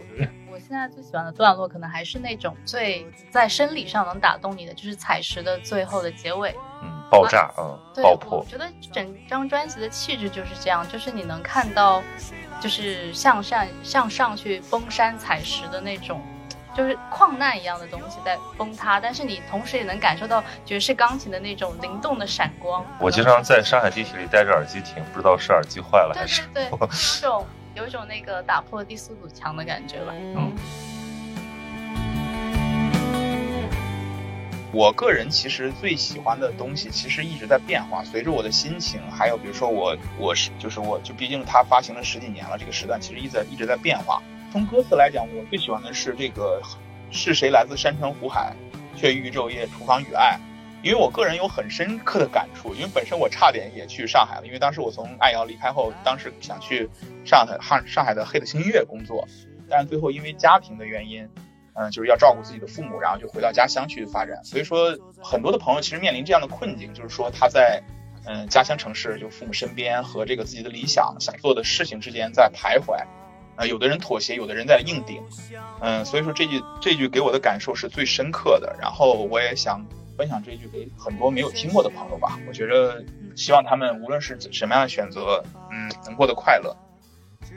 [0.51, 8.37] 我 现在最喜欢的段落，可能还是那种最在生理上能打动你的，就是采石的最后的结尾，嗯，爆炸，嗯，爆破。
[8.37, 12.03] 我觉得整张专辑的气质就是这样，就是你能看到，
[12.61, 16.21] 就是向上向上去崩山采石的那种。
[16.79, 22.85] 就是矿难一样的东西在崩塌，但是你同时也能感受到爵士钢琴的那种灵动的闪光。
[23.01, 26.43] 我经常在上海地铁里戴着耳机听，不知道是耳机坏了还是……
[26.53, 26.87] 对对对，有
[27.19, 27.45] 种
[27.75, 30.13] 有一种那个打破第四堵墙的感觉吧。
[30.15, 30.53] 嗯。
[34.71, 44.23] 我个人其实最喜欢的东西其实一直在变化，随着我的心情，还有比如说我我是就是我就毕竟它发行了十几年了，这个时段其实一直在一直在变化。
[44.51, 46.59] 从歌词来讲，我最喜欢的是这个
[47.11, 48.51] “是谁来自山川湖海，
[48.95, 50.39] 却欲昼夜厨房与爱”，
[50.81, 52.73] 因为我个人有很深刻的感触。
[52.73, 56.89] 因为本身我差点也去上海了，因为当时我从爱瑶离开后，当时想去
[57.23, 59.27] 上海上上海的黑的星音乐工作，
[59.69, 61.29] 但是最后因为家庭的原因，
[61.73, 64.43] 嗯，就是要照顾自己的父母，然后就回到家乡去发展。
[64.43, 67.83] 所以说，很多的朋友其实面临这样的困境，就是说他在
[68.25, 72.97] 嗯家乡城市，就父母身边和这个自己的理想想做的事情之间在徘徊。
[73.59, 75.21] 啊，有的人妥协，有的人在硬顶，
[75.81, 78.73] 嗯，所以说这句这句给我的感受是最深刻的。
[78.79, 79.85] 然后我也想
[80.17, 82.39] 分享这句给很多没有听过的朋友吧。
[82.47, 83.03] 我觉得
[83.35, 86.73] 希望他们无论是什么样的选择，嗯，能过得快乐。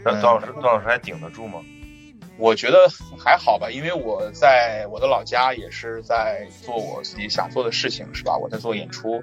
[0.04, 1.60] 那段老师，段老师还顶得住吗？
[2.38, 2.88] 我觉得
[3.18, 8.36] 还好吧，因为我在我的老家也是在做我自己想做的事情，是吧？
[8.36, 9.22] 我在做演出，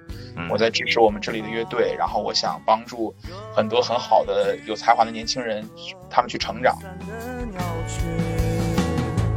[0.50, 3.14] 我在支持我们这里的乐队，然后我想帮助
[3.54, 5.68] 很多很好的有才华的年轻人，
[6.10, 6.78] 他们去成长。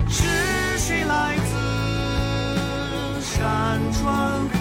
[0.08, 4.58] 是谁来自山川湖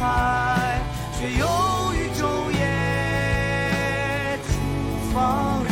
[0.00, 0.80] 海，
[1.18, 1.46] 却又
[1.94, 5.64] 于昼夜厨房。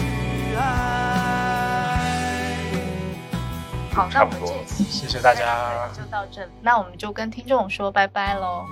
[3.94, 6.50] 好，那我们这期谢谢大家，就到这里。
[6.60, 8.64] 那我们就跟听众说拜拜喽，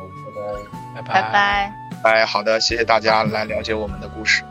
[0.97, 1.73] 拜拜，拜拜，
[2.03, 4.43] 拜，好的，谢谢大家来了解我们的故事。